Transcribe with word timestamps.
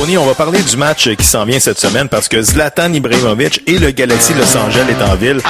Tony, 0.00 0.16
on 0.16 0.24
va 0.24 0.34
parler 0.34 0.62
du 0.62 0.78
match 0.78 1.14
qui 1.14 1.26
s'en 1.26 1.44
vient 1.44 1.60
cette 1.60 1.78
semaine 1.78 2.08
parce 2.08 2.26
que 2.26 2.40
Zlatan 2.40 2.90
Ibrahimovic 2.90 3.60
et 3.66 3.78
le 3.78 3.90
Galaxy 3.90 4.32
Los 4.32 4.56
Angeles 4.56 4.86
est 4.88 5.02
en 5.02 5.14
ville. 5.14 5.42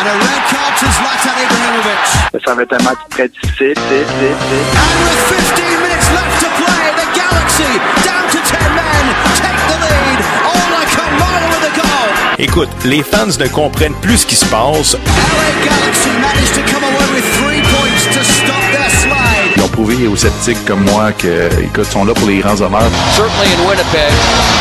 Ça 2.44 2.54
va 2.54 2.62
être 2.62 2.72
un 2.72 2.82
match 2.82 2.98
très 3.10 3.28
difficile. 3.28 3.74
difficile, 3.74 4.06
difficile. 4.18 4.34
And 4.74 4.98
with 5.06 5.22
15 5.54 5.64
minutes 5.86 6.10
left 6.10 6.40
to 6.42 6.48
play, 6.58 6.82
the 6.98 7.06
Galaxy 7.14 7.70
down 8.02 8.26
to 8.26 8.38
10 8.42 8.74
men 8.74 9.14
take 9.38 9.54
the 9.70 9.78
lead. 9.86 10.18
Ola 10.42 10.82
Kamara 10.96 11.46
with 11.54 11.70
a 11.70 11.72
goal. 11.76 12.10
Écoute, 12.40 12.70
les 12.84 13.04
fans 13.04 13.38
ne 13.38 13.46
comprennent 13.46 14.00
plus 14.02 14.16
ce 14.16 14.26
qui 14.26 14.34
se 14.34 14.46
passe. 14.46 14.94
LA 14.94 15.50
Galaxy 15.64 16.10
managed 16.20 16.54
to 16.56 16.62
come 16.72 16.82
away 16.82 17.06
with 17.14 17.24
three 17.38 17.62
points 17.62 18.02
to 18.16 18.24
stop 18.24 18.64
their 18.72 18.90
slide. 18.90 19.39
Ils 19.60 19.64
ont 19.64 19.68
prouvé 19.68 20.06
aux 20.06 20.16
sceptiques 20.16 20.64
comme 20.64 20.82
moi 20.84 21.12
que, 21.12 21.50
écoute, 21.62 21.84
sont 21.84 22.06
là 22.06 22.14
pour 22.14 22.26
les 22.26 22.38
grands 22.38 22.58
honneurs. 22.62 22.90
certainly 23.14 23.52
in 23.52 23.68
Winnipeg, 23.68 24.10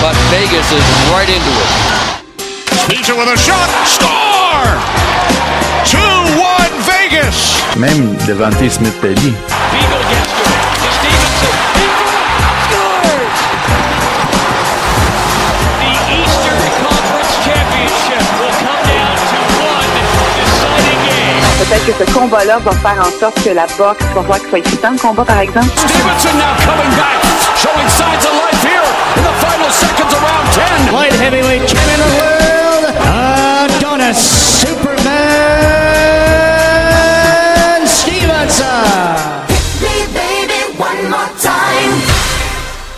but 0.01 0.13
Vegas 0.29 0.69
is 0.73 0.83
right 1.13 1.29
into 1.29 1.51
it. 1.55 1.69
Peter 2.89 3.15
with 3.15 3.29
a 3.29 3.37
shot. 3.37 3.69
Score! 3.85 4.75
2-1 5.85 6.01
Vegas. 6.83 7.63
Même 7.77 8.17
Devante 8.27 8.69
Smith-Pelly. 8.69 9.15
Beagle 9.15 10.03
gets 10.09 10.33
to 10.35 10.43
it. 10.43 10.59
To 10.83 10.91
Stevenson. 10.91 11.78
Peut-être 21.69 21.85
que 21.85 22.03
ce 22.03 22.13
combat-là 22.17 22.57
va 22.57 22.71
faire 22.71 22.99
en 22.99 23.19
sorte 23.19 23.43
que 23.43 23.51
la 23.51 23.67
boxe 23.77 24.03
va 24.15 24.21
voir 24.21 24.39
qu'il 24.39 24.49
soit 24.49 24.57
excitant 24.57 24.89
le 24.89 24.97
combat, 24.97 25.23
par 25.23 25.39
exemple. 25.39 25.67
Stevenson 25.75 26.35
now 26.35 26.55
coming 26.65 26.89
back, 26.97 27.21
showing 27.57 27.87
signs 27.89 28.25
of 28.25 28.33
life 28.41 28.63
here 28.63 28.81
in 29.17 29.21
the 29.21 29.35
final 29.37 29.69
seconds 29.69 30.11
of 30.11 30.19
round 30.19 30.49
10. 30.89 30.93
Light 30.95 31.13
heavyweight 31.13 31.67
champion 31.67 32.01
of 32.01 32.09
the 32.09 32.17
world, 32.17 32.85
Adonis 33.69 34.17
Superman 34.17 35.48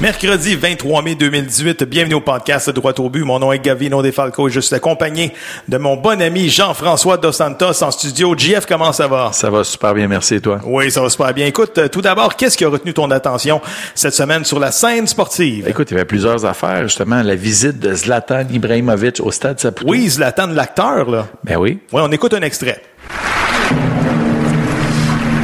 Mercredi 0.01 0.55
23 0.55 1.03
mai 1.03 1.13
2018, 1.13 1.83
bienvenue 1.83 2.15
au 2.15 2.21
podcast 2.21 2.71
Droit 2.71 2.93
au 2.97 3.07
but. 3.07 3.23
Mon 3.23 3.37
nom 3.37 3.51
est 3.51 3.59
Gavino 3.59 4.01
Defalco 4.01 4.47
et 4.47 4.51
je 4.51 4.59
suis 4.59 4.73
accompagné 4.73 5.31
de 5.67 5.77
mon 5.77 5.95
bon 5.95 6.19
ami 6.19 6.49
Jean-François 6.49 7.17
Dos 7.17 7.33
Santos 7.33 7.83
en 7.83 7.91
studio. 7.91 8.33
JF, 8.35 8.65
comment 8.65 8.93
ça 8.93 9.07
va? 9.07 9.29
Ça 9.31 9.51
va 9.51 9.63
super 9.63 9.93
bien, 9.93 10.07
merci 10.07 10.33
et 10.33 10.41
toi? 10.41 10.59
Oui, 10.65 10.89
ça 10.89 11.03
va 11.03 11.09
super 11.11 11.31
bien. 11.35 11.45
Écoute, 11.45 11.77
euh, 11.77 11.87
tout 11.87 12.01
d'abord, 12.01 12.35
qu'est-ce 12.35 12.57
qui 12.57 12.65
a 12.65 12.69
retenu 12.69 12.95
ton 12.95 13.11
attention 13.11 13.61
cette 13.93 14.15
semaine 14.15 14.43
sur 14.43 14.57
la 14.57 14.71
scène 14.71 15.05
sportive? 15.05 15.67
Écoute, 15.67 15.91
il 15.91 15.93
y 15.93 15.97
avait 15.97 16.05
plusieurs 16.05 16.45
affaires, 16.45 16.81
justement, 16.81 17.21
la 17.21 17.35
visite 17.35 17.77
de 17.77 17.93
Zlatan 17.93 18.45
Ibrahimovic 18.51 19.19
au 19.19 19.29
stade 19.29 19.59
Saputo. 19.59 19.87
Oui, 19.87 20.09
Zlatan, 20.09 20.47
l'acteur, 20.47 21.11
là. 21.11 21.27
Ben 21.43 21.57
oui. 21.57 21.77
Oui, 21.93 22.01
on 22.03 22.11
écoute 22.11 22.33
un 22.33 22.41
extrait. 22.41 22.81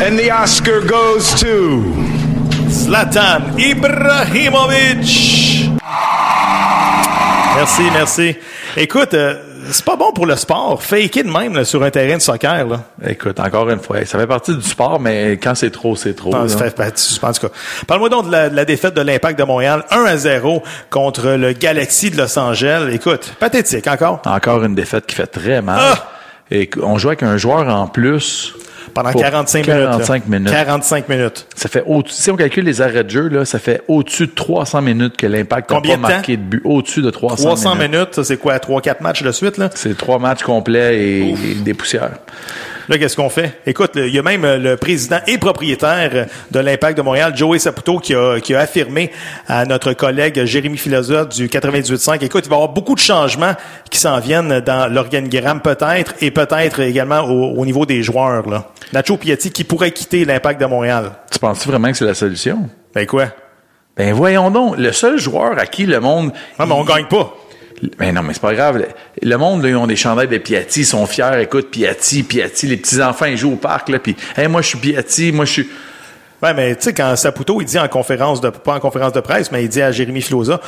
And 0.01 0.17
the 0.17 0.31
Oscar 0.31 0.81
goes 0.81 1.40
to. 1.41 2.16
Zlatan 2.87 3.41
Ibrahimovic. 3.57 5.69
Merci, 7.57 7.81
merci. 7.91 8.37
Écoute, 8.77 9.13
euh, 9.13 9.33
c'est 9.71 9.83
pas 9.83 9.97
bon 9.97 10.13
pour 10.13 10.25
le 10.25 10.37
sport. 10.37 10.81
Faker 10.81 11.23
de 11.25 11.29
même 11.29 11.53
là, 11.53 11.65
sur 11.65 11.83
un 11.83 11.89
terrain 11.89 12.15
de 12.15 12.21
soccer. 12.21 12.65
Là. 12.65 12.79
Écoute, 13.05 13.41
encore 13.41 13.69
une 13.69 13.81
fois, 13.81 14.05
ça 14.05 14.17
fait 14.17 14.25
partie 14.25 14.55
du 14.55 14.61
sport, 14.61 15.01
mais 15.01 15.33
quand 15.33 15.53
c'est 15.53 15.69
trop, 15.69 15.97
c'est 15.97 16.13
trop. 16.13 16.33
Ah, 16.33 16.47
ça 16.47 16.59
fait 16.59 16.73
partie- 16.77 17.19
en 17.21 17.33
tout 17.33 17.47
cas. 17.47 17.53
Parle-moi 17.87 18.07
donc 18.07 18.27
de 18.27 18.31
la, 18.31 18.49
de 18.49 18.55
la 18.55 18.63
défaite 18.63 18.93
de 18.93 19.01
l'Impact 19.01 19.37
de 19.37 19.43
Montréal, 19.43 19.83
1 19.91 20.05
à 20.05 20.15
0 20.15 20.63
contre 20.89 21.31
le 21.31 21.51
Galaxy 21.51 22.09
de 22.09 22.15
Los 22.15 22.39
Angeles. 22.39 22.87
Écoute, 22.93 23.33
pathétique 23.37 23.87
encore. 23.87 24.21
Encore 24.25 24.63
une 24.63 24.75
défaite 24.75 25.05
qui 25.07 25.15
fait 25.15 25.27
très 25.27 25.61
mal. 25.61 25.77
Ah! 25.81 26.07
Et 26.51 26.69
on 26.81 26.97
joue 26.97 27.09
avec 27.09 27.23
un 27.23 27.35
joueur 27.35 27.67
en 27.67 27.87
plus. 27.87 28.53
Pendant 28.93 29.11
pour 29.11 29.21
45 29.21 29.67
minutes. 29.67 29.83
45 29.83 30.27
minutes. 30.27 30.51
45 30.51 31.09
minutes. 31.09 31.47
Ça 31.55 31.69
fait 31.69 31.83
au 31.85 32.03
si 32.07 32.31
on 32.31 32.35
calcule 32.35 32.65
les 32.65 32.81
arrêts 32.81 33.03
de 33.03 33.09
jeu, 33.09 33.27
là, 33.29 33.45
ça 33.45 33.59
fait 33.59 33.83
au-dessus 33.87 34.27
de 34.27 34.31
300 34.31 34.81
minutes 34.81 35.17
que 35.17 35.27
l'Impact 35.27 35.69
n'a 35.69 35.75
Combien 35.75 35.97
pas 35.97 36.09
marqué 36.09 36.37
de 36.37 36.41
but. 36.41 36.61
Au-dessus 36.63 37.01
de 37.01 37.09
300, 37.09 37.43
300 37.43 37.75
minutes. 37.75 37.91
minutes, 37.91 38.23
c'est 38.23 38.37
quoi, 38.37 38.57
3-4 38.57 39.01
matchs 39.01 39.23
de 39.23 39.31
suite, 39.31 39.57
là? 39.57 39.69
C'est 39.73 39.97
trois 39.97 40.19
matchs 40.19 40.43
complets 40.43 40.97
et, 40.99 41.29
et 41.29 41.55
des 41.55 41.73
poussières. 41.73 42.11
Là, 42.89 42.97
qu'est-ce 42.97 43.17
qu'on 43.17 43.29
fait? 43.29 43.59
Écoute, 43.65 43.91
il 43.95 44.13
y 44.15 44.19
a 44.19 44.21
même 44.23 44.45
euh, 44.45 44.57
le 44.57 44.77
président 44.77 45.17
et 45.27 45.37
propriétaire 45.37 46.27
de 46.51 46.59
l'Impact 46.59 46.97
de 46.97 47.01
Montréal, 47.01 47.33
Joey 47.35 47.59
Saputo, 47.59 47.99
qui 47.99 48.15
a, 48.15 48.39
qui 48.39 48.55
a 48.55 48.61
affirmé 48.61 49.11
à 49.47 49.65
notre 49.65 49.91
collègue 49.91 50.45
Jérémy 50.45 50.77
Philosophe 50.77 51.29
du 51.29 51.47
98.5, 51.47 52.23
écoute, 52.23 52.45
il 52.45 52.49
va 52.49 52.55
y 52.55 52.57
avoir 52.57 52.69
beaucoup 52.69 52.95
de 52.95 52.99
changements 52.99 53.53
qui 53.89 53.99
s'en 53.99 54.19
viennent 54.19 54.61
dans 54.61 54.91
l'organigramme 54.91 55.61
peut-être 55.61 56.13
et 56.21 56.31
peut-être 56.31 56.79
également 56.79 57.21
au, 57.21 57.59
au 57.59 57.65
niveau 57.65 57.85
des 57.85 58.03
joueurs. 58.03 58.47
Là. 58.47 58.69
Nacho 58.93 59.17
Piatti 59.17 59.51
qui 59.51 59.65
pourrait 59.65 59.91
quitter 59.91 60.23
l'Impact 60.23 60.61
de 60.61 60.65
Montréal. 60.65 61.11
Tu 61.29 61.39
penses 61.39 61.67
vraiment 61.67 61.91
que 61.91 61.97
c'est 61.97 62.05
la 62.05 62.13
solution? 62.13 62.69
Ben 62.95 63.05
quoi? 63.05 63.25
Ben 63.97 64.13
voyons 64.13 64.49
donc, 64.49 64.77
le 64.77 64.93
seul 64.93 65.19
joueur 65.19 65.57
à 65.59 65.65
qui 65.65 65.85
le 65.85 65.99
monde... 65.99 66.31
Ah, 66.57 66.65
mais 66.65 66.73
on 66.73 66.83
gagne 66.85 67.07
pas. 67.07 67.35
Ben 67.99 68.13
non, 68.13 68.23
mais 68.23 68.33
c'est 68.33 68.41
pas 68.41 68.53
grave. 68.55 68.83
Le, 69.21 69.38
monde, 69.38 69.61
là, 69.63 69.69
ils 69.69 69.75
ont 69.75 69.85
des 69.88 69.95
chandails 69.95 70.27
de 70.27 70.38
Piatti, 70.39 70.79
ils 70.81 70.85
sont 70.85 71.05
fiers. 71.05 71.41
Écoute, 71.41 71.69
Piatti, 71.69 72.23
Piatti, 72.23 72.65
les 72.67 72.77
petits-enfants, 72.77 73.25
ils 73.25 73.38
jouent 73.38 73.53
au 73.53 73.57
parc, 73.57 73.89
là, 73.89 73.99
puis 73.99 74.15
hey, 74.35 74.47
moi, 74.47 74.61
je 74.61 74.67
suis 74.69 74.77
Piatti, 74.79 75.31
moi, 75.31 75.45
je 75.45 75.51
suis... 75.51 75.69
Ouais, 76.41 76.53
mais 76.53 76.75
tu 76.75 76.83
sais, 76.85 76.93
quand 76.93 77.16
Saputo, 77.16 77.59
il 77.61 77.66
dit 77.66 77.79
en 77.79 77.87
conférence 77.87 78.41
de, 78.41 78.49
pas 78.49 78.75
en 78.75 78.79
conférence 78.79 79.11
de 79.13 79.19
presse, 79.21 79.51
mais 79.51 79.63
il 79.63 79.69
dit 79.69 79.81
à 79.81 79.91
Jérémy 79.91 80.21
Filosa, 80.21 80.59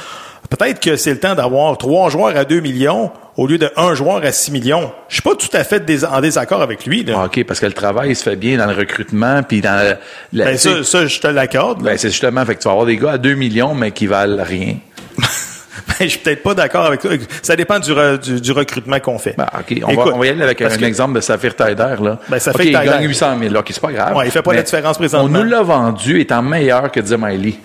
peut-être 0.50 0.80
que 0.80 0.96
c'est 0.96 1.12
le 1.12 1.20
temps 1.20 1.36
d'avoir 1.36 1.78
trois 1.78 2.10
joueurs 2.10 2.36
à 2.36 2.44
2 2.44 2.60
millions 2.60 3.12
au 3.38 3.46
lieu 3.46 3.60
de 3.60 3.72
un 3.76 3.94
joueur 3.94 4.24
à 4.24 4.32
6 4.32 4.52
millions. 4.52 4.92
Je 5.10 5.16
suis 5.16 5.22
pas 5.22 5.36
tout 5.36 5.48
à 5.54 5.64
fait 5.64 5.86
dés- 5.86 6.04
en 6.06 6.22
désaccord 6.22 6.62
avec 6.64 6.86
lui, 6.88 7.04
là. 7.04 7.14
Ah, 7.20 7.26
OK, 7.26 7.44
parce 7.44 7.60
que 7.60 7.68
le 7.68 7.74
travail 7.74 8.16
se 8.16 8.24
fait 8.24 8.36
bien 8.36 8.58
dans 8.58 8.66
le 8.66 8.76
recrutement, 8.76 9.44
puis 9.44 9.62
dans... 9.62 9.76
la- 9.76 10.00
la- 10.34 10.46
ben, 10.46 10.58
ça, 10.58 10.84
ça, 10.84 11.06
je 11.06 11.20
te 11.20 11.28
l'accorde. 11.28 11.84
ben, 11.84 11.98
c'est 12.00 12.10
justement, 12.10 12.44
fait 12.46 12.56
que 12.56 12.62
tu 12.62 12.66
vas 12.68 12.72
avoir 12.72 12.88
des 12.88 12.98
gars 12.98 13.12
à 13.12 13.18
2 13.20 13.36
millions, 13.36 13.76
mais 13.76 13.92
qui 13.92 14.08
valent 14.08 14.44
rien. 14.44 14.76
Ben, 15.88 15.96
je 16.06 16.08
suis 16.08 16.20
peut-être 16.20 16.44
pas 16.44 16.54
d'accord 16.54 16.86
avec 16.86 17.02
toi. 17.02 17.12
Ça 17.42 17.56
dépend 17.56 17.80
du, 17.80 17.92
re- 17.92 18.18
du, 18.20 18.40
du 18.40 18.52
recrutement 18.52 19.00
qu'on 19.00 19.18
fait. 19.20 19.36
Ben, 19.38 19.48
OK, 19.60 19.80
on, 19.84 19.90
Écoute, 19.90 20.06
va, 20.08 20.14
on 20.16 20.20
va 20.20 20.26
y 20.26 20.30
aller 20.30 20.44
avec 20.44 20.62
un 20.62 20.70
que- 20.70 20.84
exemple 20.86 21.16
de 21.16 21.22
Saphir 21.22 21.56
Taider, 21.56 21.96
là. 22.02 22.20
Ben, 22.30 22.40
Saphir 22.40 22.62
OK, 22.62 22.66
il 22.68 22.72
gagne 22.74 23.08
800 23.08 23.38
000, 23.40 23.54
là. 23.54 23.60
OK, 23.60 23.68
c'est 23.72 23.82
pas 23.82 23.92
grave. 23.92 24.16
Ouais, 24.16 24.26
il 24.28 24.32
fait 24.32 24.42
pas 24.42 24.54
la 24.54 24.62
différence 24.64 24.98
présentement. 24.98 25.40
On 25.40 25.44
nous 25.44 25.50
l'a 25.50 25.62
vendu 25.62 26.20
étant 26.20 26.42
meilleur 26.42 26.92
que 26.92 27.00
Miley. 27.16 27.56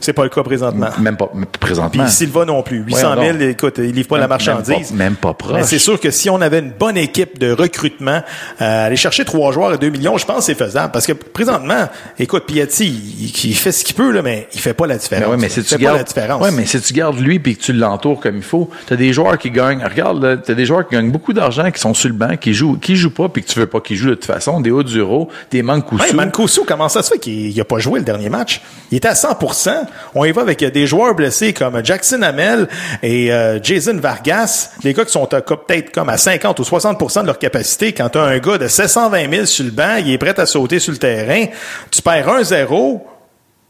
C'est 0.00 0.12
pas 0.12 0.22
le 0.24 0.28
cas 0.30 0.42
présentement. 0.42 0.88
Même 1.00 1.16
pas, 1.16 1.30
présentement. 1.60 2.04
Puis 2.04 2.12
Silva 2.12 2.44
non 2.44 2.62
plus. 2.62 2.78
800 2.78 3.00
000, 3.00 3.14
Voyons 3.14 3.32
donc. 3.32 3.42
écoute, 3.42 3.74
il 3.78 3.92
livre 3.92 4.08
pas 4.08 4.16
la 4.18 4.28
Même- 4.28 4.38
même 4.38 4.46
marchandise. 4.46 4.90
pas- 4.90 4.94
même 4.96 5.16
pas 5.16 5.34
proche. 5.34 5.52
Mais 5.56 5.62
c'est 5.64 5.78
sûr 5.78 5.98
que 6.00 6.10
si 6.10 6.30
on 6.30 6.40
avait 6.40 6.60
une 6.60 6.70
bonne 6.70 6.96
équipe 6.96 7.38
de 7.38 7.52
recrutement, 7.52 8.22
euh, 8.60 8.86
aller 8.86 8.96
chercher 8.96 9.24
trois 9.24 9.52
joueurs 9.52 9.70
à 9.72 9.76
2 9.76 9.88
millions, 9.90 10.16
je 10.18 10.24
pense 10.26 10.38
que 10.38 10.42
c'est 10.44 10.54
faisable. 10.54 10.92
Parce 10.92 11.06
que 11.06 11.12
présentement, 11.12 11.88
écoute, 12.18 12.44
Piatti, 12.46 12.86
il, 12.86 13.50
il 13.50 13.54
fait 13.56 13.72
ce 13.72 13.84
qu'il 13.84 13.94
peut, 13.94 14.10
là, 14.10 14.22
mais 14.22 14.48
il 14.54 14.60
fait 14.60 14.74
pas 14.74 14.86
la 14.86 14.96
différence. 14.98 15.28
Ouais, 15.30 15.36
mais 15.36 15.48
si 15.48 15.60
il 15.60 15.64
tu 15.64 15.70
fait 15.70 15.78
gardes, 15.80 15.94
pas 15.94 15.98
la 15.98 16.04
différence. 16.04 16.42
ouais, 16.42 16.50
mais 16.50 16.66
si 16.66 16.80
tu 16.80 16.92
gardes 16.92 17.18
lui 17.18 17.38
puis 17.38 17.56
que 17.56 17.62
tu 17.62 17.72
l'entoures 17.72 18.20
comme 18.20 18.36
il 18.36 18.42
faut, 18.42 18.70
t'as 18.86 18.96
des 18.96 19.12
joueurs 19.12 19.38
qui 19.38 19.50
gagnent. 19.50 19.82
Regarde, 19.84 20.22
là, 20.22 20.36
t'as 20.36 20.54
des 20.54 20.64
joueurs 20.66 20.86
qui 20.86 20.94
gagnent 20.94 21.10
beaucoup 21.10 21.32
d'argent, 21.32 21.70
qui 21.70 21.80
sont 21.80 21.94
sur 21.94 22.08
le 22.08 22.14
banc, 22.14 22.36
qui 22.36 22.54
jouent, 22.54 22.78
qui 22.78 22.96
jouent 22.96 23.10
pas 23.14 23.28
puis 23.28 23.42
que 23.42 23.48
tu 23.50 23.58
veux 23.58 23.66
pas 23.66 23.80
qu'ils 23.80 23.96
jouent 23.96 24.10
de 24.10 24.14
toute 24.14 24.24
façon. 24.26 24.60
Des 24.60 24.70
hauts 24.70 24.82
d'euro, 24.82 25.28
des 25.50 25.62
Mancuso. 25.62 26.02
Ouais, 26.02 26.12
Mancuso, 26.12 26.64
comment 26.66 26.88
ça 26.88 27.02
se 27.02 27.10
fait 27.12 27.18
qu'il 27.18 27.56
n'a 27.56 27.64
pas 27.64 27.78
joué 27.78 27.98
le 28.00 28.04
dernier 28.04 28.28
match? 28.28 28.60
Il 28.90 28.96
était 28.98 29.08
à 29.08 29.14
100%. 29.14 29.86
On 30.14 30.24
y 30.24 30.32
va 30.32 30.42
avec 30.42 30.62
euh, 30.62 30.70
des 30.70 30.86
joueurs 30.86 31.14
blessés 31.14 31.52
comme 31.52 31.84
Jackson 31.84 32.22
Hamel 32.22 32.68
et 33.02 33.32
euh, 33.32 33.58
Jason 33.62 33.96
Vargas, 33.98 34.70
des 34.82 34.92
gars 34.94 35.04
qui 35.04 35.12
sont 35.12 35.32
à- 35.34 35.40
peut-être 35.40 35.92
comme 35.92 36.08
à 36.08 36.16
50 36.16 36.58
ou 36.60 36.62
60% 36.62 37.22
de 37.22 37.26
leur 37.26 37.38
capacité. 37.38 37.92
Quand 37.92 38.08
tu 38.08 38.18
as 38.18 38.22
un 38.22 38.38
gars 38.38 38.58
de 38.58 38.68
720 38.68 39.30
000 39.30 39.46
sur 39.46 39.64
le 39.64 39.70
banc, 39.70 39.96
il 39.98 40.12
est 40.12 40.18
prêt 40.18 40.38
à 40.38 40.46
sauter 40.46 40.78
sur 40.78 40.92
le 40.92 40.98
terrain, 40.98 41.46
tu 41.90 42.02
perds 42.02 42.26
1-0, 42.28 43.00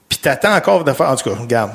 puis 0.08 0.18
t'attends 0.18 0.54
encore 0.54 0.84
de 0.84 0.92
faire... 0.92 1.10
En 1.10 1.16
tout 1.16 1.28
cas, 1.30 1.36
regarde. 1.40 1.70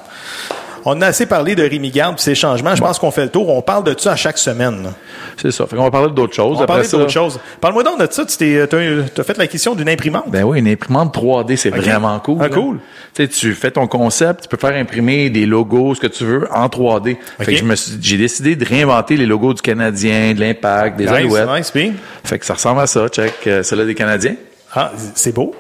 On 0.85 1.01
a 1.01 1.07
assez 1.07 1.25
parlé 1.25 1.56
de 1.56 1.63
Rémi 1.63 1.91
Garde 1.91 2.15
et 2.18 2.21
ses 2.21 2.35
changements. 2.35 2.75
Je 2.75 2.81
pense 2.81 3.00
qu'on 3.00 3.12
fait 3.12 3.24
le 3.24 3.30
tour. 3.30 3.50
On 3.50 3.62
parle 3.62 3.83
de 3.85 3.95
ça 3.97 4.12
à 4.13 4.15
chaque 4.15 4.38
semaine. 4.38 4.91
C'est 5.38 5.51
ça. 5.51 5.65
Fait 5.65 5.75
qu'on 5.75 5.83
va 5.83 5.91
parler 5.91 6.12
d'autres 6.12 6.33
choses. 6.35 6.57
On 6.57 6.59
va 6.59 6.65
parler 6.65 6.83
ça, 6.83 6.97
d'autre 6.97 7.09
chose. 7.12 7.39
Parle-moi 7.62 7.83
donc 7.83 8.00
de 8.00 8.07
ça. 8.12 8.25
Tu 8.25 8.59
as 8.62 9.24
fait 9.24 9.38
l'acquisition 9.38 9.75
d'une 9.75 9.89
imprimante. 9.89 10.25
Ben 10.27 10.44
oui, 10.44 10.59
une 10.59 10.68
imprimante 10.68 11.13
3D, 11.15 11.56
c'est 11.56 11.69
vraiment 11.69 12.19
cool. 12.19 12.38
Ah, 12.41 12.50
cool. 12.50 12.80
Tu 13.15 13.53
fais 13.53 13.71
ton 13.71 13.88
concept, 13.88 14.44
tu 14.44 14.47
peux 14.50 14.57
faire 14.57 14.75
imprimer 14.75 15.30
des 15.30 15.45
logos, 15.45 15.95
ce 15.95 16.01
que 16.01 16.07
tu 16.07 16.25
veux, 16.25 16.47
en 16.51 16.68
3D. 16.68 17.18
Fait 17.39 17.45
que 17.45 17.56
je 17.56 17.63
me 17.63 17.75
suis- 17.75 17.94
j'ai 18.01 18.18
décidé 18.18 18.56
de 18.56 18.65
réinventer 18.65 19.15
les 19.18 19.25
logos 19.25 19.53
du 19.53 19.62
Canadien, 19.62 20.33
de 20.33 20.39
l'Impact, 20.39 20.97
des 20.97 21.06
nice, 21.06 21.13
Alouettes. 21.13 21.50
nice, 21.57 21.71
puis? 21.71 21.94
Fait 22.24 22.39
que 22.39 22.45
ça 22.45 22.56
ressemble 22.56 22.81
à 22.81 22.88
ça. 22.88 23.07
Check, 23.07 23.33
euh, 23.47 23.63
celui-là 23.63 23.86
des 23.88 23.95
Canadiens, 23.95 24.36
Ah, 24.75 24.91
c'est 25.13 25.33
beau. 25.33 25.53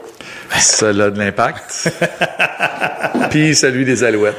Celui-là 0.59 1.09
de 1.09 1.19
l'Impact, 1.19 1.89
puis 3.29 3.55
celui 3.55 3.85
des 3.85 4.03
Alouettes. 4.03 4.35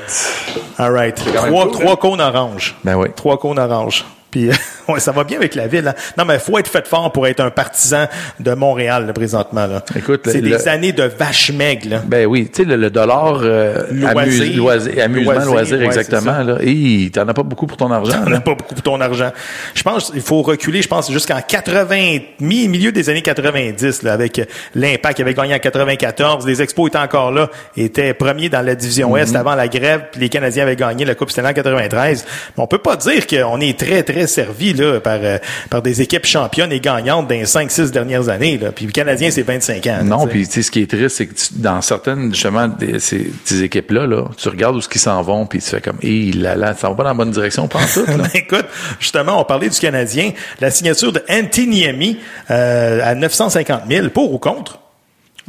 All 0.78 0.92
right. 0.92 1.14
Trois, 1.14 1.64
cool, 1.68 1.72
trois 1.72 1.96
cônes 1.96 2.20
orange. 2.20 2.74
Ben 2.84 2.94
oui. 2.96 3.08
Trois 3.14 3.38
cônes 3.38 3.58
orange. 3.58 4.04
Puis 4.34 4.50
ouais, 4.88 4.98
ça 4.98 5.12
va 5.12 5.22
bien 5.22 5.36
avec 5.36 5.54
la 5.54 5.68
ville. 5.68 5.86
hein. 5.86 5.94
Non, 6.18 6.24
mais 6.24 6.40
faut 6.40 6.58
être 6.58 6.66
fait 6.68 6.84
fort 6.88 7.12
pour 7.12 7.24
être 7.28 7.38
un 7.38 7.50
partisan 7.50 8.06
de 8.40 8.52
Montréal 8.52 9.06
là, 9.06 9.12
présentement. 9.12 9.64
Là. 9.68 9.80
Écoute, 9.96 10.22
c'est 10.24 10.40
le- 10.40 10.40
des 10.40 10.48
le- 10.50 10.68
années 10.68 10.90
de 10.90 11.04
vache 11.04 11.52
maigre. 11.52 12.02
Ben 12.04 12.26
oui, 12.26 12.50
tu 12.52 12.62
sais, 12.64 12.68
le, 12.68 12.74
le 12.74 12.90
dollar 12.90 13.38
euh, 13.44 13.84
Loisir. 13.92 14.16
amuse- 14.42 14.56
loisir- 14.56 15.04
amusement, 15.04 15.32
Loisir, 15.34 15.50
loisir, 15.52 15.78
ouais, 15.78 15.84
exactement. 15.84 16.42
Là. 16.42 16.56
Et 16.62 17.10
t'en 17.14 17.28
as 17.28 17.32
pas 17.34 17.44
beaucoup 17.44 17.68
pour 17.68 17.76
ton 17.76 17.92
argent. 17.92 18.24
Là. 18.24 18.30
n'a 18.30 18.40
pas 18.40 18.54
beaucoup 18.56 18.74
pour 18.74 18.82
ton 18.82 19.00
argent. 19.00 19.30
Je 19.74 19.82
pense 19.84 20.10
qu'il 20.10 20.20
faut 20.20 20.42
reculer, 20.42 20.82
je 20.82 20.88
pense, 20.88 21.12
jusqu'en 21.12 21.40
80, 21.40 22.18
mi- 22.40 22.66
milieu 22.66 22.90
des 22.90 23.08
années 23.10 23.22
90, 23.22 24.02
là, 24.02 24.14
avec 24.14 24.40
euh, 24.40 24.44
l'impact 24.74 25.14
qui 25.16 25.22
avait 25.22 25.34
gagné 25.34 25.54
en 25.54 25.58
94. 25.60 26.44
Les 26.44 26.60
Expos 26.60 26.88
étaient 26.88 26.98
encore 26.98 27.30
là, 27.30 27.50
étaient 27.76 28.14
premiers 28.14 28.48
dans 28.48 28.62
la 28.62 28.74
division 28.74 29.06
Mhm. 29.08 29.12
Ouest 29.14 29.36
avant 29.36 29.54
la 29.54 29.68
grève, 29.68 30.06
puis 30.10 30.20
les 30.20 30.28
Canadiens 30.28 30.64
avaient 30.64 30.74
gagné 30.74 31.04
la 31.04 31.14
Coupe 31.14 31.30
Stanley 31.30 31.50
en 31.50 31.52
93. 31.52 32.24
Mais 32.56 32.62
on 32.64 32.66
peut 32.66 32.78
pas 32.78 32.96
dire 32.96 33.26
qu'on 33.28 33.60
est 33.60 33.78
très, 33.78 34.02
très 34.02 34.23
servi 34.26 34.72
là, 34.74 35.00
par, 35.00 35.18
euh, 35.22 35.38
par 35.70 35.82
des 35.82 36.02
équipes 36.02 36.26
championnes 36.26 36.72
et 36.72 36.80
gagnantes 36.80 37.28
dans 37.28 37.34
les 37.34 37.44
5-6 37.46 37.90
dernières 37.90 38.28
années. 38.28 38.58
Là. 38.58 38.72
Puis 38.72 38.86
le 38.86 38.92
Canadien, 38.92 39.30
c'est 39.30 39.42
25 39.42 39.86
ans. 39.86 39.98
Non, 40.04 40.26
puis 40.26 40.46
tu 40.46 40.54
sais, 40.54 40.62
ce 40.62 40.70
qui 40.70 40.82
est 40.82 40.90
triste, 40.90 41.16
c'est 41.16 41.26
que 41.26 41.34
tu- 41.34 41.54
dans 41.54 41.80
certaines, 41.80 42.32
justement, 42.34 42.68
des, 42.68 42.98
ces, 43.00 43.30
ces 43.44 43.62
équipes-là, 43.62 44.06
là, 44.06 44.24
tu 44.36 44.48
regardes 44.48 44.76
où 44.76 44.80
ce 44.80 44.88
qu'ils 44.88 45.00
s'en 45.00 45.20
vont, 45.22 45.46
puis 45.46 45.60
tu 45.60 45.66
fais 45.70 45.80
comme, 45.80 45.98
hé 46.02 46.32
là 46.32 46.54
là, 46.56 46.74
ça 46.74 46.88
va 46.88 46.94
pas 46.94 47.02
dans 47.04 47.08
la 47.10 47.14
bonne 47.14 47.30
direction, 47.30 47.68
pas 47.68 47.80
tout, 47.92 48.04
là. 48.06 48.16
Ben, 48.18 48.30
Écoute, 48.34 48.66
justement, 49.00 49.40
on 49.40 49.44
parlait 49.44 49.68
du 49.68 49.78
Canadien. 49.78 50.32
La 50.60 50.70
signature 50.70 51.12
de 51.12 51.22
Antiniemi 51.30 52.18
euh, 52.50 53.00
à 53.02 53.14
950 53.14 53.82
000, 53.88 54.08
pour 54.10 54.32
ou 54.32 54.38
contre? 54.38 54.78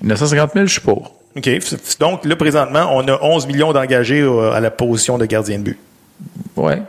950 0.04 0.52
000, 0.54 0.66
je 0.66 0.72
suis 0.74 0.82
pour. 0.82 1.16
OK. 1.38 1.50
Donc, 2.00 2.26
là, 2.26 2.36
présentement, 2.36 2.90
on 2.94 3.08
a 3.08 3.20
11 3.22 3.48
millions 3.48 3.74
d'engagés 3.74 4.22
euh, 4.22 4.52
à 4.54 4.60
la 4.60 4.72
position 4.72 5.18
de 5.18 5.26
gardien 5.26 5.58
de 5.60 5.64
but. 5.64 5.80
Ouais. 6.56 6.82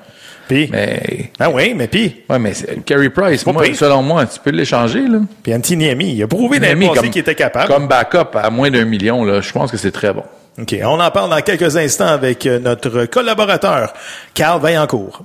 Puis, 0.48 0.69
Mais, 0.70 1.31
ah 1.40 1.50
oui, 1.50 1.75
mais 1.75 1.88
puis, 1.88 2.22
ouais, 2.31 2.38
mais 2.38 2.52
Carey 2.84 3.10
Price, 3.10 3.44
moi, 3.46 3.64
selon 3.75 4.02
moi, 4.02 4.26
tu 4.26 4.38
peux 4.38 4.50
l'échanger, 4.50 5.06
là. 5.08 5.19
puis 5.43 5.54
Antiniemi, 5.54 6.14
il 6.14 6.22
a 6.22 6.28
prouvé 6.28 6.60
dans 6.60 6.69
le 6.69 6.75
Miami, 6.76 6.94
passé 6.94 7.10
qu'il 7.10 7.20
était 7.20 7.34
capable. 7.34 7.66
Comme 7.66 7.88
backup 7.88 8.37
à 8.37 8.50
moins 8.50 8.70
d'un 8.70 8.84
million, 8.84 9.25
là, 9.25 9.40
je 9.40 9.52
pense 9.52 9.70
que 9.70 9.76
c'est 9.76 9.90
très 9.90 10.12
bon. 10.12 10.22
OK. 10.60 10.75
On 10.84 11.00
en 11.00 11.10
parle 11.10 11.31
dans 11.31 11.40
quelques 11.40 11.76
instants 11.76 12.06
avec 12.06 12.46
euh, 12.46 12.58
notre 12.58 13.06
collaborateur, 13.06 13.93
Carl 14.34 14.60
Vaillancourt. 14.60 15.22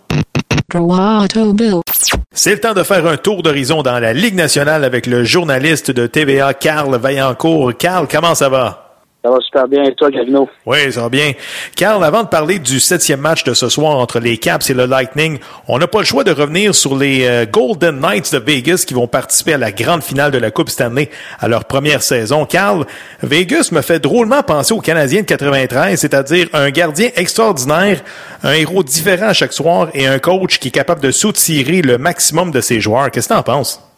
C'est 2.34 2.54
le 2.54 2.60
temps 2.60 2.74
de 2.74 2.84
faire 2.84 3.06
un 3.06 3.18
tour 3.18 3.44
d'horizon 3.44 3.84
dans 3.84 4.00
la 4.00 4.14
Ligue 4.14 4.36
nationale 4.36 4.84
avec 4.84 5.06
le 5.06 5.24
journaliste 5.24 5.92
de 5.92 6.08
TVA, 6.08 6.54
Carl 6.54 6.96
Vaillancourt. 6.96 7.74
Carl, 7.78 8.08
comment 8.10 8.36
ça 8.36 8.50
va? 8.50 8.91
Ça 9.24 9.30
va 9.30 9.38
super 9.40 9.68
bien. 9.68 9.84
Et 9.84 9.94
toi, 9.94 10.10
Gavino? 10.10 10.50
Oui, 10.66 10.92
ça 10.92 11.02
va 11.02 11.10
bien. 11.10 11.34
Carl, 11.76 12.04
avant 12.04 12.24
de 12.24 12.28
parler 12.28 12.58
du 12.58 12.80
septième 12.80 13.20
match 13.20 13.44
de 13.44 13.54
ce 13.54 13.70
soir 13.70 13.96
entre 13.98 14.20
les 14.20 14.38
Caps 14.40 14.68
et 14.72 14.74
le 14.74 14.86
Lightning, 14.86 15.38
on 15.68 15.78
n'a 15.78 15.86
pas 15.86 16.00
le 16.00 16.06
choix 16.06 16.24
de 16.24 16.32
revenir 16.32 16.74
sur 16.74 16.98
les 16.98 17.28
euh, 17.28 17.46
Golden 17.46 18.00
Knights 18.00 18.34
de 18.34 18.40
Vegas 18.40 18.84
qui 18.88 18.96
vont 18.96 19.08
participer 19.08 19.54
à 19.54 19.58
la 19.60 19.72
grande 19.72 20.02
finale 20.02 20.32
de 20.32 20.40
la 20.40 20.50
Coupe 20.50 20.70
Stanley 20.70 21.12
à 21.40 21.48
leur 21.48 21.66
première 21.66 22.02
saison. 22.02 22.46
Carl, 22.46 22.88
Vegas 23.22 23.70
me 23.72 23.82
fait 23.82 24.00
drôlement 24.00 24.42
penser 24.42 24.74
aux 24.74 24.82
Canadiens 24.82 25.22
de 25.22 25.28
93, 25.28 26.00
c'est-à-dire 26.00 26.48
un 26.54 26.72
gardien 26.72 27.10
extraordinaire, 27.16 28.02
un 28.42 28.54
héros 28.54 28.82
différent 28.82 29.34
chaque 29.34 29.54
soir 29.54 29.90
et 29.94 30.08
un 30.08 30.18
coach 30.18 30.58
qui 30.58 30.70
est 30.70 30.72
capable 30.72 31.02
de 31.02 31.12
soutirer 31.12 31.84
le 31.84 32.00
maximum 32.00 32.50
de 32.50 32.60
ses 32.60 32.82
joueurs. 32.82 33.12
Qu'est-ce 33.12 33.30
que 33.30 33.36
t'en 33.36 33.44
penses? 33.44 33.91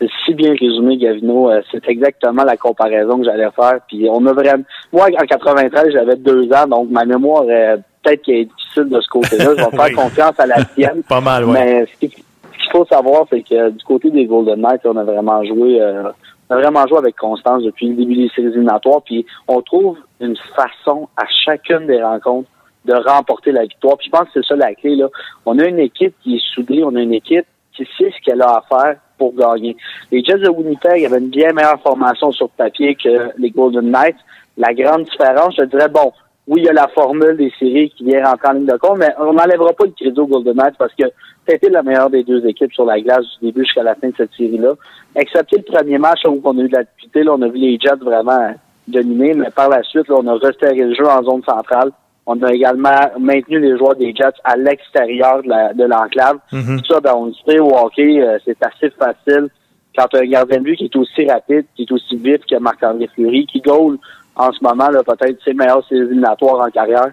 C'est 0.00 0.08
si 0.24 0.34
bien 0.34 0.54
résumé, 0.58 0.96
Gavino. 0.96 1.50
Euh, 1.50 1.60
C'est 1.70 1.86
exactement 1.88 2.42
la 2.44 2.56
comparaison 2.56 3.18
que 3.18 3.24
j'allais 3.24 3.50
faire. 3.50 3.80
Puis 3.86 4.08
on 4.10 4.24
a 4.26 4.32
vraiment. 4.32 4.64
Moi, 4.92 5.08
en 5.20 5.26
93, 5.26 5.92
j'avais 5.92 6.16
deux 6.16 6.50
ans, 6.52 6.66
donc 6.66 6.88
ma 6.90 7.04
mémoire 7.04 7.44
euh, 7.48 7.76
peut-être 8.02 8.22
qu'elle 8.22 8.36
est 8.36 8.44
difficile 8.46 8.88
de 8.88 9.00
ce 9.00 9.08
côté-là. 9.08 9.44
Je 9.44 9.50
vais 9.64 9.70
faire 9.76 9.84
Oui. 9.84 9.92
confiance 9.94 10.40
à 10.40 10.46
la 10.46 10.64
tienne. 10.64 11.02
Pas 11.08 11.20
mal, 11.20 11.44
ouais. 11.44 11.52
Mais 11.52 11.86
ce 11.86 11.98
qu'il 11.98 12.10
ce 12.10 12.62
qu'il 12.64 12.72
faut 12.72 12.86
savoir, 12.86 13.26
c'est 13.30 13.42
que 13.42 13.70
du 13.70 13.84
côté 13.84 14.10
des 14.10 14.26
Golden 14.26 14.60
Knights, 14.60 14.82
on 14.86 14.96
a 14.96 15.04
vraiment 15.04 15.42
joué, 15.44 15.80
euh, 15.80 16.04
on 16.48 16.54
a 16.54 16.58
vraiment 16.60 16.86
joué 16.86 16.98
avec 16.98 17.16
constance 17.16 17.62
depuis 17.62 17.88
le 17.88 17.94
début 17.96 18.16
des 18.16 18.28
séries 18.34 18.48
éliminatoires. 18.48 19.02
Puis 19.02 19.26
on 19.48 19.60
trouve 19.62 19.96
une 20.20 20.36
façon 20.56 21.08
à 21.16 21.24
chacune 21.44 21.86
des 21.86 22.02
rencontres 22.02 22.48
de 22.86 22.94
remporter 22.94 23.52
la 23.52 23.62
victoire. 23.64 23.96
Puis 23.98 24.06
je 24.06 24.18
pense 24.18 24.28
que 24.30 24.40
c'est 24.40 24.46
ça 24.46 24.56
la 24.56 24.74
clé. 24.74 24.96
Là. 24.96 25.08
On 25.46 25.58
a 25.58 25.66
une 25.66 25.78
équipe 25.78 26.14
qui 26.22 26.36
est 26.36 26.54
soudée, 26.54 26.82
on 26.84 26.94
a 26.96 27.00
une 27.00 27.12
équipe 27.14 27.44
qui 27.74 27.84
sait 27.98 28.10
ce 28.10 28.24
qu'elle 28.24 28.40
a 28.42 28.48
à 28.48 28.62
faire 28.68 28.96
pour 29.20 29.34
gagner. 29.34 29.76
Les 30.10 30.24
Jets 30.24 30.38
de 30.38 30.48
Winnipeg 30.48 31.04
avaient 31.04 31.18
une 31.18 31.28
bien 31.28 31.52
meilleure 31.52 31.80
formation 31.82 32.32
sur 32.32 32.48
papier 32.48 32.94
que 32.94 33.30
les 33.38 33.50
Golden 33.50 33.90
Knights. 33.90 34.16
La 34.56 34.72
grande 34.72 35.04
différence, 35.04 35.54
je 35.58 35.64
dirais, 35.66 35.90
bon, 35.90 36.10
oui, 36.48 36.62
il 36.62 36.64
y 36.64 36.68
a 36.70 36.72
la 36.72 36.88
formule 36.88 37.36
des 37.36 37.52
séries 37.58 37.90
qui 37.90 38.04
vient 38.04 38.24
rentrer 38.24 38.48
en 38.48 38.52
ligne 38.52 38.66
de 38.66 38.78
compte, 38.78 38.98
mais 38.98 39.12
on 39.18 39.34
n'enlèvera 39.34 39.74
pas 39.74 39.84
le 39.84 39.92
crédit 39.92 40.18
aux 40.18 40.26
Golden 40.26 40.56
Knights 40.56 40.76
parce 40.78 40.94
que 40.94 41.04
c'était 41.46 41.68
la 41.68 41.82
meilleure 41.82 42.08
des 42.08 42.24
deux 42.24 42.44
équipes 42.46 42.72
sur 42.72 42.86
la 42.86 42.98
glace 42.98 43.26
du 43.40 43.46
début 43.46 43.64
jusqu'à 43.64 43.82
la 43.82 43.94
fin 43.94 44.08
de 44.08 44.14
cette 44.16 44.32
série-là. 44.32 44.72
Excepté 45.14 45.58
le 45.58 45.64
premier 45.64 45.98
match 45.98 46.20
où 46.26 46.40
on 46.42 46.58
a 46.58 46.62
eu 46.62 46.68
de 46.68 46.76
la 46.76 46.84
difficulté, 46.84 47.22
là, 47.22 47.34
on 47.34 47.42
a 47.42 47.48
vu 47.48 47.58
les 47.58 47.78
Jets 47.78 48.02
vraiment 48.02 48.54
dominer, 48.88 49.34
mais 49.34 49.50
par 49.50 49.68
la 49.68 49.82
suite, 49.82 50.08
là, 50.08 50.16
on 50.18 50.26
a 50.26 50.32
resserré 50.32 50.76
le 50.76 50.94
jeu 50.94 51.06
en 51.06 51.22
zone 51.22 51.42
centrale. 51.42 51.90
On 52.26 52.40
a 52.42 52.52
également 52.52 53.00
maintenu 53.18 53.58
les 53.58 53.76
joueurs 53.76 53.96
des 53.96 54.14
Jets 54.14 54.38
à 54.44 54.56
l'extérieur 54.56 55.42
de 55.42 55.48
la- 55.48 55.72
de 55.72 55.84
l'enclave. 55.84 56.38
Mhm. 56.52 56.80
Tout 56.80 56.92
ça, 56.94 57.00
ben, 57.00 57.14
on 57.16 57.26
le 57.26 57.32
sait, 57.46 57.58
au 57.58 57.74
hockey, 57.76 58.20
euh, 58.20 58.38
c'est 58.44 58.56
assez 58.62 58.90
facile 58.90 59.48
quand 59.96 60.06
tu 60.08 60.16
as 60.18 60.20
un 60.20 60.26
gardien 60.26 60.58
de 60.58 60.62
but 60.64 60.76
qui 60.76 60.84
est 60.84 60.96
aussi 60.96 61.26
rapide, 61.28 61.64
qui 61.74 61.82
est 61.82 61.92
aussi 61.92 62.16
vite 62.16 62.44
que 62.46 62.56
Marc-André 62.58 63.08
Fleury, 63.14 63.46
qui 63.46 63.60
goal 63.60 63.96
en 64.36 64.52
ce 64.52 64.62
moment, 64.62 64.88
là, 64.88 65.02
peut-être 65.02 65.42
ses 65.44 65.54
meilleurs 65.54 65.84
éliminatoires 65.90 66.60
en 66.66 66.70
carrière. 66.70 67.10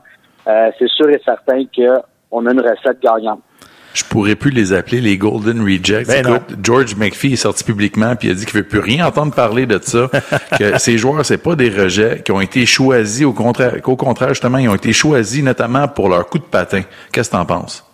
Euh, 0.47 0.69
c'est 0.77 0.87
sûr 0.89 1.09
et 1.09 1.19
certain 1.25 1.63
qu'on 1.75 2.45
a 2.45 2.51
une 2.51 2.61
recette 2.61 3.01
gagnante. 3.01 3.41
Je 3.97 4.03
pourrais 4.03 4.35
plus 4.35 4.51
les 4.51 4.73
appeler 4.73 5.01
les 5.01 5.17
Golden 5.17 5.59
Rejects. 5.61 6.07
Ben 6.07 6.25
Écoute, 6.27 6.55
George 6.61 6.95
McPhee 6.95 7.33
est 7.33 7.37
sorti 7.37 7.63
publiquement 7.63 8.15
puis 8.15 8.27
il 8.27 8.31
a 8.31 8.33
dit 8.35 8.45
qu'il 8.45 8.55
veut 8.55 8.67
plus 8.67 8.79
rien 8.79 9.07
entendre 9.07 9.33
parler 9.33 9.65
de 9.65 9.79
ça. 9.81 10.09
que 10.59 10.77
ces 10.77 10.99
joueurs, 10.99 11.25
c'est 11.25 11.39
pas 11.39 11.55
des 11.55 11.69
rejets 11.69 12.21
qui 12.23 12.31
ont 12.31 12.41
été 12.41 12.67
choisis 12.67 13.25
au 13.25 13.33
contraire, 13.33 13.81
qu'au 13.81 13.95
contraire 13.95 14.29
justement, 14.29 14.59
ils 14.59 14.69
ont 14.69 14.75
été 14.75 14.93
choisis 14.93 15.41
notamment 15.41 15.87
pour 15.87 16.09
leur 16.09 16.27
coup 16.27 16.37
de 16.37 16.43
patin. 16.43 16.83
Qu'est-ce 17.11 17.31
que 17.31 17.35
t'en 17.35 17.45
penses? 17.45 17.86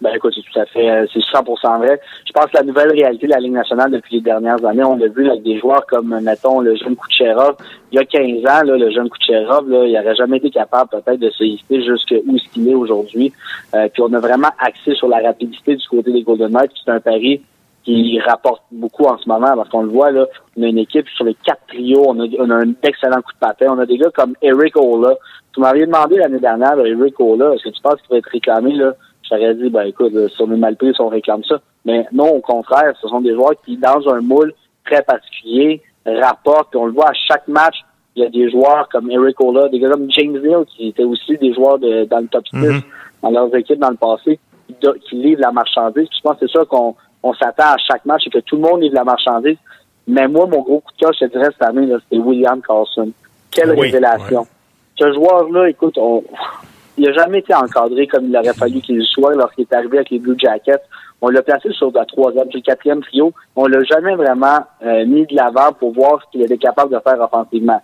Ben 0.00 0.12
écoute, 0.14 0.34
c'est 0.34 0.42
tout 0.42 0.60
à 0.60 0.66
fait, 0.66 0.90
euh, 0.90 1.06
c'est 1.10 1.20
100% 1.20 1.78
vrai. 1.78 1.98
Je 2.26 2.32
pense 2.32 2.46
que 2.46 2.56
la 2.58 2.62
nouvelle 2.62 2.90
réalité 2.90 3.26
de 3.26 3.32
la 3.32 3.38
Ligue 3.38 3.52
nationale 3.52 3.90
depuis 3.90 4.16
les 4.16 4.20
dernières 4.20 4.62
années, 4.64 4.84
on 4.84 4.96
l'a 4.96 5.08
vu 5.08 5.28
avec 5.28 5.42
des 5.42 5.58
joueurs 5.58 5.86
comme, 5.86 6.20
mettons, 6.20 6.60
le 6.60 6.76
jeune 6.76 6.96
Kucherov. 6.96 7.56
Il 7.92 7.96
y 7.96 7.98
a 7.98 8.04
15 8.04 8.40
ans, 8.40 8.64
là, 8.64 8.76
le 8.76 8.90
jeune 8.90 9.08
Kucherov, 9.08 9.70
là, 9.70 9.84
il 9.86 9.94
n'aurait 9.94 10.14
jamais 10.14 10.36
été 10.36 10.50
capable 10.50 10.90
peut-être 10.90 11.18
de 11.18 11.30
se 11.30 11.44
hisser 11.44 11.82
jusqu'où 11.82 12.38
ce 12.38 12.48
qu'il 12.52 12.68
est 12.68 12.74
aujourd'hui. 12.74 13.32
Euh, 13.74 13.88
puis 13.90 14.02
on 14.02 14.12
a 14.12 14.20
vraiment 14.20 14.50
axé 14.58 14.94
sur 14.94 15.08
la 15.08 15.20
rapidité 15.20 15.76
du 15.76 15.88
côté 15.88 16.12
des 16.12 16.22
Golden 16.22 16.52
Knights. 16.52 16.72
C'est 16.84 16.90
un 16.90 17.00
pari 17.00 17.40
qui 17.82 18.18
rapporte 18.20 18.64
beaucoup 18.72 19.04
en 19.04 19.16
ce 19.16 19.28
moment 19.28 19.56
parce 19.56 19.68
qu'on 19.70 19.82
le 19.82 19.88
voit, 19.88 20.10
là, 20.10 20.26
on 20.58 20.62
a 20.62 20.66
une 20.66 20.78
équipe 20.78 21.08
sur 21.08 21.24
les 21.24 21.36
quatre 21.46 21.62
trios, 21.68 22.04
on 22.06 22.20
a, 22.20 22.26
on 22.38 22.50
a 22.50 22.56
un 22.56 22.72
excellent 22.82 23.22
coup 23.22 23.32
de 23.32 23.38
patin. 23.38 23.68
On 23.70 23.78
a 23.78 23.86
des 23.86 23.96
gars 23.96 24.10
comme 24.14 24.34
Eric 24.42 24.76
Ola. 24.76 25.14
Tu 25.54 25.60
m'avais 25.60 25.86
demandé 25.86 26.16
l'année 26.16 26.40
dernière, 26.40 26.78
Eric 26.80 27.18
Ola, 27.18 27.54
est-ce 27.54 27.64
que 27.64 27.74
tu 27.74 27.80
penses 27.80 28.00
qu'il 28.02 28.10
va 28.10 28.18
être 28.18 28.28
réclamé, 28.30 28.72
là? 28.72 28.92
Je 29.26 29.34
t'aurais 29.34 29.54
dit, 29.54 29.68
ben 29.70 29.82
écoute, 29.82 30.12
là, 30.12 30.28
si 30.28 30.40
on 30.40 30.52
est 30.52 30.56
mal 30.56 30.76
pris, 30.76 30.94
si 30.94 31.00
on 31.00 31.08
réclame 31.08 31.42
ça. 31.44 31.60
Mais 31.84 32.06
non, 32.12 32.28
au 32.28 32.40
contraire, 32.40 32.94
ce 33.00 33.08
sont 33.08 33.20
des 33.20 33.34
joueurs 33.34 33.54
qui, 33.64 33.76
dans 33.76 34.08
un 34.08 34.20
moule 34.20 34.54
très 34.84 35.02
particulier, 35.02 35.82
rapportent. 36.06 36.70
Puis 36.70 36.78
on 36.78 36.86
le 36.86 36.92
voit 36.92 37.10
à 37.10 37.14
chaque 37.14 37.48
match, 37.48 37.76
il 38.14 38.22
y 38.22 38.26
a 38.26 38.30
des 38.30 38.50
joueurs 38.50 38.88
comme 38.90 39.10
Eric 39.10 39.40
Ola, 39.40 39.68
des 39.68 39.80
gars 39.80 39.90
comme 39.90 40.10
James 40.10 40.38
Neal, 40.42 40.64
qui 40.66 40.88
étaient 40.88 41.04
aussi 41.04 41.36
des 41.38 41.52
joueurs 41.52 41.78
de, 41.78 42.04
dans 42.04 42.20
le 42.20 42.28
top 42.28 42.46
6 42.48 42.56
Mhm. 42.56 42.80
dans 43.22 43.30
leurs 43.30 43.54
équipes 43.56 43.80
dans 43.80 43.90
le 43.90 43.96
passé, 43.96 44.38
qui, 45.08 45.16
livrent 45.16 45.42
la 45.42 45.52
marchandise. 45.52 46.08
Puis 46.08 46.18
je 46.18 46.22
pense 46.22 46.38
que 46.38 46.46
c'est 46.46 46.58
ça 46.58 46.64
qu'on 46.64 46.94
on 47.22 47.34
s'attend 47.34 47.72
à 47.72 47.76
chaque 47.78 48.04
match, 48.04 48.22
c'est 48.24 48.30
que 48.30 48.38
tout 48.38 48.56
le 48.56 48.62
monde 48.62 48.82
livre 48.82 48.94
la 48.94 49.04
marchandise. 49.04 49.58
Mais 50.06 50.28
moi, 50.28 50.46
mon 50.46 50.60
gros 50.60 50.80
coup 50.80 50.92
de 50.92 50.98
cœur, 50.98 51.12
je 51.12 51.26
te 51.26 51.32
dirais 51.32 51.50
cette 51.52 51.68
année, 51.68 51.92
c'était 52.04 52.22
William 52.22 52.60
Carlson. 52.62 53.10
Quelle 53.50 53.70
Oui, 53.70 53.80
révélation. 53.80 54.46
Ce 54.98 55.12
joueur-là, 55.12 55.68
écoute, 55.68 55.98
on, 55.98 56.22
il 56.98 57.04
n'a 57.04 57.12
jamais 57.12 57.38
été 57.40 57.54
encadré 57.54 58.06
comme 58.06 58.26
il 58.26 58.36
aurait 58.36 58.54
fallu 58.54 58.80
qu'il 58.80 58.96
le 58.98 59.04
soit 59.04 59.34
lorsqu'il 59.34 59.66
est 59.70 59.74
arrivé 59.74 59.98
avec 59.98 60.10
les 60.10 60.18
Blue 60.18 60.36
Jackets. 60.38 60.82
On 61.20 61.28
l'a 61.28 61.42
placé 61.42 61.70
sur 61.72 61.90
la 61.94 62.04
troisième, 62.04 62.50
sur 62.50 62.58
le 62.58 62.62
quatrième 62.62 63.00
trio. 63.02 63.32
On 63.54 63.66
l'a 63.66 63.82
jamais 63.84 64.14
vraiment 64.14 64.58
euh, 64.84 65.04
mis 65.06 65.26
de 65.26 65.34
l'avant 65.34 65.72
pour 65.78 65.92
voir 65.92 66.20
ce 66.24 66.30
qu'il 66.32 66.42
était 66.42 66.58
capable 66.58 66.92
de 66.94 67.00
faire 67.00 67.20
offensivement. 67.20 67.80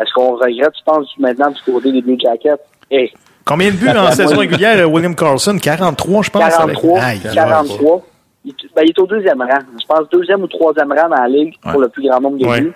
Est-ce 0.00 0.12
qu'on 0.14 0.34
regrette, 0.36 0.72
je 0.78 0.82
pense, 0.84 1.08
maintenant 1.18 1.50
du 1.50 1.60
côté 1.72 1.92
des 1.92 2.02
Blue 2.02 2.18
Jackets? 2.20 2.60
Eh, 2.90 3.10
Combien 3.44 3.70
de 3.70 3.76
buts 3.76 3.88
en 3.88 4.10
saison 4.12 4.36
régulière, 4.36 4.78
euh, 4.78 4.86
William 4.86 5.14
Carlson? 5.14 5.56
43, 5.62 6.22
je 6.22 6.30
pense. 6.30 6.42
43. 6.56 6.98
Aïe, 7.00 7.20
aïe, 7.22 7.28
aïe. 7.28 7.34
43. 7.34 8.02
Il, 8.44 8.52
ben, 8.74 8.82
il 8.84 8.90
est 8.90 8.98
au 9.00 9.06
deuxième 9.06 9.40
rang. 9.40 9.58
Je 9.80 9.86
pense 9.86 10.08
deuxième 10.10 10.42
ou 10.42 10.46
troisième 10.48 10.92
rang 10.92 11.08
dans 11.08 11.16
la 11.22 11.28
ligue 11.28 11.54
pour 11.62 11.80
le 11.80 11.88
plus 11.88 12.08
grand 12.08 12.20
nombre 12.20 12.38
de 12.38 12.46
Ouais. 12.46 12.60
buts. 12.60 12.72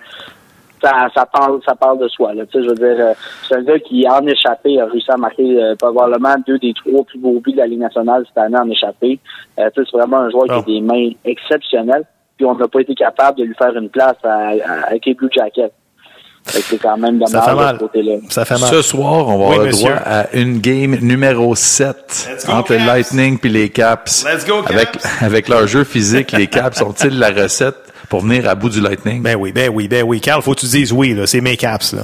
Ça, 0.82 1.08
ça, 1.14 1.26
parle, 1.26 1.60
ça 1.66 1.74
parle 1.74 1.98
de 1.98 2.08
soi. 2.08 2.32
Là. 2.34 2.44
Je 2.52 2.58
veux 2.60 2.74
dire, 2.74 2.96
euh, 2.98 3.12
c'est 3.48 3.56
un 3.56 3.62
gars 3.62 3.78
qui, 3.78 4.06
en 4.08 4.26
échappé, 4.26 4.80
a 4.80 4.86
réussi 4.86 5.10
à 5.10 5.16
marquer 5.16 5.62
euh, 5.62 5.74
probablement 5.76 6.34
deux 6.46 6.58
des 6.58 6.72
trois 6.72 7.04
plus 7.04 7.18
beaux 7.18 7.38
buts 7.40 7.52
de 7.52 7.58
la 7.58 7.66
Ligue 7.66 7.80
nationale 7.80 8.24
cette 8.26 8.38
année 8.38 8.56
en 8.58 8.68
échappé. 8.70 9.18
Euh, 9.58 9.68
c'est 9.74 9.90
vraiment 9.92 10.18
un 10.18 10.30
joueur 10.30 10.44
qui 10.44 10.52
a 10.52 10.62
des 10.62 10.80
mains 10.80 11.10
exceptionnelles. 11.24 12.04
Puis 12.36 12.46
on 12.46 12.54
n'a 12.54 12.68
pas 12.68 12.80
été 12.80 12.94
capable 12.94 13.38
de 13.38 13.44
lui 13.44 13.54
faire 13.54 13.76
une 13.76 13.90
place 13.90 14.16
à, 14.24 14.48
à- 14.50 14.86
avec 14.88 15.04
les 15.04 15.14
Blue 15.14 15.28
Jackets. 15.30 15.72
Fait 16.46 16.60
c'est 16.60 16.78
quand 16.78 16.96
même 16.96 17.20
Ça 17.26 17.40
dommage 17.40 17.44
fait 17.44 17.50
de 17.50 17.56
mal. 17.56 17.74
ce 17.74 17.80
côté-là. 17.80 18.14
Ça 18.28 18.44
fait 18.44 18.58
mal. 18.58 18.70
Ce 18.70 18.82
soir, 18.82 19.28
on 19.28 19.38
va 19.38 19.44
Oui, 19.46 19.52
avoir 19.54 19.66
monsieur. 19.66 19.88
droit 19.88 20.00
à 20.04 20.32
une 20.34 20.58
game 20.58 20.96
numéro 21.00 21.54
7 21.54 22.28
Let's 22.32 22.46
go, 22.46 22.52
entre 22.52 22.72
le. 22.74 22.86
Lightning 22.86 23.38
puis 23.38 23.50
les 23.50 23.68
Caps. 23.68 24.24
Let's 24.24 24.46
go, 24.46 24.62
Caps. 24.62 24.70
Avec, 24.74 24.88
avec 25.20 25.48
leur 25.48 25.66
jeu 25.66 25.84
physique, 25.84 26.32
les 26.32 26.46
Caps 26.48 26.78
sont-ils 26.78 27.18
la 27.18 27.30
recette 27.30 27.76
pour 28.08 28.20
venir 28.22 28.48
à 28.48 28.54
bout 28.54 28.70
du 28.70 28.80
Lightning? 28.80 29.22
Ben 29.22 29.36
oui, 29.36 29.52
ben 29.52 29.70
oui, 29.72 29.86
ben 29.86 30.02
oui. 30.04 30.20
Carl, 30.20 30.42
faut 30.42 30.54
que 30.54 30.60
tu 30.60 30.66
dises 30.66 30.92
oui, 30.92 31.14
là. 31.14 31.26
C'est 31.26 31.40
mes 31.40 31.56
caps, 31.56 31.92
là. 31.92 32.02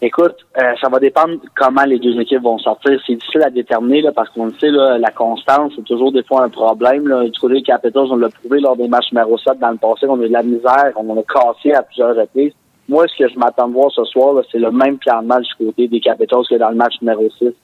Écoute, 0.00 0.36
euh, 0.58 0.62
ça 0.82 0.88
va 0.90 0.98
dépendre 0.98 1.34
comment 1.56 1.84
les 1.84 1.98
deux 1.98 2.18
équipes 2.20 2.42
vont 2.42 2.58
sortir. 2.58 2.92
C'est 3.06 3.14
difficile 3.14 3.42
à 3.42 3.48
déterminer 3.50 4.02
là, 4.02 4.12
parce 4.14 4.28
qu'on 4.30 4.46
le 4.46 4.52
sait, 4.60 4.68
là, 4.70 4.98
la 4.98 5.10
constance, 5.10 5.72
c'est 5.76 5.84
toujours 5.84 6.12
des 6.12 6.22
fois 6.22 6.44
un 6.44 6.50
problème. 6.50 7.08
Là. 7.08 7.24
Du 7.24 7.38
côté 7.40 7.54
des 7.54 7.62
Capitals, 7.62 8.06
on 8.10 8.16
l'a 8.16 8.28
prouvé 8.28 8.60
lors 8.60 8.76
des 8.76 8.86
matchs 8.86 9.10
numéro 9.12 9.38
7 9.38 9.58
dans 9.58 9.70
le 9.70 9.78
passé, 9.78 10.06
on 10.06 10.20
a 10.20 10.24
eu 10.24 10.28
de 10.28 10.32
la 10.32 10.42
misère, 10.42 10.92
on 10.96 11.08
en 11.10 11.18
a 11.18 11.22
cassé 11.22 11.72
à 11.72 11.82
plusieurs 11.82 12.14
reprises. 12.16 12.52
Moi, 12.88 13.06
ce 13.08 13.16
que 13.16 13.28
je 13.28 13.38
m'attends 13.38 13.68
de 13.68 13.72
voir 13.74 13.90
ce 13.90 14.04
soir, 14.04 14.42
c'est 14.52 14.58
le 14.58 14.70
même 14.70 14.98
plan 14.98 15.22
de 15.22 15.26
match 15.26 15.46
du 15.58 15.66
côté 15.66 15.88
des 15.88 16.00
Capitals 16.00 16.44
que 16.48 16.56
dans 16.56 16.70
le 16.70 16.76
match 16.76 16.94
numéro 17.00 17.28
6. 17.38 17.46
De 17.46 17.54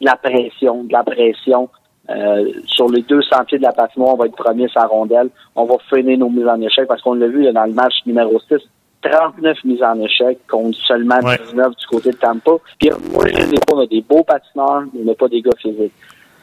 la 0.00 0.16
pression, 0.16 0.84
de 0.84 0.92
la 0.92 1.04
pression. 1.04 1.68
Euh, 2.08 2.50
sur 2.66 2.88
les 2.88 3.02
200 3.02 3.44
pieds 3.46 3.58
de 3.58 3.62
la 3.62 3.72
patinoire, 3.72 4.14
on 4.14 4.16
va 4.16 4.26
être 4.26 4.36
premier 4.36 4.68
sa 4.68 4.86
rondelle. 4.86 5.28
On 5.54 5.64
va 5.64 5.76
freiner 5.88 6.16
nos 6.16 6.30
mises 6.30 6.48
en 6.48 6.60
échec 6.60 6.88
parce 6.88 7.02
qu'on 7.02 7.14
l'a 7.14 7.28
vu 7.28 7.42
là, 7.42 7.52
dans 7.52 7.66
le 7.66 7.72
match 7.72 7.94
numéro 8.06 8.40
6. 8.48 8.56
39 9.02 9.64
mises 9.64 9.82
en 9.82 9.98
échec 10.00 10.38
contre 10.48 10.76
seulement 10.78 11.18
Ouais. 11.22 11.38
19 11.50 11.76
du 11.76 11.86
côté 11.86 12.10
de 12.10 12.16
Tampa. 12.16 12.52
Puis 12.78 12.90
on 13.72 13.78
a 13.78 13.86
des 13.86 14.02
beaux 14.02 14.24
patineurs, 14.24 14.84
mais 14.92 15.00
on 15.02 15.04
n'a 15.04 15.14
pas 15.14 15.28
des 15.28 15.40
gars 15.40 15.52
physiques. 15.58 15.92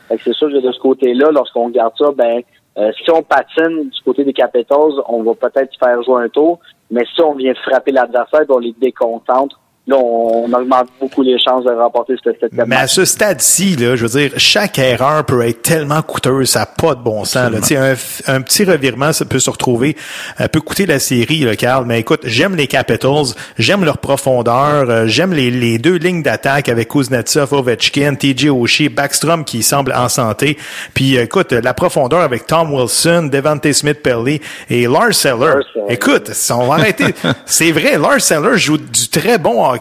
C'est 0.10 0.34
sûr 0.34 0.48
que 0.48 0.66
de 0.66 0.72
ce 0.72 0.80
côté-là, 0.80 1.30
lorsqu'on 1.32 1.66
regarde 1.66 1.94
ça, 1.98 2.12
ben 2.16 2.42
euh, 2.78 2.92
si 3.04 3.12
on 3.12 3.22
patine 3.24 3.90
du 3.90 4.02
côté 4.06 4.24
des 4.24 4.34
Capitals, 4.34 5.02
on 5.10 5.24
va 5.24 5.34
peut-être 5.34 5.78
faire 5.80 6.02
jouer 6.04 6.24
un 6.24 6.30
tour, 6.30 6.60
mais 6.90 7.06
si 7.14 7.22
on 7.22 7.34
vient 7.34 7.54
frapper 7.56 7.92
l'adversaire, 7.92 8.46
ben, 8.48 8.56
on 8.56 8.60
les 8.60 8.74
déconcentre, 8.74 9.60
là, 9.88 9.98
on, 9.98 10.52
augmente 10.52 10.88
beaucoup 11.00 11.22
les 11.22 11.38
chances 11.40 11.64
de 11.64 11.72
remporter 11.72 12.16
ce 12.24 12.32
septième 12.40 12.68
Mais 12.68 12.76
à 12.76 12.88
ce 12.88 13.06
stade-ci, 13.06 13.76
là, 13.76 13.96
je 13.96 14.06
veux 14.06 14.20
dire, 14.20 14.32
chaque 14.38 14.78
erreur 14.80 15.26
peut 15.26 15.42
être 15.48 15.62
tellement 15.62 16.02
coûteuse, 16.02 16.50
ça 16.50 16.60
n'a 16.60 16.66
pas 16.66 16.96
de 16.96 17.02
bon 17.02 17.26
sens. 17.26 17.52
Là. 17.52 17.60
Tu 17.60 17.68
sais, 17.68 17.78
Un, 17.78 17.94
un 18.28 18.42
petit 18.42 18.64
revirement, 18.66 19.14
ça 19.14 19.26
peut 19.26 19.40
se 19.40 19.50
retrouver, 19.50 19.96
euh, 20.42 20.48
peut 20.48 20.62
coûter 20.62 20.86
la 20.86 21.00
série, 21.00 21.40
là, 21.40 21.56
Carl. 21.56 21.86
Mais 21.86 22.00
écoute, 22.00 22.22
j'aime 22.24 22.56
les 22.56 22.68
Capitals, 22.68 23.34
j'aime 23.58 23.86
leur 23.86 23.98
profondeur, 24.00 24.90
euh, 24.90 25.08
j'aime 25.08 25.34
les, 25.34 25.50
les 25.52 25.78
deux 25.78 25.96
lignes 25.96 26.24
d'attaque 26.24 26.70
avec 26.70 26.90
Kuznetsov, 26.90 27.54
Ovechkin, 27.54 28.16
TJ 28.16 28.50
Oshie, 28.50 28.90
Backstrom 28.90 29.46
qui 29.46 29.64
semble 29.64 29.94
en 29.94 30.10
santé. 30.10 30.58
Puis 30.94 31.18
euh, 31.18 31.24
écoute, 31.24 31.54
la 31.54 31.74
profondeur 31.74 32.22
avec 32.22 32.48
Tom 32.48 32.74
Wilson, 32.74 33.30
Devante 33.32 33.72
Smith-Pelly 33.72 34.42
et 34.70 34.88
Lars 34.88 35.26
Eller. 35.26 35.46
Lars 35.46 35.64
Eller. 35.76 35.94
Écoute, 35.94 36.32
on 36.52 36.68
va 36.68 36.76
arrêter. 36.76 37.14
C'est 37.46 37.72
vrai, 37.72 37.98
Lars 37.98 38.32
Eller 38.32 38.58
joue 38.58 38.78
du 38.78 39.10
très 39.10 39.38
bon 39.38 39.66
hockey. 39.66 39.77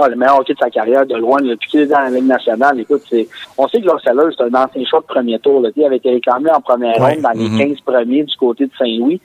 Ah, 0.00 0.08
le 0.08 0.14
meilleur 0.14 0.38
hockey 0.38 0.52
de 0.54 0.58
sa 0.60 0.70
carrière, 0.70 1.04
de 1.06 1.16
loin, 1.16 1.40
depuis 1.40 1.68
qu'il 1.70 1.80
est 1.80 1.86
dans 1.86 1.98
la 1.98 2.10
Ligue 2.10 2.26
nationale. 2.26 2.78
Écoute, 2.78 3.02
c'est, 3.10 3.26
on 3.56 3.66
sait 3.66 3.80
que 3.80 3.86
Lorseller, 3.86 4.32
c'est 4.36 4.44
un 4.44 4.54
ancien 4.54 4.84
choix 4.84 5.00
de 5.00 5.06
premier 5.06 5.40
tour. 5.40 5.60
Là. 5.60 5.70
Il 5.74 5.84
avait 5.84 5.96
été 5.96 6.10
réclamé 6.10 6.50
en 6.52 6.60
première 6.60 6.96
Ouais. 7.00 7.14
ronde 7.14 7.22
dans 7.22 7.30
les 7.30 7.48
15 7.74 7.80
premiers 7.80 8.22
du 8.22 8.36
côté 8.36 8.66
de 8.66 8.70
Saint-Louis. 8.78 9.20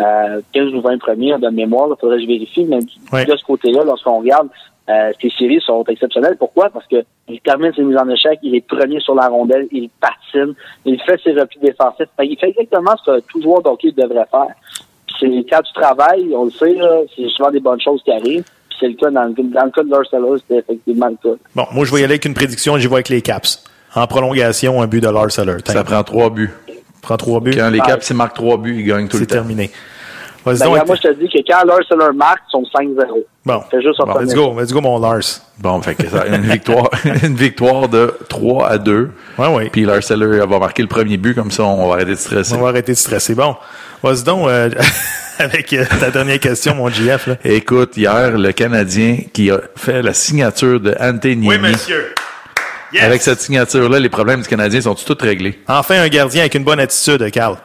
Euh, 0.00 0.40
15 0.52 0.74
ou 0.74 0.80
20 0.80 0.98
premiers 0.98 1.38
de 1.38 1.48
mémoire, 1.50 1.88
il 1.90 2.00
faudrait 2.00 2.16
que 2.16 2.22
je 2.24 2.26
vérifie. 2.28 2.64
Mais 2.64 2.80
Ouais. 3.12 3.24
de 3.24 3.36
ce 3.36 3.44
côté-là, 3.44 3.84
lorsqu'on 3.84 4.18
regarde, 4.18 4.48
euh, 4.88 5.12
ces 5.22 5.30
séries 5.30 5.60
sont 5.64 5.84
exceptionnelles. 5.84 6.36
Pourquoi? 6.36 6.70
Parce 6.70 6.86
que 6.88 7.04
il 7.28 7.40
termine 7.40 7.72
ses 7.74 7.82
mises 7.82 7.96
en 7.96 8.08
échec, 8.08 8.40
il 8.42 8.56
est 8.56 8.66
premier 8.66 8.98
sur 8.98 9.14
la 9.14 9.28
rondelle, 9.28 9.68
il 9.70 9.88
patine, 10.00 10.54
il 10.84 11.00
fait 11.02 11.20
ses 11.22 11.34
replis 11.34 11.60
défensifs. 11.60 12.08
Il 12.24 12.36
fait 12.36 12.48
exactement 12.50 12.94
ce 13.04 13.12
que 13.12 13.20
tout 13.30 13.40
joueur 13.42 13.62
d'hockey 13.62 13.92
devrait 13.92 14.26
faire. 14.28 14.54
C'est 15.20 15.28
quand 15.48 15.62
tu 15.62 15.72
travailles, 15.72 16.34
on 16.34 16.46
le 16.46 16.50
sait, 16.50 16.76
c'est 17.14 17.28
souvent 17.28 17.50
des 17.52 17.60
bonnes 17.60 17.80
choses 17.80 18.02
qui 18.02 18.10
arrivent. 18.10 18.44
Puis 18.76 18.78
c'est 18.80 18.88
le 18.88 18.94
cas 18.94 19.10
dans 19.10 19.24
le, 19.24 19.34
dans 19.34 19.64
le 19.64 19.70
cas 19.70 19.82
de 19.82 19.90
Lorseller, 19.90 20.40
c'était 20.46 20.60
effectivement 20.60 21.06
le 21.08 21.16
cas. 21.30 21.36
Bon, 21.54 21.66
moi, 21.72 21.84
je 21.84 21.92
vais 21.94 22.00
y 22.00 22.04
aller 22.04 22.14
avec 22.14 22.24
une 22.24 22.34
prédiction, 22.34 22.76
j'y 22.78 22.86
vais 22.88 22.94
avec 22.94 23.08
les 23.08 23.22
Caps. 23.22 23.64
En 23.94 24.06
prolongation, 24.06 24.82
un 24.82 24.86
but 24.86 25.00
de 25.02 25.08
Lars 25.08 25.38
Eller. 25.38 25.56
Ça 25.64 25.82
prend 25.84 26.02
trois 26.02 26.28
buts. 26.30 26.50
prend 27.00 27.16
trois 27.16 27.40
buts? 27.40 27.52
Quand 27.56 27.70
les 27.70 27.78
Ouais. 27.80 27.86
Caps, 27.86 28.10
ils 28.10 28.16
marquent 28.16 28.34
trois 28.36 28.56
buts, 28.58 28.76
ils 28.78 28.84
gagnent 28.84 29.08
tout 29.08 29.16
C'est 29.16 29.22
le 29.22 29.26
temps. 29.26 29.34
terminé. 29.36 29.70
Vas-y 30.44 30.58
Ben, 30.58 30.64
donc. 30.66 30.72
regarde, 30.74 30.86
moi, 30.88 30.96
je 31.02 31.08
te 31.08 31.14
dis 31.14 31.28
que 31.28 31.38
quand 31.50 31.64
Lorseller 31.66 32.14
marque, 32.16 32.40
ils 32.48 32.52
sont 32.52 32.62
5-0. 32.72 33.24
Bon, 33.46 33.60
Fais 33.70 33.80
juste 33.82 33.98
Bon, 33.98 34.18
let's 34.20 34.34
go, 34.34 34.54
let's 34.60 34.72
go, 34.72 34.80
mon 34.80 34.98
Lars. 35.00 35.40
Bon, 35.58 35.80
fait 35.82 35.94
que 35.94 36.06
ça, 36.08 36.26
une 36.26 36.42
victoire, 36.42 36.88
une 37.22 37.34
victoire 37.34 37.88
de 37.88 38.14
3 38.28 38.68
à 38.68 38.78
2. 38.78 39.10
Ouais, 39.38 39.48
ouais. 39.54 39.70
Puis 39.70 39.84
Lars 39.84 40.00
va 40.08 40.58
marquer 40.58 40.82
le 40.82 40.88
premier 40.88 41.16
but, 41.16 41.34
comme 41.34 41.50
ça, 41.50 41.64
on 41.64 41.88
va 41.88 41.94
arrêter 41.94 42.10
de 42.12 42.16
stresser. 42.16 42.54
On 42.54 42.60
va 42.60 42.68
arrêter 42.68 42.92
de 42.92 42.96
stresser. 42.98 43.34
Bon, 43.34 43.56
vas-y 44.02 44.24
donc 44.24 44.48
euh, 44.48 44.70
avec 45.38 45.72
euh, 45.72 45.84
ta 46.00 46.10
dernière 46.10 46.40
question, 46.40 46.74
mon 46.74 46.88
GF. 46.88 47.26
Là. 47.26 47.36
Écoute, 47.44 47.96
hier, 47.96 48.36
le 48.36 48.52
Canadien 48.52 49.18
qui 49.32 49.50
a 49.50 49.60
fait 49.76 50.02
la 50.02 50.12
signature 50.12 50.80
de 50.80 50.94
Anthony 51.00 51.48
monsieur. 51.58 52.14
Yes. 52.92 53.02
Avec 53.02 53.22
cette 53.22 53.40
signature-là, 53.40 53.98
les 53.98 54.08
problèmes 54.08 54.42
du 54.42 54.48
Canadien 54.48 54.80
sont 54.80 54.94
tous 54.94 55.18
réglés. 55.20 55.58
Enfin, 55.66 56.00
un 56.02 56.08
gardien 56.08 56.42
avec 56.42 56.54
une 56.54 56.64
bonne 56.64 56.78
attitude, 56.78 57.30
Carl. 57.32 57.56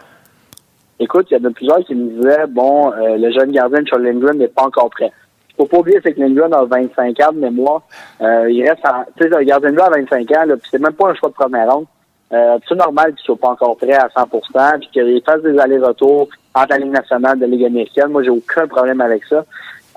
Écoute, 1.00 1.27
il 1.31 1.38
y 1.38 1.41
en 1.41 1.50
a 1.50 1.51
plusieurs 1.51 1.79
qui 1.85 1.95
me 1.95 2.09
disaient, 2.09 2.45
bon, 2.47 2.91
euh, 2.91 3.17
le 3.17 3.31
jeune 3.31 3.51
gardien 3.51 3.81
de 3.81 3.88
Charles 3.88 4.03
Lindgren 4.03 4.38
n'est 4.38 4.47
pas 4.47 4.63
encore 4.63 4.89
prêt. 4.89 5.11
Il 5.50 5.55
faut 5.57 5.65
pas 5.65 5.77
oublier, 5.77 6.00
c'est 6.03 6.13
que 6.13 6.19
Lindgren 6.19 6.53
a 6.53 6.63
25 6.65 7.19
ans 7.21 7.31
de 7.33 7.39
mémoire. 7.39 7.81
Euh, 8.21 8.50
il 8.50 8.67
reste 8.67 8.85
en, 8.85 9.03
tu 9.17 9.27
sais, 9.27 9.35
un 9.35 9.43
gardien 9.43 9.71
de 9.71 9.79
à 9.79 9.89
25 9.89 10.31
ans, 10.31 10.45
là, 10.45 10.57
puis 10.57 10.69
c'est 10.71 10.81
même 10.81 10.93
pas 10.93 11.09
un 11.09 11.15
choix 11.15 11.29
de 11.29 11.33
première 11.33 11.71
ronde. 11.71 11.85
Euh, 12.33 12.57
c'est 12.67 12.75
normal 12.75 13.13
qu'il 13.13 13.25
soit 13.25 13.35
pas 13.38 13.50
encore 13.50 13.75
prêt 13.77 13.93
à 13.93 14.07
100%, 14.07 14.79
puis 14.79 14.89
qu'il 14.93 15.21
fasse 15.25 15.41
des 15.41 15.57
allers-retours 15.59 16.29
entre 16.55 16.67
la 16.69 16.77
Ligue 16.77 16.91
nationale 16.93 17.38
et 17.38 17.41
la 17.41 17.47
Ligue 17.47 17.65
américaine? 17.65 18.07
Moi, 18.09 18.23
j'ai 18.23 18.29
aucun 18.29 18.67
problème 18.67 19.01
avec 19.01 19.25
ça. 19.25 19.43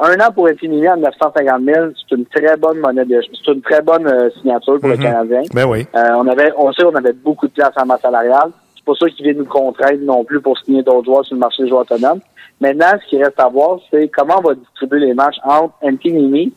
Un 0.01 0.15
an 0.19 0.33
pour 0.35 0.49
être 0.49 0.59
fini 0.59 0.85
à 0.89 0.97
950 0.97 1.63
000, 1.65 1.87
c'est 2.09 2.17
une 2.17 2.27
très 2.27 2.57
bonne 2.57 2.79
monnaie 2.81 3.05
de, 3.05 3.21
c'est 3.23 3.53
une 3.53 3.63
très 3.63 3.81
bonne 3.81 4.07
euh, 4.09 4.29
signature 4.41 4.81
pour 4.81 4.89
le 4.89 4.97
Mhm. 4.97 5.03
Canadien. 5.05 5.43
Ben 5.55 5.65
oui. 5.67 5.87
Euh, 5.95 6.11
on 6.17 6.27
avait, 6.27 6.53
on 6.59 6.73
sait 6.73 6.83
qu'on 6.83 6.97
avait 6.97 7.13
beaucoup 7.13 7.47
de 7.47 7.53
place 7.53 7.73
en 7.77 7.87
masse 7.87 8.01
salariale. 8.01 8.51
C'est 8.75 8.85
pas 8.85 8.93
ça 8.99 9.09
qui 9.09 9.23
vient 9.23 9.35
nous 9.35 9.45
contraindre 9.45 10.01
non 10.03 10.25
plus 10.25 10.41
pour 10.41 10.59
signer 10.59 10.83
d'autres 10.83 11.05
joueurs 11.05 11.25
sur 11.25 11.37
le 11.37 11.41
marché 11.41 11.63
des 11.63 11.69
joueurs 11.69 11.83
autonomes. 11.83 12.19
Maintenant, 12.61 12.99
ce 13.05 13.09
qui 13.09 13.23
reste 13.23 13.39
à 13.39 13.49
voir, 13.49 13.79
c'est 13.91 14.09
comment 14.09 14.39
on 14.39 14.49
va 14.49 14.55
distribuer 14.55 14.99
les 14.99 15.15
matchs 15.15 15.37
entre 15.45 15.75
Anthony, 15.83 16.53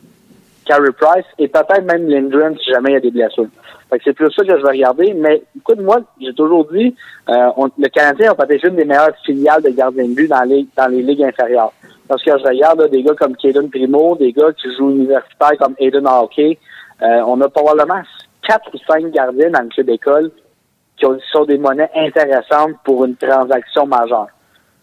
Carey 0.66 0.90
Price 1.00 1.24
et 1.38 1.46
peut-être 1.48 1.84
même 1.84 2.08
Lindgren 2.08 2.56
si 2.58 2.70
jamais 2.72 2.90
il 2.90 2.94
y 2.94 2.96
a 2.96 3.00
des 3.00 3.10
blessures. 3.12 3.46
C'est 4.04 4.12
plus 4.12 4.30
ça 4.32 4.42
que 4.44 4.50
je 4.58 4.62
vais 4.62 4.70
regarder. 4.70 5.14
Mais 5.14 5.42
écoute, 5.56 5.80
moi, 5.80 6.00
j'ai 6.20 6.34
toujours 6.34 6.66
dit, 6.70 6.94
euh, 7.30 7.48
on- 7.56 7.70
le 7.78 7.88
Canadien 7.88 8.32
a 8.32 8.34
peut-être 8.34 8.64
une 8.64 8.76
des 8.76 8.84
meilleures 8.84 9.16
filiales 9.24 9.62
de 9.62 9.70
gardiens 9.70 10.04
de 10.06 10.14
but 10.14 10.28
dans 10.28 10.42
les, 10.42 10.66
dans 10.76 10.88
les 10.88 11.02
ligues 11.02 11.22
inférieures. 11.24 11.72
Parce 12.06 12.22
que 12.22 12.30
je 12.30 12.44
regarde 12.44 12.80
là, 12.80 12.88
des 12.88 13.02
gars 13.02 13.14
comme 13.14 13.36
Kaden 13.36 13.70
Primo, 13.70 14.16
des 14.16 14.32
gars 14.32 14.52
qui 14.52 14.68
jouent 14.76 14.90
universitaire 14.90 15.52
comme 15.58 15.74
Aiden 15.78 16.06
Hawkey. 16.06 16.58
Euh, 17.02 17.22
on 17.26 17.40
a 17.40 17.48
probablement 17.48 18.02
quatre 18.46 18.68
ou 18.74 18.78
cinq 18.90 19.10
gardiens 19.10 19.50
dans 19.50 19.62
le 19.62 19.68
club 19.68 19.86
d'école 19.86 20.30
qui 20.96 21.06
ont, 21.06 21.18
sont 21.32 21.44
des 21.44 21.58
monnaies 21.58 21.90
intéressantes 21.94 22.72
pour 22.84 23.04
une 23.04 23.14
transaction 23.16 23.86
majeure. 23.86 24.28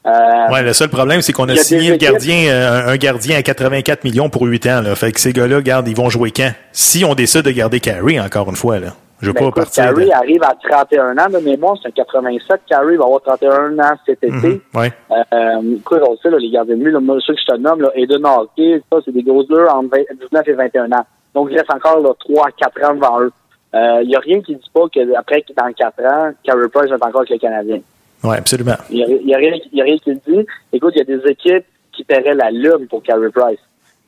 Euh, 0.06 0.52
Ouais, 0.54 0.62
le 0.62 0.74
seul 0.74 0.90
problème, 0.90 1.22
c'est 1.22 1.34
qu'on 1.34 1.50
a, 1.50 1.56
signé 1.56 1.90
le 1.92 1.98
gardien, 1.98 2.48
euh, 2.50 2.88
un 2.94 2.98
gardien 2.98 3.38
à 3.38 3.42
84 3.42 4.04
millions 4.04 4.30
pour 4.30 4.44
8 4.44 4.68
ans. 4.68 4.82
Là. 4.82 4.96
Fait 4.96 5.12
que 5.12 5.20
ces 5.20 5.34
gars-là, 5.34 5.58
regarde, 5.58 5.88
ils 5.88 5.96
vont 5.96 6.10
jouer 6.10 6.32
quand? 6.32 6.52
Si 6.72 7.04
on 7.06 7.16
décide 7.16 7.42
de 7.44 7.52
garder 7.52 7.80
Carey, 7.80 8.20
encore 8.20 8.50
une 8.50 8.56
fois, 8.56 8.80
là. 8.80 8.90
Je 9.22 9.28
veux 9.28 9.34
Ben, 9.34 9.40
pas 9.40 9.46
écoute, 9.48 9.64
partir. 9.64 9.84
Carey 9.86 10.06
de- 10.06 10.12
arrive 10.12 10.44
à 10.44 10.54
31 10.70 11.18
ans 11.18 11.30
de 11.30 11.40
mémoire, 11.40 11.76
c'est 11.82 11.88
un 11.88 11.92
87. 11.92 12.62
Carey 12.70 12.98
va 12.98 13.06
avoir 13.06 13.22
31 13.22 13.80
ans 13.80 13.96
cet 14.06 14.18
été. 14.24 14.30
Mhm, 14.30 14.60
ouais. 14.76 14.92
Euh, 15.12 15.78
écoute, 15.80 16.02
on 16.06 16.12
le 16.12 16.18
sait, 16.22 16.30
là, 16.30 16.38
les 16.38 16.52
gardiens 16.52 16.76
de 16.76 16.84
but, 16.84 16.92
là, 16.92 17.00
moi, 17.00 17.18
ceux 17.26 17.34
que 17.34 17.40
je 17.40 17.54
te 17.54 17.58
nomme, 17.58 17.82
là, 17.82 17.90
Aiden 17.96 18.26
Hawkey, 18.26 18.82
ça, 18.92 19.00
c'est 19.06 19.14
des 19.14 19.24
gros 19.24 19.44
deux 19.46 19.66
entre 19.68 19.90
20 19.90 20.04
19 20.22 20.48
et 20.50 20.54
21 20.54 20.92
ans. 20.92 21.06
Donc, 21.34 21.48
il 21.50 21.58
reste 21.58 21.72
encore 21.74 22.00
là, 22.02 22.10
3 22.20 22.48
à 22.48 22.52
4 22.52 22.84
ans 22.92 22.94
devant 22.96 23.22
eux. 23.22 23.32
Il 24.04 24.08
n'y 24.08 24.16
a 24.16 24.20
rien 24.20 24.42
qui 24.42 24.54
dit 24.56 24.72
pas 24.74 24.84
qu'après, 24.94 25.44
dans 25.58 25.72
4 25.74 26.06
ans, 26.06 26.32
Carey 26.44 26.68
Price 26.72 26.90
va 26.90 26.96
être 26.98 27.08
encore 27.08 27.22
avec 27.22 27.30
les 27.32 27.40
Canadiens. 27.40 27.80
Ouais, 28.24 28.38
absolument. 28.38 28.76
Il 28.90 28.98
n'y 29.26 29.34
a, 29.34 29.38
a 29.38 29.40
rien 29.40 29.52
y 29.74 29.82
a 29.82 29.84
rien 29.84 29.98
qui 29.98 30.10
le 30.12 30.20
dit. 30.28 30.46
Écoute, 30.74 30.94
il 30.96 31.00
y 31.00 31.02
a 31.02 31.18
des 31.18 31.30
équipes 31.30 31.66
qui 31.92 32.04
paieraient 32.04 32.34
la 32.34 32.52
lune 32.52 32.88
pour 32.90 33.04
Carey 33.04 33.30
Price. 33.34 33.60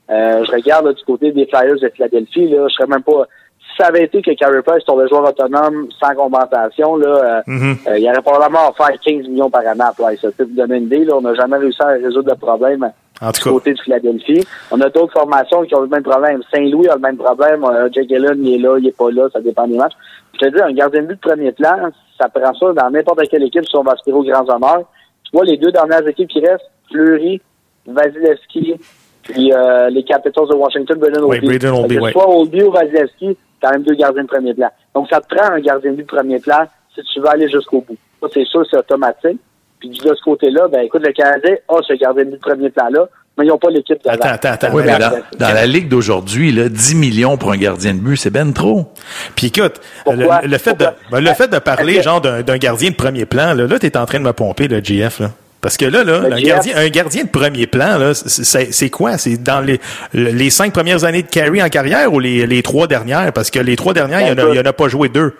Euh, 0.09 0.43
je 0.45 0.51
regarde 0.51 0.85
là, 0.85 0.93
du 0.93 1.03
côté 1.03 1.31
des 1.31 1.45
Flyers 1.45 1.79
de 1.81 1.89
Philadelphie, 1.89 2.47
là, 2.49 2.67
je 2.67 2.73
serais 2.73 2.87
même 2.87 3.03
pas. 3.03 3.25
Si 3.59 3.75
ça 3.83 3.87
avait 3.89 4.05
été 4.05 4.21
que 4.21 4.31
Carey 4.31 4.61
Price 4.65 4.83
tombait 4.85 5.07
joueur 5.09 5.27
autonome 5.29 5.87
sans 6.01 6.15
compensation, 6.15 6.95
là, 6.95 7.07
euh, 7.07 7.41
Mhm. 7.47 7.75
euh, 7.87 7.97
il 7.99 8.07
aurait 8.09 8.21
probablement 8.21 8.69
offert 8.69 8.89
15 9.05 9.27
millions 9.27 9.49
par 9.49 9.67
année 9.67 9.81
à 9.81 9.91
Price. 9.91 10.19
Ça, 10.21 10.29
vous 10.39 10.45
donner 10.55 10.77
une 10.77 10.85
idée, 10.85 11.03
là, 11.05 11.15
on 11.17 11.21
n'a 11.21 11.35
jamais 11.35 11.57
réussi 11.57 11.81
à 11.81 11.87
résoudre 11.89 12.29
le 12.31 12.35
problème 12.37 12.89
En 13.21 13.27
tout 13.27 13.33
du 13.33 13.43
cas. 13.43 13.49
côté 13.51 13.73
de 13.73 13.79
Philadelphie. 13.81 14.47
On 14.71 14.79
a 14.81 14.89
d'autres 14.89 15.11
formations 15.13 15.63
qui 15.63 15.75
ont 15.75 15.81
le 15.81 15.87
même 15.87 16.03
problème. 16.03 16.41
Saint-Louis 16.53 16.87
a 16.87 16.95
le 16.95 17.01
même 17.01 17.17
problème. 17.17 17.63
Euh, 17.65 17.89
Jake 17.93 18.11
Allen, 18.13 18.43
il 18.45 18.55
est 18.55 18.57
là, 18.59 18.77
il 18.79 18.87
est 18.87 18.97
pas 18.97 19.11
là, 19.11 19.27
ça 19.33 19.41
dépend 19.41 19.67
des 19.67 19.77
matchs. 19.77 19.93
Je 20.33 20.39
te 20.39 20.55
dis, 20.55 20.61
un 20.61 20.71
gardien 20.73 21.01
de 21.01 21.07
but 21.07 21.15
de 21.15 21.19
premier 21.29 21.51
plan, 21.51 21.89
ça 22.19 22.29
prend 22.29 22.53
ça 22.53 22.73
dans 22.73 22.89
n'importe 22.89 23.27
quelle 23.29 23.43
équipe 23.43 23.65
si 23.65 23.75
on 23.75 23.83
va 23.83 23.93
aspirer 23.93 24.17
aux 24.17 24.23
grands 24.23 24.47
honneurs. 24.49 24.83
Tu 25.23 25.31
vois, 25.33 25.45
les 25.45 25.57
deux 25.57 25.71
dernières 25.71 26.07
équipes 26.07 26.29
qui 26.29 26.39
restent, 26.39 26.69
Fleury, 26.91 27.41
Vasilevski, 27.85 28.75
puis 29.23 29.51
euh, 29.53 29.89
les 29.89 30.03
Capitals 30.03 30.47
de 30.47 30.55
Washington, 30.55 30.97
Brennan 30.97 31.23
Oui, 31.23 31.37
Oldby. 31.37 32.11
Soit 32.11 32.29
Oldby 32.29 32.63
ou 32.63 32.71
Vasilevski, 32.71 33.37
t'as 33.61 33.71
même 33.71 33.83
deux 33.83 33.95
gardiens 33.95 34.23
de 34.23 34.27
premier 34.27 34.53
plan. 34.53 34.69
Donc, 34.95 35.07
ça 35.09 35.19
te 35.21 35.35
prend 35.35 35.51
un 35.51 35.59
gardien 35.59 35.93
de 35.93 36.03
premier 36.03 36.39
plan 36.39 36.65
si 36.95 37.01
tu 37.03 37.19
veux 37.19 37.27
aller 37.27 37.49
jusqu'au 37.49 37.81
bout. 37.81 37.97
Ça, 38.21 38.27
c'est 38.33 38.45
sûr, 38.45 38.65
c'est 38.69 38.77
automatique. 38.77 39.39
Puis 39.79 39.89
de 39.89 40.15
ce 40.15 40.23
côté-là, 40.23 40.67
ben 40.67 40.81
écoute, 40.81 41.05
le 41.05 41.13
Canadien 41.13 41.55
a 41.67 41.81
ce 41.83 41.93
gardien 41.93 42.25
de 42.25 42.37
premier 42.37 42.69
plan-là, 42.69 43.07
mais 43.37 43.45
ils 43.45 43.49
n'ont 43.49 43.57
pas 43.57 43.69
l'équipe 43.69 43.97
d'avant. 44.03 44.17
Attends, 44.19 44.29
attends, 44.29 44.49
attends. 44.67 44.75
Oui, 44.75 44.83
mais 44.85 44.97
dans, 44.97 45.11
dans 45.37 45.53
la 45.53 45.65
ligue 45.65 45.87
d'aujourd'hui, 45.89 46.51
là, 46.51 46.69
10 46.69 46.95
millions 46.95 47.37
pour 47.37 47.51
un 47.51 47.57
gardien 47.57 47.93
de 47.93 47.99
but, 47.99 48.17
c'est 48.17 48.29
ben 48.29 48.51
trop. 48.53 48.91
Puis 49.35 49.47
écoute, 49.47 49.79
Pourquoi? 50.03 50.41
le, 50.41 50.47
le 50.49 50.57
fait 50.57 50.73
de, 50.77 50.85
ben, 51.11 51.19
le 51.21 51.33
fait 51.33 51.47
de 51.47 51.59
parler 51.59 52.01
genre 52.01 52.21
d'un 52.21 52.57
gardien 52.57 52.89
de 52.89 52.95
premier 52.95 53.25
plan, 53.25 53.53
là, 53.53 53.67
là 53.67 53.79
tu 53.79 53.85
es 53.85 53.97
en 53.97 54.05
train 54.05 54.19
de 54.19 54.23
me 54.25 54.33
pomper, 54.33 54.67
le 54.67 54.83
GF. 54.83 55.19
Là. 55.19 55.31
Parce 55.61 55.75
que 55.77 55.85
là, 55.85 56.03
là 56.03 56.19
Le 56.29 56.33
un, 56.35 56.41
gardien, 56.41 56.77
un 56.77 56.87
gardien 56.89 57.23
de 57.23 57.29
premier 57.29 57.67
plan, 57.67 57.97
là, 57.97 58.13
c'est- 58.13 58.89
quoi? 58.89 59.17
C'est 59.17 59.37
dans 59.41 59.59
les, 59.59 59.79
les 60.13 60.49
cinq 60.49 60.71
premières 60.71 61.03
années 61.03 61.23
de 61.23 61.27
carry 61.29 61.61
en 61.63 61.69
carrière 61.69 62.13
ou 62.13 62.19
les, 62.19 62.45
les 62.45 62.61
trois 62.63 62.87
dernières? 62.87 63.33
Parce 63.33 63.49
que 63.49 63.59
les 63.59 63.75
trois 63.75 63.93
dernières, 63.93 64.21
il 64.21 64.27
Ben, 64.27 64.29
y 64.29 64.31
en 64.33 64.37
a- 64.37 64.41
il 64.41 64.53
écoute. 64.53 64.55
y 64.55 64.67
en 64.67 64.69
a 64.69 64.73
pas 64.73 64.87
joué 64.87 65.09
deux. 65.09 65.33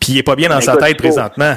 Puis 0.00 0.12
il 0.12 0.18
est 0.18 0.22
pas 0.22 0.36
bien 0.36 0.48
dans 0.48 0.56
Ben, 0.56 0.60
sa 0.60 0.72
écoute, 0.74 0.84
tête 0.86 0.96
faut- 0.96 1.02
présentement. 1.08 1.54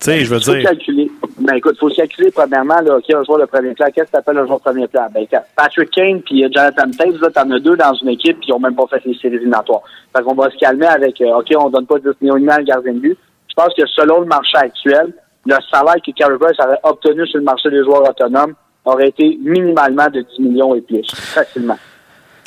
Tu 0.00 0.04
sais, 0.04 0.20
je 0.24 0.30
veux 0.30 0.38
Il 0.38 0.44
faut 0.44 0.52
dire. 0.52 0.62
calculer. 0.62 1.10
Ben 1.40 1.54
écoute, 1.56 1.72
il 1.74 1.78
faut 1.80 1.88
calculer 1.88 2.30
premièrement, 2.30 2.80
là, 2.80 2.96
OK, 2.98 3.04
un 3.12 3.24
joueur 3.24 3.40
de 3.40 3.46
premier 3.46 3.74
plan. 3.74 3.86
Qu'est-ce 3.92 4.06
que 4.06 4.12
t'appelles 4.12 4.38
un 4.38 4.46
joueur 4.46 4.58
de 4.58 4.62
premier 4.64 4.86
plan? 4.86 5.08
Ben, 5.12 5.26
Patrick 5.56 5.90
Kane 5.90 6.22
puis 6.22 6.44
euh, 6.44 6.48
Jonathan 6.54 6.88
Taves, 6.96 7.20
là, 7.20 7.30
t'en 7.30 7.50
as 7.50 7.58
deux 7.58 7.76
dans 7.76 7.94
une 7.94 8.10
équipe 8.10 8.38
qui 8.40 8.52
ont 8.52 8.60
même 8.60 8.76
pas 8.76 8.86
fait 8.88 9.04
les 9.04 9.14
séries 9.18 9.34
éliminatoires. 9.36 9.82
Fait 10.16 10.22
qu'on 10.22 10.34
va 10.34 10.50
se 10.50 10.56
calmer 10.58 10.86
avec, 10.86 11.20
euh, 11.20 11.38
OK, 11.38 11.46
on 11.58 11.68
donne 11.70 11.86
pas 11.86 11.98
10 11.98 12.06
millions 12.20 12.52
un 12.52 12.62
gardien 12.62 12.92
de 12.92 12.98
but. 13.00 13.18
Je 13.48 13.54
pense 13.54 13.74
que 13.74 13.86
selon 13.86 14.20
le 14.20 14.26
marché 14.26 14.56
actuel, 14.56 15.12
le 15.46 15.56
salaire 15.70 15.96
que 16.04 16.12
Carey 16.12 16.36
Price 16.38 16.56
aurait 16.64 16.78
obtenu 16.84 17.26
sur 17.26 17.38
le 17.38 17.44
marché 17.44 17.68
des 17.70 17.82
joueurs 17.82 18.08
autonomes 18.08 18.54
aurait 18.84 19.08
été 19.08 19.36
minimalement 19.42 20.06
de 20.08 20.20
10 20.20 20.42
millions 20.42 20.74
et 20.76 20.80
plus. 20.80 21.02
Facilement. 21.12 21.76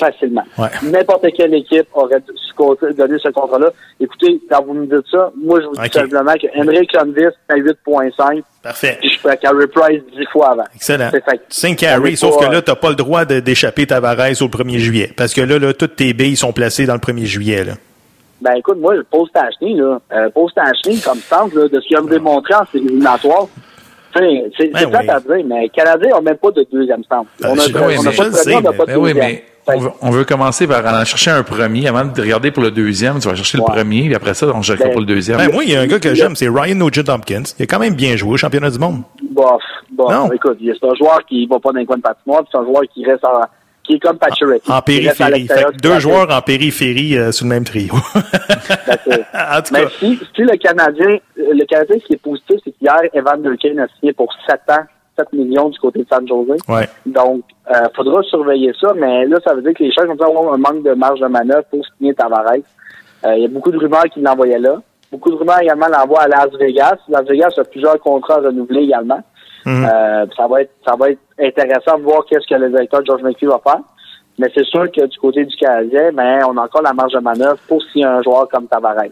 Facilement. 0.01 0.43
Ouais. 0.57 0.67
N'importe 0.83 1.27
quelle 1.37 1.53
équipe 1.53 1.87
aurait 1.93 2.19
dû- 2.21 2.93
donné 2.97 3.17
ce 3.23 3.29
contrat-là. 3.29 3.69
Écoutez, 3.99 4.39
quand 4.49 4.63
vous 4.65 4.73
me 4.73 4.85
dites 4.85 5.05
ça, 5.11 5.31
moi, 5.43 5.59
je 5.61 5.67
vous 5.67 5.75
dis 5.75 5.89
simplement 5.91 6.33
que 6.33 6.47
Henrik 6.59 6.91
Lundqvist 6.93 7.37
à 7.49 7.55
8.5, 7.55 8.41
Parfait. 8.63 8.97
puis 8.99 9.09
je 9.09 9.19
peux 9.21 9.35
Carey 9.35 9.67
Price 9.67 10.01
10 10.17 10.25
fois 10.31 10.51
avant. 10.51 10.63
Excellent. 10.75 11.09
C'est 11.11 11.23
fait. 11.23 11.37
Tu 11.37 11.43
sais, 11.49 11.67
On 11.97 12.15
sauf 12.15 12.39
pas- 12.39 12.47
que 12.47 12.51
là, 12.51 12.61
t'as 12.61 12.75
pas 12.75 12.89
le 12.89 12.95
droit 12.95 13.25
d'échapper 13.25 13.85
Tavares 13.87 14.41
au 14.41 14.47
1er 14.47 14.79
juillet. 14.79 15.11
Parce 15.15 15.33
que 15.33 15.41
là, 15.41 15.59
là, 15.59 15.73
toutes 15.73 15.95
tes 15.95 16.13
billes 16.13 16.35
sont 16.35 16.51
placées 16.53 16.85
dans 16.85 16.93
le 16.95 16.99
1er 16.99 17.25
juillet. 17.25 17.63
Là. 17.63 17.73
Ben 18.41 18.53
écoute, 18.53 18.79
moi, 18.79 18.95
le 18.95 19.03
post 19.03 19.35
Ashley, 19.37 19.73
là, 19.75 19.99
euh, 20.13 20.29
post 20.31 20.57
Ashley, 20.57 20.95
comme 21.03 21.19
centre, 21.19 21.55
là, 21.55 21.67
de 21.67 21.79
ce 21.79 21.87
qu'il 21.87 21.97
a 21.97 22.01
démontré 22.01 22.53
en 22.55 22.65
séries 22.71 22.85
éliminatoires, 22.85 23.47
Enfin, 24.13 24.25
c'est 24.57 24.67
Ben 24.73 24.89
oui. 24.89 25.07
à 25.09 25.19
dire, 25.21 25.45
mais 25.45 25.61
les 25.61 25.69
Canadiens 25.69 26.09
n'ont 26.09 26.21
même 26.21 26.35
pas 26.35 26.51
de 26.51 26.65
deuxième 26.69 27.01
centre. 27.05 27.27
Ben, 27.39 27.47
on 27.49 27.53
a, 27.57 27.65
je- 27.65 27.71
on 27.71 27.77
a 27.77 27.81
pas 27.81 27.91
je 27.91 28.29
de 28.29 28.35
premier, 28.35 28.55
on 28.57 28.61
n'a 28.61 28.73
pas 28.73 28.85
de 28.85 28.91
Ben 28.91 28.97
oui, 28.97 29.13
deuxième. 29.13 29.17
mais 29.25 29.43
on 29.67 29.77
veut, 29.79 29.89
on 30.01 30.09
veut 30.11 30.23
commencer 30.25 30.67
par 30.67 30.85
aller 30.85 30.97
en 30.97 31.05
chercher 31.05 31.31
un 31.31 31.43
premier 31.43 31.87
avant 31.87 32.03
de 32.05 32.21
regarder 32.21 32.51
pour 32.51 32.63
le 32.63 32.71
deuxième. 32.71 33.19
Tu 33.19 33.27
vas 33.27 33.35
chercher 33.35 33.57
le 33.57 33.63
premier, 33.63 34.03
puis 34.05 34.15
après 34.15 34.33
ça, 34.33 34.47
on 34.53 34.61
cherchera 34.61 34.87
Ben, 34.87 34.91
pour 34.93 35.01
le 35.01 35.07
deuxième. 35.07 35.37
Ben, 35.37 35.51
moi, 35.51 35.63
il 35.63 35.71
y 35.71 35.75
a 35.75 35.81
un 35.81 35.87
gars 35.87 35.99
que 35.99 36.13
j'aime, 36.15 36.35
c'est 36.35 36.47
Ryan 36.49 36.75
Nugent-Hopkins. 36.75 37.43
Il 37.59 37.63
a 37.63 37.65
quand 37.67 37.79
même 37.79 37.95
bien 37.95 38.15
joué 38.15 38.33
au 38.33 38.37
championnat 38.37 38.69
du 38.69 38.79
monde. 38.79 39.01
Bof, 39.31 39.61
bof. 39.91 40.11
Non. 40.11 40.31
Écoute, 40.31 40.57
il 40.59 40.67
y 40.67 40.71
a- 40.71 40.73
c'est 40.79 40.87
un 40.87 40.95
joueur 40.95 41.19
qui 41.27 41.45
va 41.47 41.59
pas 41.59 41.71
dans 41.71 41.79
les 41.79 41.85
coins 41.85 41.97
de 41.97 42.01
patinoire, 42.01 42.41
puis 42.41 42.49
c'est 42.51 42.57
un 42.57 42.63
joueur 42.65 42.81
qui 42.93 43.05
reste 43.05 43.23
en, 43.25 43.41
qui 43.83 43.93
est 43.95 43.99
comme 43.99 44.17
Pacioretty. 44.17 44.71
En 44.71 44.81
périphérie. 44.81 45.47
Fait 45.47 45.63
que 45.63 45.77
deux 45.81 45.99
joueurs 45.99 46.29
en 46.31 46.41
périphérie 46.41 47.17
euh, 47.17 47.31
sur 47.31 47.45
le 47.45 47.49
même 47.49 47.63
trio. 47.63 47.93
En 49.33 49.61
tout 49.61 49.73
Mais 49.73 49.83
cas, 49.83 49.89
si, 49.99 50.19
si 50.35 50.41
le 50.41 50.57
Canadien, 50.57 51.07
euh, 51.39 51.53
le 51.53 51.65
Canadien, 51.65 51.95
ce 52.01 52.05
qui 52.05 52.13
est 52.13 52.21
positif, 52.21 52.57
c'est 52.63 52.71
qu'hier, 52.71 52.95
Evan 53.13 53.41
Durkin 53.41 53.77
a 53.79 53.87
signé 53.99 54.13
pour 54.13 54.31
7 54.47 54.59
ans, 54.69 54.83
7 55.17 55.33
millions 55.33 55.69
du 55.69 55.79
côté 55.79 55.99
de 55.99 56.07
San 56.09 56.25
Jose. 56.27 56.57
ouais. 56.69 56.87
Donc, 57.05 57.41
euh, 57.69 57.87
faudra 57.95 58.21
surveiller 58.23 58.71
ça, 58.79 58.93
mais 58.95 59.25
là, 59.25 59.37
ça 59.45 59.53
veut 59.53 59.61
dire 59.61 59.73
que 59.73 59.83
les 59.83 59.91
gens 59.91 60.05
vont 60.05 60.13
avoir 60.25 60.53
un 60.53 60.57
manque 60.57 60.83
de 60.83 60.93
marge 60.93 61.19
de 61.19 61.27
manœuvre 61.27 61.63
pour 61.69 61.85
signer 61.97 62.13
Tavares. 62.13 62.53
Euh, 63.25 63.35
Il 63.35 63.41
y 63.43 63.45
a 63.45 63.49
beaucoup 63.49 63.71
de 63.71 63.77
rumeurs 63.77 64.05
qui 64.05 64.21
l'envoyaient 64.21 64.59
là. 64.59 64.77
Beaucoup 65.11 65.29
de 65.29 65.35
rumeurs 65.35 65.59
également 65.61 65.87
l'envoient 65.87 66.21
à 66.23 66.27
Las 66.27 66.49
Vegas. 66.59 66.97
Las 67.09 67.25
Vegas 67.25 67.51
a 67.57 67.63
plusieurs 67.65 67.99
contrats 67.99 68.37
renouvelés 68.37 68.83
également. 68.83 69.19
Mhm. 69.65 69.85
Euh, 69.85 70.25
ça 70.35 70.47
va 70.47 70.61
être 70.61 70.71
ça 70.87 70.95
va 70.97 71.09
être 71.11 71.19
intéressant 71.39 71.97
de 71.99 72.03
voir 72.03 72.25
qu'est-ce 72.25 72.47
que 72.47 72.59
le 72.59 72.69
directeur 72.69 73.05
George 73.05 73.21
McPhee 73.21 73.45
va 73.45 73.59
faire. 73.63 73.81
Mais 74.39 74.47
c'est 74.55 74.65
sûr 74.65 74.89
que 74.91 75.05
du 75.05 75.17
côté 75.19 75.45
du 75.45 75.55
Canadien, 75.57 76.11
ben, 76.13 76.39
on 76.47 76.57
a 76.57 76.63
encore 76.63 76.81
la 76.81 76.93
marge 76.93 77.11
de 77.13 77.19
manœuvre 77.19 77.59
pour 77.67 77.83
signer 77.91 78.05
un 78.05 78.21
joueur 78.23 78.47
comme 78.49 78.65
Tavares. 78.67 79.03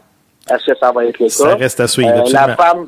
Est-ce 0.49 0.71
que 0.71 0.77
ça 0.79 0.91
va 0.91 1.05
être 1.05 1.19
le 1.19 1.29
Ça 1.29 1.49
cas? 1.49 1.55
reste 1.57 1.79
à 1.81 1.87
suivre, 1.87 2.09
Euh, 2.09 2.19
absolument. 2.21 2.47
la 2.47 2.55
femme, 2.55 2.87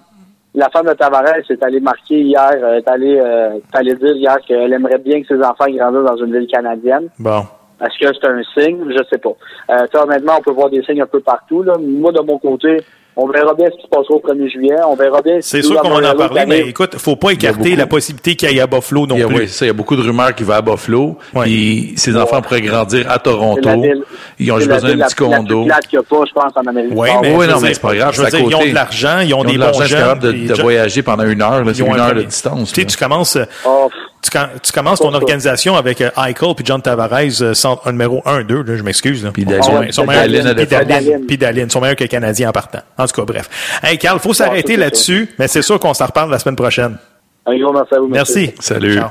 la 0.54 0.70
femme 0.70 0.86
de 0.86 0.94
Tavares 0.94 1.38
est 1.50 1.64
allée 1.64 1.80
marquer 1.80 2.22
hier, 2.22 2.52
euh, 2.56 2.80
est 2.80 2.90
allée, 2.90 3.20
euh, 3.20 3.56
est 3.56 3.78
allée 3.78 3.96
dire 3.96 4.16
hier 4.16 4.38
qu'elle 4.46 4.74
aimerait 4.74 4.98
bien 4.98 5.22
que 5.22 5.28
ses 5.28 5.42
enfants 5.42 5.70
grandissent 5.70 6.10
dans 6.10 6.18
une 6.18 6.38
ville 6.38 6.48
canadienne. 6.48 7.08
Bon. 7.20 7.44
Est-ce 7.82 7.98
que 8.00 8.14
c'est 8.14 8.28
un 8.28 8.44
signe? 8.56 8.84
Je 8.90 9.04
sais 9.10 9.18
pas. 9.18 9.34
Euh, 9.72 10.04
honnêtement, 10.04 10.34
on 10.38 10.42
peut 10.42 10.52
voir 10.52 10.70
des 10.70 10.84
signes 10.84 11.02
un 11.02 11.08
peu 11.08 11.22
partout. 11.22 11.64
Là. 11.64 11.74
Moi, 11.80 12.12
de 12.12 12.22
mon 12.22 12.38
côté, 12.38 12.78
on 13.18 13.28
verra 13.28 13.54
bien 13.54 13.68
ce 13.72 13.76
qui 13.78 13.84
se 13.84 13.88
passera 13.88 14.14
au 14.16 14.20
1er 14.20 14.50
juillet. 14.52 14.76
On 14.88 14.96
verra 14.96 15.22
bien 15.22 15.38
C'est 15.42 15.62
sûr 15.62 15.80
qu'on 15.82 15.90
va 15.90 16.12
en 16.12 16.16
parler, 16.16 16.46
mais 16.48 16.60
écoute, 16.62 16.96
faut 16.98 17.16
pas 17.16 17.32
écarter 17.32 17.76
la 17.76 17.86
possibilité 17.88 18.36
qu'il 18.36 18.52
y 18.52 18.58
ait 18.58 18.62
à 18.62 18.68
Buffalo 18.68 19.06
non 19.06 19.16
Il 19.16 19.22
y 19.22 19.24
a, 19.24 19.28
plus. 19.28 19.36
oui, 19.40 19.48
ça, 19.48 19.66
il 19.66 19.68
y 19.68 19.72
a 19.72 19.74
beaucoup 19.74 19.96
de 19.96 20.02
rumeurs 20.02 20.34
qu'il 20.34 20.46
va 20.46 20.58
à 20.58 20.62
Buffalo. 20.62 21.18
Ouais. 21.34 21.44
Puis 21.44 21.94
ses 21.98 22.16
enfants 22.16 22.42
pourraient 22.42 22.62
grandir 22.62 23.10
à 23.12 23.20
Toronto. 23.20 23.70
ville- 23.82 24.04
Ils 24.40 24.52
ont 24.52 24.58
juste 24.58 24.70
besoin 24.72 24.96
d'un 24.96 25.06
petit 25.06 25.16
condo. 25.16 25.64
qu'il 25.64 25.66
n'y 25.66 25.72
a 25.72 26.04
pas, 26.04 26.24
je 26.28 26.32
pense, 26.34 26.52
en 26.56 26.68
Amérique 26.70 26.92
Oui, 26.96 27.10
mais, 27.22 27.36
Oui, 27.36 27.48
non, 27.48 27.60
mais 27.60 27.74
c'est 27.74 27.82
pas 27.82 27.96
grave, 27.96 28.14
Je 28.16 28.22
veux 28.22 28.30
dire, 28.30 28.40
ils 28.48 28.56
ont 28.56 28.66
de 28.70 28.74
l'argent, 28.74 29.20
ils 29.20 29.34
ont 29.34 29.44
Ils 29.44 29.48
des 29.48 29.54
de 29.54 29.58
bons 29.58 29.64
l'argent, 29.66 29.80
jeunes. 29.80 29.88
c'est 29.90 29.96
capable 29.96 30.22
de, 30.22 30.32
puis 30.32 30.46
de 30.48 30.54
voyager 30.62 31.04
pendant 31.04 31.26
une 31.26 31.42
heure. 31.42 31.64
là, 31.64 31.74
C'est 31.74 31.80
ils 31.80 31.84
ont 31.84 31.94
une 31.96 32.00
un 32.02 32.08
heure 32.08 32.16
de 32.16 32.24
distance. 32.24 32.72
Tu 32.72 32.82
sais, 32.82 32.88
tu 32.88 32.98
commences, 32.98 33.36
euh, 33.36 33.46
Oh, 33.66 33.90
tu, 34.22 34.30
com- 34.30 34.50
tu 34.62 34.72
commences 34.72 35.00
ton 35.00 35.14
organisation 35.14 35.76
avec 35.76 36.02
euh, 36.02 36.10
Eichel 36.18 36.54
puis 36.56 36.66
John 36.66 36.82
Tavares, 36.82 37.42
euh, 37.42 37.54
centre 37.54 37.88
un 37.88 37.92
numéro 37.92 38.22
1, 38.26 38.44
2, 38.44 38.62
là, 38.64 38.78
je 38.78 38.84
m'excuse. 38.84 39.24
là. 39.24 39.32
Puis 39.32 39.44
Ils 39.44 39.48
Dallin. 39.48 39.62
sont- 39.64 39.72
Ah 39.78 39.86
ils 39.86 39.94
sont 39.94 40.06
meilleurs- 40.06 40.24
que 41.96 42.04
les 42.04 42.08
Canadiens 42.10 42.50
en 42.50 42.52
partant. 42.52 42.80
En 42.98 43.08
tout 43.08 43.14
cas, 43.14 43.26
bref. 43.26 43.50
Hey, 43.84 43.98
Carl, 43.98 44.20
faut 44.20 44.34
s'arrêter 44.34 44.74
c'est 44.74 44.80
ça. 44.80 44.80
là-dessus, 44.86 45.30
mais 45.40 45.48
c'est 45.48 45.62
sûr 45.62 45.80
qu'on 45.80 45.94
s'en 45.94 46.06
reparle 46.06 46.30
la 46.32 46.40
semaine 46.40 46.56
prochaine. 46.56 46.98
un 47.46 47.58
gros 47.58 47.74
merci 47.74 47.94
à 47.96 48.00
vous. 48.00 48.08
Merci. 48.08 48.52
Salut. 48.60 48.96
Ciao. 48.96 49.10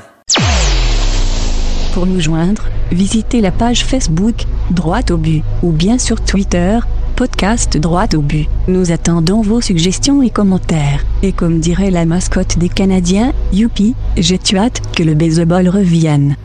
Pour 1.93 2.07
nous 2.07 2.21
joindre, 2.21 2.63
visitez 2.93 3.41
la 3.41 3.51
page 3.51 3.85
Facebook 3.85 4.37
Droite 4.71 5.11
au 5.11 5.17
but 5.17 5.43
ou 5.63 5.73
bien 5.73 5.99
sur 5.99 6.21
Twitter 6.25 6.79
podcast 7.21 7.77
Droite 7.77 8.15
au 8.15 8.23
but. 8.23 8.49
Nous 8.67 8.93
attendons 8.93 9.43
vos 9.43 9.61
suggestions 9.61 10.23
et 10.23 10.31
commentaires. 10.31 11.05
Et 11.23 11.33
comme 11.33 11.61
dirait 11.61 11.91
la 11.91 12.07
mascotte 12.07 12.57
des 12.57 12.71
Canadiens, 12.71 13.35
youpi, 13.53 13.95
j'ai 14.17 14.39
hâte 14.55 14.81
que 14.97 15.03
le 15.03 15.13
baseball 15.13 15.69
revienne. 15.69 16.37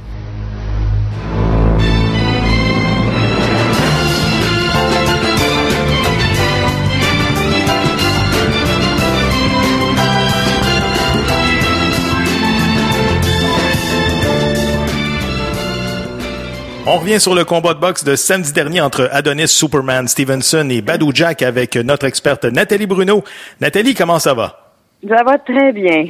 On 16.96 17.00
revient 17.00 17.20
sur 17.20 17.36
le 17.36 17.44
combat 17.44 17.74
de 17.74 17.80
boxe 17.82 18.06
de 18.06 18.16
samedi 18.16 18.54
dernier 18.54 18.80
entre 18.80 19.10
Adonis 19.12 19.50
Superman 19.50 20.08
Stevenson 20.08 20.70
et 20.70 20.82
Badou 20.82 21.12
Jack 21.14 21.42
avec 21.42 21.76
notre 21.76 22.06
experte 22.06 22.46
Nathalie 22.46 22.86
Bruno. 22.86 23.22
Nathalie, 23.60 23.94
comment 23.94 24.18
ça 24.18 24.34
va? 24.34 24.72
Ça 25.06 25.22
va 25.26 25.38
très 25.38 25.74
bien. 25.74 26.06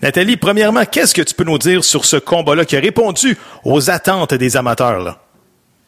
Nathalie, 0.00 0.38
premièrement, 0.38 0.86
qu'est-ce 0.90 1.12
que 1.14 1.20
tu 1.20 1.34
peux 1.34 1.44
nous 1.44 1.58
dire 1.58 1.84
sur 1.84 2.06
ce 2.06 2.16
combat-là 2.16 2.64
qui 2.64 2.74
a 2.74 2.80
répondu 2.80 3.36
aux 3.66 3.90
attentes 3.90 4.32
des 4.32 4.56
amateurs? 4.56 5.00
Là? 5.00 5.18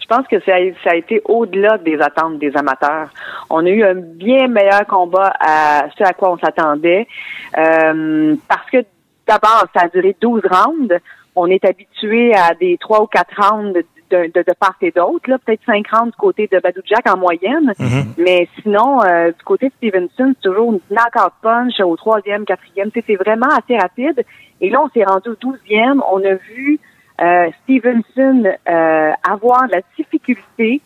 Je 0.01 0.07
pense 0.07 0.27
que 0.27 0.39
ça 0.41 0.57
a, 0.57 0.59
ça 0.85 0.91
a 0.91 0.97
été 0.97 1.23
au-delà 1.25 1.79
des 1.79 1.99
attentes 1.99 2.39
des 2.39 2.55
amateurs. 2.59 3.09
On 3.49 3.65
a 3.65 3.71
eu 3.71 3.83
un 3.85 3.95
bien 3.95 4.49
meilleur 4.49 4.87
combat 4.87 5.33
à 5.41 5.87
ce 5.97 6.05
à 6.05 6.13
quoi 6.13 6.33
on 6.33 6.39
s'attendait. 6.39 7.09
Euh, 7.57 8.37
parce 8.49 8.69
que 8.71 8.85
d'abord, 9.27 9.65
ça 9.75 9.85
a 9.85 9.89
duré 9.89 10.15
12 10.21 10.43
rounds. 10.45 10.95
On 11.35 11.47
est 11.47 11.65
habitué 11.65 12.35
à 12.35 12.53
des 12.53 12.77
trois 12.79 13.01
ou 13.03 13.07
quatre 13.07 13.35
rounds 13.39 13.83
de, 14.11 14.31
de, 14.35 14.45
de 14.47 14.55
part 14.59 14.77
et 14.81 14.91
d'autre, 14.91 15.29
là, 15.29 15.39
peut-être 15.39 15.61
cinq 15.67 15.87
rounds 15.91 16.11
du 16.11 16.17
côté 16.17 16.49
de 16.51 16.59
Badou 16.59 16.81
Jack 16.85 17.09
en 17.09 17.17
moyenne. 17.17 17.73
Mais 18.19 18.49
sinon, 18.63 19.03
euh, 19.03 19.29
du 19.29 19.43
côté 19.45 19.69
de 19.69 19.73
Stevenson, 19.79 20.35
c'est 20.35 20.49
toujours 20.49 20.73
une 20.73 20.81
knockout 20.91 21.33
punch 21.43 21.81
au 21.81 21.97
troisième, 21.97 22.45
quatrième. 22.45 22.91
C'est 22.95 23.17
vraiment 23.17 23.49
assez 23.49 23.77
rapide. 23.77 24.25
Et 24.61 24.71
là, 24.71 24.81
on 24.83 24.89
s'est 24.91 25.05
rendu 25.05 25.31
au 25.31 25.37
douzième. 25.37 26.03
On 26.11 26.25
a 26.25 26.35
vu 26.35 26.79
euh, 27.21 27.49
Stevenson 27.63 28.45
euh, 28.69 29.13
avoir 29.29 29.67
de 29.69 29.73
la 29.73 29.81
difficulté 29.97 30.81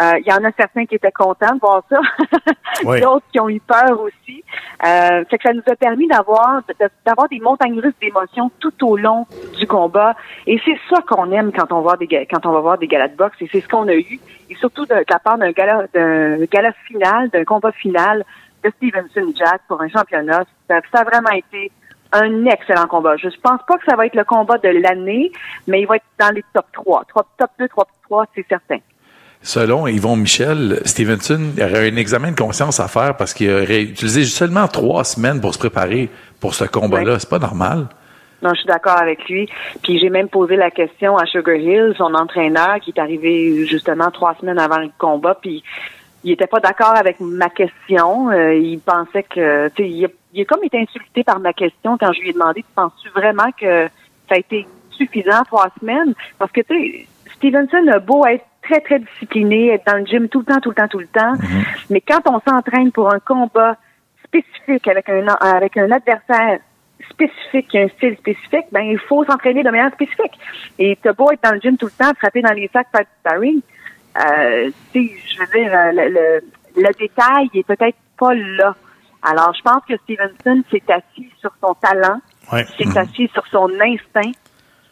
Euh, 0.00 0.18
Il 0.20 0.26
y 0.26 0.32
en 0.32 0.44
a 0.44 0.50
certains 0.56 0.86
qui 0.86 0.96
étaient 0.96 1.12
contents 1.12 1.54
de 1.54 1.60
voir 1.60 1.82
ça, 1.88 2.00
Oui. 2.84 3.00
d'autres 3.00 3.24
qui 3.32 3.38
ont 3.40 3.48
eu 3.48 3.60
peur 3.60 4.00
aussi. 4.00 4.42
Euh, 4.84 5.24
fait 5.30 5.38
que 5.38 5.42
ça 5.48 5.52
nous 5.54 5.62
a 5.70 5.76
permis 5.76 6.08
d'avoir 6.08 6.62
d'avoir 7.06 7.28
des 7.28 7.38
montagnes 7.40 7.78
russes 7.80 7.94
d'émotions 8.00 8.50
tout 8.60 8.86
au 8.86 8.96
long 8.96 9.26
du 9.58 9.66
combat. 9.66 10.14
Et 10.46 10.60
c'est 10.64 10.78
ça 10.90 11.00
qu'on 11.08 11.30
aime 11.32 11.52
quand 11.52 11.72
on 11.72 11.80
voit 11.80 11.96
des 11.96 12.06
quand 12.30 12.44
on 12.46 12.52
va 12.52 12.60
voir 12.60 12.78
des 12.78 12.88
galas 12.88 13.08
de 13.08 13.16
boxe. 13.16 13.36
Et 13.40 13.48
c'est 13.52 13.60
ce 13.60 13.68
qu'on 13.68 13.86
a 13.88 13.94
eu. 13.94 14.18
Et 14.50 14.54
surtout 14.56 14.84
de, 14.86 14.94
de 14.94 15.04
la 15.08 15.18
part 15.18 15.38
d'un 15.38 15.52
gala 15.52 15.86
d'un 15.94 16.44
gala 16.46 16.72
final, 16.86 17.30
d'un 17.30 17.44
combat 17.44 17.72
final 17.72 18.24
de 18.64 18.70
Stevenson 18.70 19.32
Jack 19.36 19.62
pour 19.68 19.80
un 19.80 19.88
championnat. 19.88 20.42
Ça, 20.68 20.80
ça 20.92 21.00
a 21.00 21.04
vraiment 21.04 21.30
été 21.30 21.70
un 22.12 22.44
excellent 22.46 22.86
combat. 22.86 23.16
Je 23.16 23.28
pense 23.42 23.60
pas 23.66 23.76
que 23.78 23.84
ça 23.86 23.96
va 23.96 24.06
être 24.06 24.14
le 24.14 24.24
combat 24.24 24.58
de 24.58 24.68
l'année, 24.68 25.32
mais 25.66 25.80
il 25.80 25.86
va 25.86 25.96
être 25.96 26.04
dans 26.18 26.30
les 26.34 26.44
top 26.52 26.66
3. 26.72 27.04
Top, 27.12 27.26
top 27.38 27.50
2, 27.58 27.68
top 27.68 27.88
3, 28.04 28.26
c'est 28.34 28.46
certain. 28.48 28.78
Selon 29.46 29.86
Yvon 29.86 30.16
Michel, 30.16 30.80
Stevenson 30.86 31.52
aurait 31.60 31.90
un 31.90 31.96
examen 31.96 32.30
de 32.32 32.36
conscience 32.36 32.80
à 32.80 32.88
faire 32.88 33.14
parce 33.16 33.34
qu'il 33.34 33.50
aurait 33.50 33.82
utilisé 33.82 34.24
seulement 34.24 34.66
trois 34.68 35.04
semaines 35.04 35.40
pour 35.40 35.52
se 35.52 35.58
préparer 35.58 36.08
pour 36.40 36.54
ce 36.54 36.64
combat-là. 36.64 37.12
Ouais. 37.12 37.18
C'est 37.18 37.28
pas 37.28 37.38
normal. 37.38 37.86
Non, 38.42 38.50
je 38.54 38.60
suis 38.60 38.66
d'accord 38.66 38.96
avec 38.98 39.28
lui. 39.28 39.48
Puis 39.82 39.98
j'ai 39.98 40.08
même 40.08 40.28
posé 40.28 40.56
la 40.56 40.70
question 40.70 41.18
à 41.18 41.26
Sugar 41.26 41.56
Hill, 41.56 41.94
son 41.96 42.14
entraîneur, 42.14 42.80
qui 42.80 42.90
est 42.96 42.98
arrivé 43.00 43.66
justement 43.66 44.10
trois 44.10 44.34
semaines 44.40 44.58
avant 44.58 44.78
le 44.78 44.88
combat, 44.98 45.34
puis 45.40 45.62
il 46.24 46.32
était 46.32 46.46
pas 46.46 46.60
d'accord 46.60 46.94
avec 46.96 47.20
ma 47.20 47.50
question. 47.50 48.30
Euh, 48.30 48.54
il 48.54 48.80
pensait 48.80 49.24
que, 49.24 49.68
tu 49.68 49.82
sais, 49.82 49.88
il, 49.90 50.04
a- 50.06 50.08
il 50.32 50.40
a 50.40 50.44
comme 50.46 50.64
été 50.64 50.78
insulté 50.80 51.22
par 51.22 51.38
ma 51.38 51.52
question 51.52 51.98
quand 51.98 52.12
je 52.14 52.20
lui 52.22 52.30
ai 52.30 52.32
demandé, 52.32 52.64
penses-tu 52.74 53.10
vraiment 53.10 53.50
que 53.60 53.86
ça 54.28 54.36
a 54.36 54.38
été 54.38 54.66
suffisant 54.90 55.42
trois 55.46 55.68
semaines? 55.80 56.14
Parce 56.38 56.50
que, 56.50 56.62
tu 56.62 56.74
sais, 56.74 57.06
Stevenson 57.36 57.86
a 57.92 57.98
beau 57.98 58.24
être 58.26 58.44
très, 58.66 58.80
très 58.80 58.98
discipliné, 58.98 59.68
être 59.74 59.86
dans 59.86 59.98
le 59.98 60.06
gym 60.06 60.28
tout 60.28 60.40
le 60.40 60.46
temps, 60.46 60.60
tout 60.60 60.70
le 60.70 60.74
temps, 60.74 60.88
tout 60.88 60.98
le 61.00 61.06
temps, 61.06 61.32
mais 61.90 62.00
quand 62.00 62.20
on 62.26 62.40
s'entraîne 62.40 62.90
pour 62.92 63.12
un 63.12 63.18
combat 63.20 63.76
spécifique 64.24 64.86
avec 64.88 65.08
un, 65.08 65.26
avec 65.40 65.76
un 65.76 65.90
adversaire 65.90 66.58
spécifique, 67.10 67.74
un 67.74 67.88
style 67.88 68.16
spécifique, 68.16 68.66
ben 68.72 68.80
il 68.80 68.98
faut 68.98 69.24
s'entraîner 69.24 69.62
de 69.62 69.70
manière 69.70 69.92
spécifique. 69.92 70.38
Et 70.78 70.98
t'as 71.02 71.12
beau 71.12 71.30
être 71.30 71.42
dans 71.42 71.52
le 71.52 71.60
gym 71.60 71.76
tout 71.76 71.86
le 71.86 71.92
temps, 71.92 72.12
frapper 72.18 72.40
dans 72.42 72.52
les 72.54 72.68
sacs, 72.72 72.88
faire 72.90 73.02
du 73.02 73.10
sparring, 73.20 73.60
euh, 74.18 74.70
je 74.94 75.38
veux 75.38 75.46
dire, 75.54 75.72
le, 75.92 76.08
le, 76.08 76.82
le 76.82 76.92
détail 76.98 77.48
est 77.54 77.66
peut-être 77.66 77.96
pas 78.18 78.34
là. 78.34 78.74
Alors, 79.22 79.54
je 79.54 79.62
pense 79.62 79.82
que 79.88 79.96
Stevenson 80.04 80.62
s'est 80.70 80.82
assis 80.92 81.30
sur 81.40 81.52
son 81.62 81.74
talent, 81.74 82.20
Ouais. 82.52 82.64
s'est 82.78 82.98
assis 82.98 83.28
sur 83.32 83.46
son 83.46 83.68
instinct, 83.80 84.32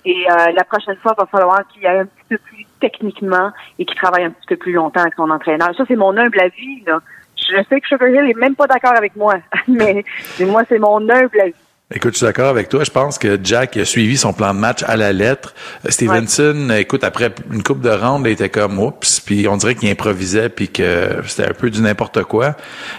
et 0.04 0.26
euh, 0.30 0.52
la 0.52 0.64
prochaine 0.64 0.96
fois, 0.96 1.14
il 1.16 1.20
va 1.20 1.26
falloir 1.26 1.66
qu'il 1.68 1.86
aille 1.86 2.00
un 2.00 2.06
petit 2.06 2.24
peu 2.28 2.38
plus 2.38 2.66
techniquement 2.80 3.52
et 3.78 3.84
qu'il 3.84 3.96
travaille 3.96 4.24
un 4.24 4.30
petit 4.30 4.46
peu 4.48 4.56
plus 4.56 4.72
longtemps 4.72 5.02
avec 5.02 5.14
son 5.14 5.30
entraîneur. 5.30 5.74
Ça, 5.76 5.84
c'est 5.86 5.96
mon 5.96 6.16
humble 6.16 6.40
avis. 6.40 6.82
Là. 6.86 7.00
Je 7.36 7.62
sais 7.68 7.80
que 7.80 7.86
Sugar 7.86 8.08
Hill 8.08 8.30
est 8.30 8.38
même 8.38 8.56
pas 8.56 8.66
d'accord 8.66 8.96
avec 8.96 9.14
moi, 9.16 9.36
mais, 9.68 10.04
mais 10.38 10.46
moi, 10.46 10.62
c'est 10.68 10.78
mon 10.78 11.08
humble 11.08 11.40
avis. 11.40 11.54
Écoute, 11.94 12.12
je 12.12 12.18
suis 12.18 12.26
d'accord 12.26 12.48
avec 12.48 12.68
toi. 12.68 12.84
Je 12.84 12.90
pense 12.90 13.18
que 13.18 13.38
Jack 13.42 13.76
a 13.76 13.84
suivi 13.84 14.16
son 14.16 14.32
plan 14.32 14.54
de 14.54 14.58
match 14.58 14.82
à 14.86 14.96
la 14.96 15.12
lettre. 15.12 15.54
Euh, 15.86 15.90
Stevenson, 15.90 16.70
écoute, 16.76 17.04
après 17.04 17.30
une 17.52 17.62
coupe 17.62 17.80
de 17.80 17.90
ronde, 17.90 18.26
il 18.26 18.32
était 18.32 18.48
comme 18.48 18.78
oups, 18.78 19.20
puis 19.20 19.46
on 19.48 19.56
dirait 19.56 19.74
qu'il 19.74 19.90
improvisait, 19.90 20.48
puis 20.48 20.68
que 20.68 21.20
c'était 21.26 21.50
un 21.50 21.54
peu 21.54 21.70
du 21.70 21.80
n'importe 21.82 22.22
quoi. 22.24 22.56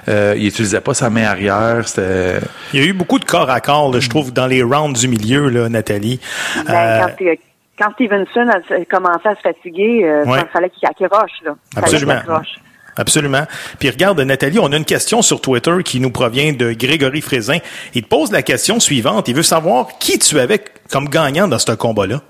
Euh, 0.07 0.35
il 0.37 0.47
utilisait 0.47 0.81
pas 0.81 0.93
sa 0.93 1.09
main 1.09 1.23
arrière. 1.23 1.87
C'était 1.87 2.39
Il 2.73 2.81
y 2.81 2.83
a 2.83 2.85
eu 2.87 2.93
beaucoup 2.93 3.19
de 3.19 3.25
corps 3.25 3.49
à 3.49 3.59
corps, 3.61 3.91
là, 3.91 3.99
je 3.99 4.09
trouve, 4.09 4.31
dans 4.31 4.47
les 4.47 4.61
rounds 4.61 4.99
du 4.99 5.07
milieu, 5.07 5.49
là, 5.49 5.69
Nathalie. 5.69 6.19
Ben, 6.67 7.07
Euh, 7.21 7.35
quand, 7.77 7.91
Stevenson 7.93 8.47
a 8.49 8.85
commencé 8.85 9.27
à 9.27 9.35
se 9.35 9.41
fatiguer, 9.41 10.03
euh, 10.05 10.23
Ouais. 10.25 10.39
il 10.41 10.47
fallait 10.53 10.69
qu'il 10.69 10.87
accroche. 10.87 11.31
Là. 11.43 11.55
Fallait 11.73 11.85
Absolument. 11.87 12.13
qu'il 12.21 12.31
accroche. 12.31 12.55
Absolument. 12.97 13.43
Puis 13.79 13.89
regarde, 13.89 14.19
Nathalie, 14.21 14.59
on 14.59 14.71
a 14.71 14.77
une 14.77 14.85
question 14.85 15.21
sur 15.21 15.41
Twitter 15.41 15.75
qui 15.83 15.99
nous 15.99 16.11
provient 16.11 16.53
de 16.53 16.73
Grégory 16.73 17.21
Frézin. 17.21 17.57
Il 17.93 18.03
te 18.03 18.07
pose 18.07 18.31
la 18.31 18.41
question 18.43 18.79
suivante. 18.79 19.27
Il 19.27 19.35
veut 19.35 19.43
savoir 19.43 19.97
qui 19.99 20.19
tu 20.19 20.39
avais 20.39 20.63
comme 20.91 21.09
gagnant 21.09 21.47
dans 21.47 21.59
ce 21.59 21.71
combat-là. 21.71 22.21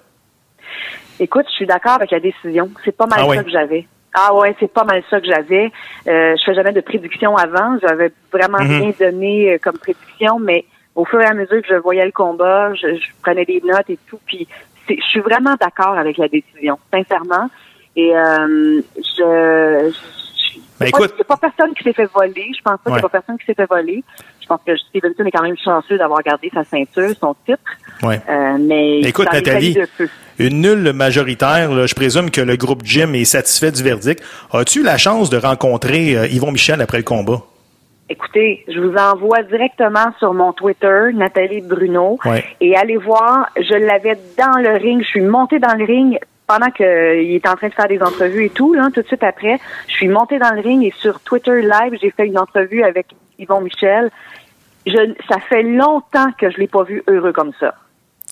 Écoute, 1.20 1.46
je 1.50 1.54
suis 1.56 1.66
d'accord 1.66 1.94
avec 1.94 2.12
la 2.12 2.20
décision. 2.20 2.70
C'est 2.84 2.96
pas 2.96 3.06
mal 3.08 3.20
Ah 3.30 3.36
ça 3.36 3.44
que 3.44 3.50
j'avais. 3.52 3.88
Ah 4.14 4.34
ouais, 4.36 4.56
c'est 4.60 4.72
pas 4.72 4.84
mal 4.84 5.04
ça 5.10 5.20
que 5.20 5.28
j'avais. 5.28 5.72
Euh, 6.08 6.36
je 6.38 6.44
fais 6.46 6.54
jamais 6.54 6.72
de 6.72 6.82
prédiction 6.82 7.36
avant. 7.36 7.78
J'avais 7.82 8.12
vraiment 8.32 8.60
Mhm. 8.60 8.82
rien 8.82 8.92
donné 9.00 9.54
euh, 9.54 9.58
comme 9.62 9.78
prédiction, 9.78 10.40
mais 10.40 10.66
au 10.96 11.06
fur 11.06 11.20
et 11.22 11.26
à 11.26 11.34
mesure 11.34 11.62
que 11.62 11.68
je 11.68 11.76
voyais 11.76 12.06
le 12.06 12.12
combat, 12.12 12.74
je, 12.76 12.96
je 12.96 13.08
prenais 13.24 13.46
des 13.46 13.62
notes 13.66 13.90
et 13.90 13.98
tout. 14.08 14.20
Puis 14.26 14.48
je 14.88 14.96
suis 15.10 15.20
vraiment 15.22 15.56
d'accord 15.60 15.98
avec 15.98 16.18
la 16.18 16.28
décision, 16.28 16.78
sincèrement. 16.94 17.50
Et 17.96 18.16
euh, 18.16 18.82
je, 18.98 19.92
je 19.92 20.23
Ben, 20.92 20.92
il 21.00 21.16
n'y 21.16 21.22
a 21.22 21.24
pas 21.24 21.38
personne 21.38 21.74
qui 21.74 21.84
s'est 21.84 21.94
fait 21.94 22.10
voler. 22.14 22.52
Je 22.56 22.62
pense 22.62 22.78
pas 22.78 22.78
qu'il 22.86 22.92
Ouais. 22.92 23.00
n'y 23.00 23.00
a 23.00 23.10
pas 23.10 23.10
personne 23.10 23.38
qui 23.38 23.46
s'est 23.46 23.54
fait 23.54 23.70
voler. 23.70 24.04
Je 24.42 24.48
pense 24.48 24.60
que 24.66 24.76
Stevenson 24.76 25.24
est 25.26 25.32
quand 25.32 25.44
même 25.44 25.56
chanceux 25.64 25.98
d'avoir 25.98 26.22
gardé 26.22 26.52
sa 26.54 26.64
ceinture, 26.64 27.12
son 27.20 27.36
titre. 27.46 27.60
Ouais. 28.04 28.20
Euh, 28.30 28.58
mais 28.60 29.00
Écoute, 29.02 29.28
Nathalie, 29.32 29.78
une 30.40 30.62
nulle 30.62 30.92
majoritaire, 30.94 31.72
là, 31.72 31.86
je 31.86 31.96
présume 31.96 32.30
que 32.30 32.42
le 32.42 32.56
groupe 32.58 32.82
Jim 32.84 33.14
est 33.14 33.24
satisfait 33.26 33.72
du 33.72 33.82
verdict. 33.84 34.22
As-tu 34.52 34.84
la 34.84 34.98
chance 34.98 35.30
de 35.30 35.38
rencontrer 35.38 36.18
euh, 36.18 36.28
Yvon 36.28 36.52
Michel 36.52 36.82
après 36.82 36.98
le 36.98 37.04
combat? 37.04 37.42
Écoutez, 38.10 38.66
je 38.68 38.80
vous 38.82 38.94
envoie 38.96 39.44
directement 39.44 40.12
sur 40.20 40.34
mon 40.34 40.52
Twitter, 40.52 41.12
Nathalie 41.14 41.62
Bruno, 41.62 42.20
Ouais. 42.26 42.44
et 42.60 42.76
allez 42.76 42.98
voir, 42.98 43.48
je 43.56 43.76
l'avais 43.76 44.18
dans 44.38 44.60
le 44.60 44.78
ring, 44.78 45.02
je 45.02 45.08
suis 45.08 45.22
montée 45.22 45.58
dans 45.60 45.74
le 45.78 45.86
ring 45.86 46.20
pendant 46.48 46.70
qu'il 46.72 46.86
est 46.86 47.48
en 47.48 47.56
train 47.56 47.70
de 47.70 47.74
faire 47.74 47.88
des 47.88 48.02
entrevues 48.02 48.46
et 48.46 48.50
tout, 48.50 48.74
là, 48.74 48.90
tout 48.94 49.02
de 49.02 49.08
suite 49.08 49.24
après, 49.24 49.60
je 49.88 49.94
suis 49.94 50.08
montée 50.08 50.40
dans 50.40 50.52
le 50.54 50.62
ring 50.62 50.84
et 50.84 50.94
sur 50.98 51.20
Twitter 51.22 51.62
Live, 51.62 51.98
j'ai 52.02 52.12
fait 52.12 52.28
une 52.28 52.38
entrevue 52.38 52.84
avec 52.84 53.08
Yvon 53.40 53.62
Michel. 53.62 54.12
Je, 54.86 55.14
ça 55.30 55.40
fait 55.40 55.64
longtemps 55.64 56.32
que 56.38 56.50
je 56.50 56.58
l'ai 56.58 56.68
pas 56.68 56.84
vu 56.84 57.02
heureux 57.08 57.32
comme 57.32 57.54
ça. 57.60 57.74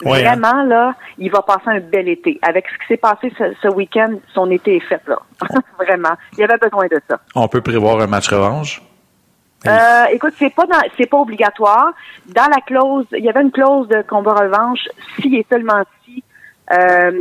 Ouais, 0.03 0.25
hein? 0.25 0.35
Vraiment, 0.35 0.63
là, 0.63 0.95
il 1.17 1.31
va 1.31 1.41
passer 1.43 1.67
un 1.67 1.79
bel 1.79 2.09
été. 2.09 2.39
Avec 2.41 2.65
ce 2.67 2.77
qui 2.79 2.87
s'est 2.87 2.97
passé 2.97 3.31
ce, 3.37 3.53
ce 3.61 3.67
week-end, 3.69 4.15
son 4.33 4.49
été 4.51 4.75
est 4.77 4.79
fait, 4.81 5.01
là. 5.07 5.19
Vraiment. 5.79 6.15
Il 6.37 6.43
avait 6.43 6.57
besoin 6.57 6.87
de 6.87 6.99
ça. 7.09 7.19
on 7.35 7.47
peut 7.47 7.61
prévoir 7.61 7.99
un 8.01 8.07
match 8.07 8.27
revanche? 8.29 8.81
Euh, 9.67 10.05
écoute, 10.11 10.33
c'est 10.39 10.53
pas 10.55 10.65
dans- 10.65 10.81
c'est 10.97 11.05
pas 11.07 11.17
obligatoire. 11.19 11.93
Dans 12.25 12.47
la 12.49 12.61
clause, 12.61 13.05
il 13.11 13.23
y 13.23 13.29
avait 13.29 13.43
une 13.43 13.51
clause 13.51 13.87
de 13.89 14.01
combat 14.01 14.33
revanche 14.33 14.87
si 15.19 15.35
et 15.35 15.45
seulement 15.51 15.83
si 16.03 16.23
euh, 16.73 17.11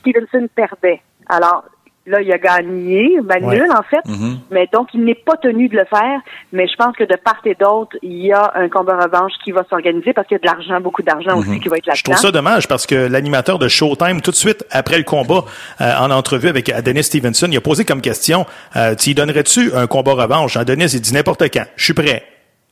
Stevenson 0.00 0.48
perdait. 0.54 1.00
Alors 1.28 1.64
là, 2.06 2.20
il 2.22 2.32
a 2.32 2.38
gagné, 2.38 3.18
ben 3.22 3.44
Ouais. 3.44 3.56
nul 3.60 3.70
en 3.70 3.82
fait. 3.82 4.04
Mhm. 4.06 4.38
Mais 4.50 4.66
donc 4.72 4.88
il 4.94 5.04
n'est 5.04 5.14
pas 5.14 5.36
tenu 5.36 5.68
de 5.68 5.76
le 5.76 5.84
faire. 5.84 6.18
Mais 6.52 6.66
je 6.66 6.74
pense 6.76 6.96
que 6.96 7.04
de 7.04 7.14
part 7.16 7.40
et 7.44 7.54
d'autre, 7.54 7.96
il 8.02 8.26
y 8.26 8.32
a 8.32 8.50
un 8.56 8.68
combat 8.68 8.96
revanche 8.96 9.32
qui 9.44 9.52
va 9.52 9.62
s'organiser 9.68 10.12
parce 10.12 10.26
qu'il 10.26 10.36
y 10.36 10.40
a 10.40 10.42
de 10.42 10.46
l'argent, 10.46 10.80
beaucoup 10.80 11.02
d'argent 11.02 11.38
aussi 11.38 11.60
qui 11.60 11.68
va 11.68 11.76
être 11.76 11.86
Mhm. 11.86 11.94
Je 11.94 12.02
trouve 12.04 12.16
ça 12.16 12.32
dommage 12.32 12.66
parce 12.66 12.86
que 12.86 12.94
l'animateur 12.94 13.58
de 13.58 13.68
Showtime, 13.68 14.22
tout 14.22 14.30
de 14.32 14.36
suite 14.36 14.64
après 14.70 14.98
le 14.98 15.04
combat, 15.04 15.44
euh, 15.80 15.92
en 15.98 16.10
entrevue 16.10 16.48
avec 16.48 16.68
Adonis 16.70 17.04
Stevenson, 17.04 17.48
il 17.50 17.56
a 17.56 17.60
posé 17.60 17.84
comme 17.84 18.00
question, 18.00 18.44
euh, 18.76 18.94
tu 18.96 19.14
donnerais-tu 19.14 19.72
un 19.74 19.86
combat 19.86 20.14
revanche? 20.14 20.56
Adonis, 20.56 20.92
il 20.94 21.00
dit 21.00 21.14
n'importe 21.14 21.42
quand. 21.52 21.64
Je 21.76 21.84
suis 21.84 21.94
prêt. 21.94 22.24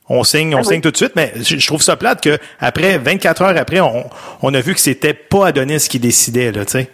On 0.08 0.24
signe, 0.24 0.54
on 0.54 0.58
Ah 0.58 0.60
oui. 0.62 0.66
signe 0.68 0.80
tout 0.80 0.90
de 0.90 0.96
suite, 0.96 1.12
mais 1.16 1.32
je, 1.36 1.58
je 1.58 1.66
trouve 1.66 1.82
ça 1.82 1.96
plate 1.96 2.22
que 2.22 2.38
après 2.60 2.96
24 2.96 3.42
heures 3.42 3.56
après, 3.58 3.80
on, 3.80 4.04
on 4.42 4.54
a 4.54 4.60
vu 4.60 4.72
que 4.72 4.80
c'était 4.80 5.12
pas 5.12 5.48
Adonis 5.48 5.86
qui 5.88 5.98
décidait, 6.00 6.50
là, 6.50 6.64
tu 6.64 6.72
sais. 6.72 6.90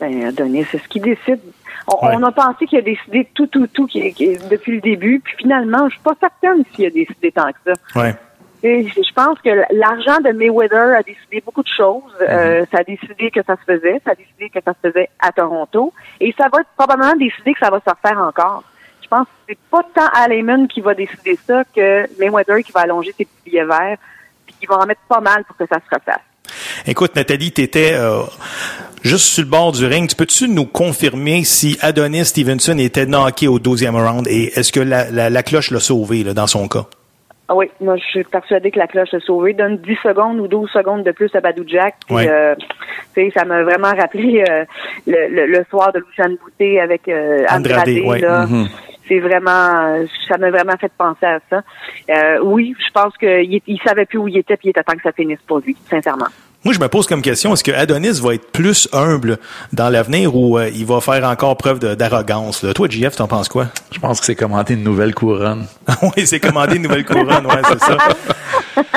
Ben, 0.00 0.24
Adonis, 0.24 0.64
c'est 0.70 0.78
ce 0.78 0.88
qui 0.88 1.00
décide. 1.00 1.40
On, 1.86 2.06
Ouais. 2.06 2.14
on 2.16 2.22
a 2.22 2.32
pensé 2.32 2.66
qu'il 2.66 2.78
a 2.78 2.82
décidé 2.82 3.28
tout, 3.34 3.46
tout, 3.46 3.66
tout 3.66 3.86
qui- 3.86 4.12
qui- 4.14 4.36
depuis 4.50 4.72
le 4.76 4.80
début. 4.80 5.20
Puis 5.20 5.34
finalement, 5.38 5.88
je 5.88 5.94
suis 5.94 6.02
pas 6.02 6.14
certaine 6.20 6.64
s'il 6.74 6.86
a 6.86 6.90
décidé 6.90 7.32
tant 7.32 7.50
que 7.52 7.58
ça. 7.74 8.00
Ouais. 8.00 8.14
Et 8.62 8.86
je 8.86 9.12
pense 9.14 9.38
que 9.40 9.48
l'argent 9.74 10.20
de 10.20 10.32
Mayweather 10.32 10.96
a 10.98 11.02
décidé 11.02 11.42
beaucoup 11.44 11.62
de 11.62 11.68
choses. 11.74 12.02
Euh, 12.20 12.64
ça 12.70 12.78
a 12.78 12.84
décidé 12.84 13.30
que 13.30 13.42
ça 13.42 13.56
se 13.56 13.62
faisait. 13.64 14.00
Ça 14.04 14.12
a 14.12 14.14
décidé 14.14 14.50
que 14.50 14.58
ça 14.64 14.72
se 14.74 14.88
faisait 14.88 15.08
à 15.18 15.32
Toronto. 15.32 15.92
Et 16.20 16.34
ça 16.38 16.48
va 16.52 16.58
probablement 16.76 17.16
décider 17.16 17.54
que 17.54 17.58
ça 17.60 17.70
va 17.70 17.80
se 17.80 17.90
refaire 17.90 18.20
encore. 18.20 18.62
Je 19.02 19.08
pense 19.08 19.24
que 19.26 19.32
c'est 19.48 19.58
pas 19.70 19.82
tant 19.94 20.08
Al 20.14 20.32
Heyman 20.32 20.68
qui 20.68 20.82
va 20.82 20.94
décider 20.94 21.38
ça 21.46 21.64
que 21.74 22.06
Mayweather 22.20 22.62
qui 22.62 22.72
va 22.72 22.80
allonger 22.82 23.12
ses 23.16 23.24
petits 23.24 23.42
billets 23.50 23.64
verts 23.64 23.96
puis 24.46 24.54
qui 24.60 24.66
va 24.66 24.76
en 24.78 24.86
mettre 24.86 25.00
pas 25.08 25.20
mal 25.20 25.42
pour 25.44 25.56
que 25.56 25.64
ça 25.66 25.80
se 25.80 25.94
refasse. 25.94 26.20
Écoute, 26.86 27.16
Nathalie, 27.16 27.52
tu 27.52 27.62
étais 27.62 27.94
juste 29.02 29.24
sur 29.26 29.44
le 29.44 29.50
bord 29.50 29.72
du 29.72 29.84
ring. 29.86 30.08
Tu 30.08 30.16
peux-tu 30.16 30.48
nous 30.48 30.66
confirmer 30.66 31.44
si 31.44 31.78
Adonis 31.80 32.26
Stevenson 32.26 32.78
était 32.78 33.06
knocké 33.06 33.48
au 33.48 33.58
12e 33.58 33.94
round 33.96 34.26
et 34.28 34.52
est-ce 34.58 34.72
que 34.72 34.80
la, 34.80 35.10
la- 35.10 35.30
la 35.30 35.42
cloche 35.42 35.70
l'a 35.70 35.80
sauvé 35.80 36.22
là, 36.24 36.34
dans 36.34 36.46
son 36.46 36.68
cas? 36.68 36.84
Ah 37.48 37.56
oui, 37.56 37.66
moi 37.80 37.96
je 37.96 38.04
suis 38.04 38.22
persuadée 38.24 38.70
que 38.70 38.78
la 38.78 38.86
cloche 38.86 39.12
est 39.12 39.24
sauvée. 39.26 39.54
Donne 39.54 39.78
10 39.78 39.96
secondes 40.04 40.38
ou 40.38 40.46
12 40.46 40.70
secondes 40.70 41.02
de 41.02 41.10
plus 41.10 41.34
à 41.34 41.40
Badou 41.40 41.64
Jack. 41.66 41.96
Puis, 42.06 42.14
Ouais. 42.14 42.28
euh, 42.30 42.54
tu 43.14 43.22
sais, 43.24 43.32
ça 43.36 43.44
m'a 43.44 43.64
vraiment 43.64 43.92
rappelé 43.92 44.44
euh, 44.48 44.64
le, 45.08 45.28
le, 45.34 45.46
le 45.46 45.64
soir 45.68 45.92
de 45.92 45.98
Luciane 45.98 46.36
Boutet 46.36 46.78
avec 46.78 47.08
euh, 47.08 47.44
Andrade, 47.50 47.88
là. 47.88 48.46
Mhm. 48.46 48.68
C'est 49.08 49.18
vraiment, 49.18 50.06
ça 50.28 50.38
m'a 50.38 50.50
vraiment 50.52 50.76
fait 50.80 50.92
penser 50.96 51.26
à 51.26 51.40
ça. 51.50 51.62
Euh, 52.10 52.38
oui, 52.44 52.76
je 52.78 52.92
pense 52.92 53.16
qu'il 53.16 53.60
il 53.66 53.80
savait 53.84 54.04
plus 54.06 54.18
où 54.18 54.28
il 54.28 54.36
était, 54.38 54.56
puis 54.56 54.68
il 54.68 54.70
était 54.70 54.84
temps 54.84 54.94
que 54.94 55.02
ça 55.02 55.10
finisse 55.10 55.40
pour 55.48 55.58
lui, 55.58 55.76
sincèrement. 55.90 56.26
Moi, 56.62 56.74
je 56.74 56.80
me 56.80 56.88
pose 56.88 57.06
comme 57.06 57.22
question, 57.22 57.54
est-ce 57.54 57.64
que 57.64 57.70
Adonis 57.70 58.20
va 58.20 58.34
être 58.34 58.52
plus 58.52 58.86
humble 58.92 59.38
dans 59.72 59.88
l'avenir 59.88 60.36
ou 60.36 60.58
euh, 60.58 60.68
il 60.68 60.84
va 60.84 61.00
faire 61.00 61.24
encore 61.24 61.56
preuve 61.56 61.78
d'arrogance? 61.78 62.66
Toi, 62.74 62.86
JF, 62.88 63.16
t'en 63.16 63.26
penses 63.26 63.48
quoi? 63.48 63.68
Je 63.92 63.98
pense 63.98 64.20
que 64.20 64.26
c'est 64.26 64.34
commenter 64.34 64.74
une 64.74 64.84
nouvelle 64.84 65.14
couronne. 65.14 65.66
oui, 66.02 66.26
c'est 66.26 66.38
commandé 66.38 66.76
une 66.76 66.82
nouvelle 66.82 67.06
couronne, 67.06 67.46
ouais, 67.46 67.62
c'est 67.66 67.80
ça. 67.80 67.96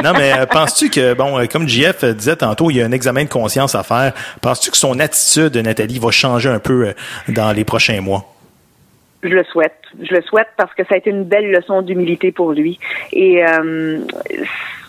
Non, 0.04 0.12
mais 0.14 0.34
euh, 0.34 0.46
penses-tu 0.46 0.90
que, 0.90 1.14
bon, 1.14 1.40
euh, 1.40 1.46
comme 1.46 1.68
JF 1.68 2.04
disait 2.04 2.36
tantôt, 2.36 2.70
il 2.70 2.78
y 2.78 2.82
a 2.82 2.86
un 2.86 2.92
examen 2.92 3.24
de 3.24 3.30
conscience 3.30 3.76
à 3.76 3.84
faire. 3.84 4.14
Penses-tu 4.42 4.72
que 4.72 4.78
son 4.78 5.00
attitude, 5.00 5.56
Nathalie, 5.56 6.00
va 6.00 6.12
changer 6.12 6.50
un 6.50 6.60
peu 6.60 6.88
euh, 6.88 6.94
dans 7.30 7.54
les 7.54 7.64
prochains 7.64 8.02
mois? 8.02 8.26
Je 9.24 9.30
le 9.30 9.44
souhaite. 9.46 9.80
Je 10.02 10.14
le 10.14 10.22
souhaite 10.24 10.50
parce 10.58 10.74
que 10.74 10.84
ça 10.84 10.96
a 10.96 10.98
été 10.98 11.10
une 11.10 11.24
belle 11.24 11.50
leçon 11.50 11.82
d'humilité 11.82 12.34
pour 12.34 12.52
lui. 12.52 12.78
Et, 13.14 13.46
euh, 13.46 14.00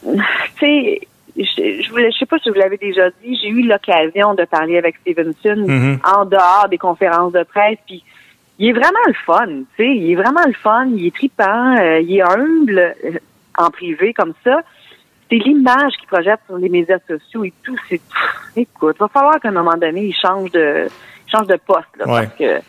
tu 0.03 0.21
sais, 0.59 1.01
je, 1.37 1.83
je, 1.83 1.91
voulais- 1.91 2.11
je 2.13 2.19
sais 2.19 2.27
pas 2.27 2.39
si 2.39 2.49
vous 2.49 2.55
l'avez 2.57 2.77
déjà 2.77 3.11
dit, 3.23 3.37
j'ai 3.43 3.49
eu 3.49 3.63
l'occasion 3.63 4.35
de 4.35 4.45
parler 4.45 4.79
avec 4.79 4.97
Stevenson 4.99 5.65
Mhm. 5.67 5.99
en 6.05 6.25
dehors 6.25 6.69
des 6.71 6.79
conférences 6.79 7.33
de 7.33 7.43
presse, 7.43 7.79
puis 7.87 8.03
il 8.59 8.69
est 8.69 8.73
vraiment 8.73 9.05
le 9.07 9.15
fun, 9.27 9.47
tu 9.47 9.65
sais, 9.77 9.97
il 9.97 10.13
est 10.13 10.15
vraiment 10.15 10.45
le 10.47 10.53
fun, 10.53 10.87
il 10.95 11.07
est 11.07 11.15
tripant, 11.15 11.77
euh, 11.77 12.01
il 12.01 12.17
est 12.17 12.23
humble 12.23 12.79
euh, 13.05 13.11
en 13.59 13.71
privé 13.71 14.13
comme 14.15 14.33
ça. 14.45 14.61
C'est 15.31 15.37
l'image 15.39 15.95
qu'il 15.99 16.07
projette 16.07 16.41
sur 16.47 16.59
les 16.59 16.69
médias 16.69 16.99
sociaux 17.09 17.45
et 17.45 17.53
tout. 17.65 17.77
C'est, 17.89 18.01
écoute, 18.57 18.97
va 19.01 19.09
falloir 19.09 19.41
qu'à 19.41 19.49
un 19.49 19.53
moment 19.53 19.77
donné, 19.77 20.05
il 20.05 20.15
change 20.15 20.53
de, 20.53 20.87
il 21.27 21.31
change 21.31 21.47
de 21.49 21.57
poste, 21.67 21.89
là, 21.99 22.07
Ouais. 22.07 22.27
parce 22.27 22.39
que, 22.39 22.61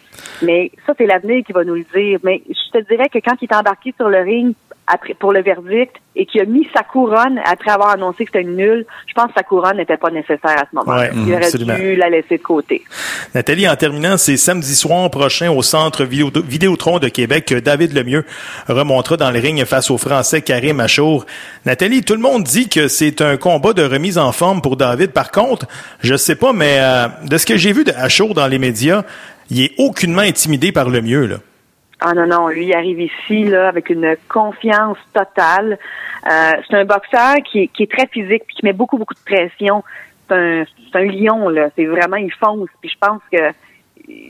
mais 0.42 0.72
ça, 0.86 0.94
c'est 0.98 1.06
l'avenir 1.06 1.44
qui 1.46 1.54
va 1.54 1.64
nous 1.64 1.76
le 1.76 1.86
dire. 1.96 2.20
Mais 2.24 2.42
je 2.48 2.80
te 2.80 2.86
dirais 2.90 3.10
que 3.10 3.20
quand 3.20 3.36
il 3.42 3.48
est 3.52 3.56
embarqué 3.56 3.94
sur 3.98 4.10
le 4.10 4.20
ring 4.20 4.54
après, 4.88 5.16
pour 5.16 5.34
le 5.34 5.42
verdict 5.42 5.96
et 6.16 6.28
qu'il 6.28 6.42
a 6.42 6.46
mis 6.46 6.68
sa 6.76 6.84
couronne 6.84 7.40
après 7.44 7.72
avoir 7.72 7.90
annoncé 7.90 8.24
que 8.24 8.30
c'était 8.32 8.44
une 8.48 8.56
nulle, 8.56 8.86
je 9.08 9.14
pense 9.16 9.28
que 9.28 9.34
sa 9.36 9.42
couronne 9.42 9.78
n'était 9.78 9.98
pas 9.98 10.12
nécessaire 10.12 10.38
à 10.44 10.66
ce 10.70 10.76
moment-là. 10.76 11.02
Ouais, 11.02 11.12
il 11.26 11.34
aurait 11.34 11.46
absolument. 11.46 11.74
dû 11.76 11.96
la 11.96 12.10
laisser 12.12 12.38
de 12.38 12.44
côté. 12.44 12.84
Nathalie, 13.34 13.68
en 13.68 13.76
terminant, 13.76 14.16
c'est 14.18 14.38
samedi 14.38 14.76
soir 14.76 15.10
prochain 15.10 15.50
au 15.50 15.64
Centre 15.64 16.04
Vidéo- 16.04 16.30
Vidéotron 16.36 17.00
de 17.00 17.08
Québec 17.08 17.46
que 17.46 17.56
David 17.56 17.94
Lemieux 17.94 18.26
remontera 18.68 19.18
dans 19.18 19.32
le 19.32 19.40
ring 19.40 19.64
face 19.66 19.90
au 19.90 19.98
Français 19.98 20.44
Karim 20.44 20.80
Achour. 20.80 21.26
Nathalie, 21.66 22.04
tout 22.04 22.14
le 22.14 22.22
monde 22.22 22.44
dit 22.44 22.70
que 22.70 22.88
c'est 22.88 23.22
un 23.22 23.38
combat 23.38 23.74
de 23.74 23.84
remise 23.84 24.20
en 24.20 24.32
forme 24.32 24.62
pour 24.62 24.78
David. 24.78 25.12
Par 25.14 25.32
contre, 25.32 25.66
je 26.02 26.16
sais 26.16 26.36
pas, 26.36 26.54
mais 26.54 26.78
euh, 26.80 27.08
de 27.24 27.38
ce 27.40 27.48
que 27.48 27.58
j'ai 27.58 27.74
vu 27.74 27.86
de 27.86 27.92
Achour 27.98 28.36
dans 28.36 28.46
les 28.48 28.60
médias, 28.60 29.04
il 29.50 29.62
est 29.64 29.72
aucunement 29.78 30.22
intimidé 30.22 30.72
par 30.72 30.90
Lemieux, 30.90 31.26
là. 31.28 31.38
Ah 32.02 32.14
non, 32.14 32.28
non, 32.28 32.48
lui 32.50 32.66
il 32.68 32.74
arrive 32.76 33.00
ici 33.00 33.46
là 33.46 33.70
avec 33.70 33.90
une 33.90 34.16
confiance 34.28 34.98
totale. 35.14 35.78
Euh, 36.30 36.52
c'est 36.68 36.76
un 36.76 36.86
boxeur 36.86 37.36
qui, 37.50 37.70
est- 37.80 37.92
très 37.92 38.08
physique 38.08 38.44
puis 38.48 38.58
qui 38.58 38.66
met 38.66 38.74
beaucoup, 38.74 38.98
beaucoup 38.98 39.14
de 39.14 39.20
pression. 39.26 39.84
C'est 40.28 40.36
un, 40.36 40.66
c'est 40.92 41.00
un 41.00 41.06
lion, 41.06 41.50
là. 41.50 41.70
C'est 41.76 41.86
vraiment, 41.86 42.18
il 42.18 42.34
fonce. 42.34 42.68
Puis 42.82 42.90
je 42.90 42.98
pense 43.00 43.22
que 43.32 43.38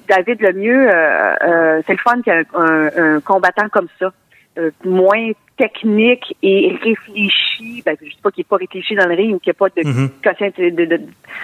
David 0.07 0.41
Lemieux, 0.41 0.89
euh, 0.89 1.33
euh, 1.43 1.81
c'est 1.87 1.93
le 1.93 1.99
fun 1.99 2.21
qu'il 2.21 2.33
y 2.33 2.35
un, 2.35 2.43
un- 2.61 3.15
un 3.15 3.19
combattant 3.21 3.67
comme 3.69 3.87
ça. 3.99 4.11
Euh, 4.57 4.71
moins 4.85 5.31
technique 5.57 6.33
et 6.41 6.77
réfléchi. 6.81 7.83
Ben, 7.85 7.95
je 8.01 8.05
dis 8.07 8.17
pas 8.23 8.31
qu'il 8.31 8.41
n'est 8.41 8.47
pas 8.49 8.55
réfléchi 8.55 8.95
dans 8.95 9.05
le 9.05 9.15
ring 9.15 9.35
ou 9.35 9.39
qu'il 9.39 9.51
n'y 9.51 9.55
a 9.57 9.59
pas 9.59 9.67
de 9.69 9.85
Mhm. 9.85 10.09
de, 10.23 10.85
de, 10.85 10.85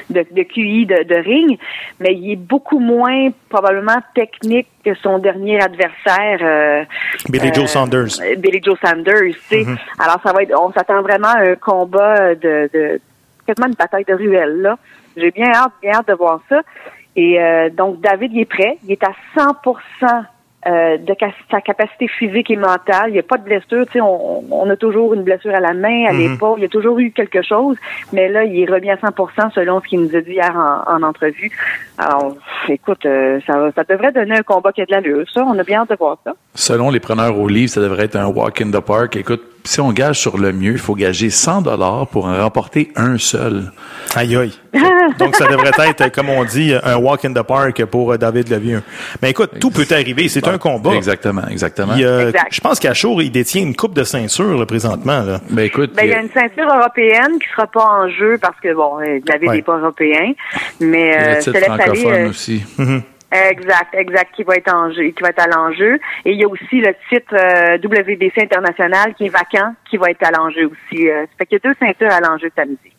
de, 0.10 0.26
de, 0.32 0.44
QI 0.44 0.86
de, 0.86 1.04
de 1.04 1.16
ring, 1.16 1.60
mais 2.00 2.14
il 2.14 2.32
est 2.32 2.36
beaucoup 2.38 2.80
moins 2.80 3.30
probablement 3.50 4.00
technique 4.16 4.68
que 4.86 4.94
son 4.96 5.20
dernier 5.20 5.62
adversaire. 5.62 6.40
euh, 6.42 6.86
Billy 7.30 7.54
Joe 7.54 7.70
euh, 8.22 8.36
Billy 8.38 8.62
Joe 8.64 8.78
Sanders, 8.84 9.34
tu 9.34 9.40
sais. 9.50 9.64
Mhm. 9.66 9.78
Alors 10.00 10.20
ça 10.24 10.32
va 10.32 10.44
être, 10.44 10.54
on 10.58 10.72
s'attend 10.72 11.02
vraiment 11.02 11.28
à 11.36 11.42
un 11.52 11.56
combat 11.56 12.34
de, 12.36 12.70
de 12.74 13.02
quasiment 13.46 13.68
une 13.68 13.74
bataille 13.74 14.06
de 14.06 14.14
ruelle 14.14 14.62
là. 14.62 14.78
J'ai 15.18 15.32
bien 15.32 15.52
hâte, 15.54 15.74
bien 15.82 15.96
hâte 15.96 16.08
de 16.08 16.14
voir 16.14 16.40
ça. 16.48 16.62
Et 17.18 17.38
euh, 17.42 17.70
donc 17.70 18.00
David, 18.00 18.32
il 18.34 18.40
est 18.42 18.46
prêt, 18.46 18.78
il 18.86 18.92
est 18.94 19.04
à 19.04 19.12
100% 19.36 20.24
euh, 20.68 20.98
de 20.98 21.16
sa 21.50 21.62
capacité 21.62 22.08
physique 22.08 22.52
et 22.52 22.56
mentale. 22.56 23.10
Il 23.10 23.14
n'y 23.14 23.20
a 23.20 23.24
pas 23.24 23.38
de 23.38 23.44
blessure. 23.44 23.86
Tu 23.88 23.94
sais, 23.94 24.02
on, 24.02 24.44
on 24.52 24.70
a 24.70 24.76
toujours 24.76 25.14
une 25.14 25.24
blessure 25.24 25.56
à 25.56 25.60
la 25.60 25.74
main, 25.74 26.06
à 26.08 26.14
Mhm. 26.14 26.20
l'épaule. 26.34 26.60
Il 26.60 26.62
y 26.64 26.66
a 26.66 26.70
toujours 26.70 27.00
eu 27.00 27.12
quelque 27.12 27.42
chose. 27.42 27.78
Mais 28.14 28.30
là, 28.30 28.44
il 28.44 28.60
est 28.62 28.72
remis 28.72 28.90
à 28.92 28.96
100% 28.98 29.52
selon 29.54 29.82
ce 29.82 29.88
qu'il 29.88 30.02
nous 30.02 30.16
a 30.16 30.22
dit 30.22 30.34
hier 30.34 30.56
en, 30.56 30.94
en 30.96 31.04
entrevue. 31.04 31.50
Alors, 32.04 32.36
écoute, 32.68 33.06
euh, 33.06 33.40
ça, 33.46 33.84
devrait 33.88 34.12
donner 34.12 34.36
un 34.40 34.42
combat 34.42 34.72
qui 34.72 34.82
a 34.82 34.86
de 34.86 34.92
l'allure. 34.92 35.24
Ça, 35.32 35.44
on 35.46 35.58
a 35.60 35.64
bien 35.64 35.82
hâte 35.82 35.92
de 35.92 35.96
voir 35.96 36.18
ça. 36.24 36.34
Selon 36.56 36.90
les 36.90 37.00
preneurs 37.00 37.38
au 37.38 37.48
livre, 37.48 37.72
ça 37.72 37.80
devrait 37.80 38.06
être 38.06 38.16
un 38.16 38.26
walk 38.26 38.60
in 38.60 38.72
the 38.72 38.80
park. 38.80 39.16
Écoute, 39.18 39.44
si 39.64 39.80
on 39.80 39.92
gage 39.92 40.20
sur 40.20 40.40
le 40.40 40.52
mieux, 40.52 40.72
il 40.72 40.78
faut 40.80 40.96
gager 40.96 41.30
100 41.30 41.62
dollars 41.62 42.08
pour 42.08 42.26
en 42.26 42.42
remporter 42.42 42.92
un 42.96 43.20
seul. 43.20 43.72
Aïe 44.16 44.36
aïe. 44.36 44.54
Donc, 45.20 45.36
ça 45.36 45.46
devrait 45.48 45.72
être, 45.90 46.12
comme 46.12 46.30
on 46.30 46.44
dit, 46.44 46.74
un 46.84 46.96
walk 46.96 47.26
in 47.26 47.34
the 47.34 47.44
park 47.44 47.84
pour 47.86 48.14
euh, 48.14 48.18
David 48.18 48.50
Lemieux. 48.50 48.82
Mais 49.22 49.30
écoute, 49.30 49.52
tout 49.60 49.70
peut 49.70 49.86
arriver. 49.92 50.28
C'est 50.30 50.48
un 50.48 50.58
combat. 50.58 50.94
Exactement, 50.94 51.44
exactement. 51.50 51.94
Il, 51.96 52.06
euh, 52.06 52.30
Exact. 52.30 52.48
je 52.50 52.62
pense 52.62 52.80
qu'Achour, 52.80 53.22
il 53.22 53.32
détient 53.32 53.62
une 53.62 53.76
coupe 53.76 53.94
de 53.94 54.04
ceinture 54.04 54.58
là, 54.58 54.66
présentement. 54.66 55.22
Là. 55.22 55.40
Ben 55.50 55.64
écoute, 55.64 55.92
Ben, 55.96 56.06
il 56.06 56.10
y 56.10 56.14
a 56.14 56.22
une 56.22 56.32
ceinture 56.32 56.74
européenne 56.74 57.38
qui 57.40 57.48
sera 57.56 57.68
pas 57.68 57.86
en 57.86 58.10
jeu 58.10 58.40
parce 58.42 58.60
que 58.62 58.74
bon, 58.74 58.98
David 59.26 59.50
Ouais. 59.50 59.56
n'est 59.58 59.62
pas 59.62 59.78
européen, 59.78 60.34
mais 60.80 61.18
euh, 61.18 61.42
je 61.42 61.52
te 61.52 61.58
laisse. 61.58 61.91
Francophone 61.96 62.26
euh, 62.26 62.30
aussi. 62.30 62.64
Exact, 63.32 63.96
exact, 63.96 64.36
qui 64.36 64.44
va 64.44 64.56
être 64.56 64.74
en 64.74 64.92
jeu, 64.92 65.04
qui 65.04 65.24
va 65.24 65.30
être 65.30 65.40
à 65.40 65.48
l'enjeu. 65.48 65.96
Et 66.26 66.34
il 66.34 66.42
y 66.42 66.44
a 66.44 66.50
aussi 66.50 66.82
le 66.82 66.94
titre 67.10 67.34
euh, 67.34 67.78
WBC 67.78 68.34
international 68.42 69.14
qui 69.16 69.28
est 69.28 69.30
vacant, 69.30 69.74
qui 69.90 69.96
va 69.96 70.10
être 70.10 70.24
à 70.24 70.32
l'enjeu 70.32 70.66
aussi. 70.66 71.10
Euh, 71.10 71.22
ça 71.22 71.32
fait 71.38 71.46
qu'il 71.46 71.60
y 71.64 71.68
a 71.68 71.70
deux 71.70 71.78
ceintures 71.80 72.12
à 72.12 72.20
l'enjeu 72.20 72.52
samedi. 72.54 72.92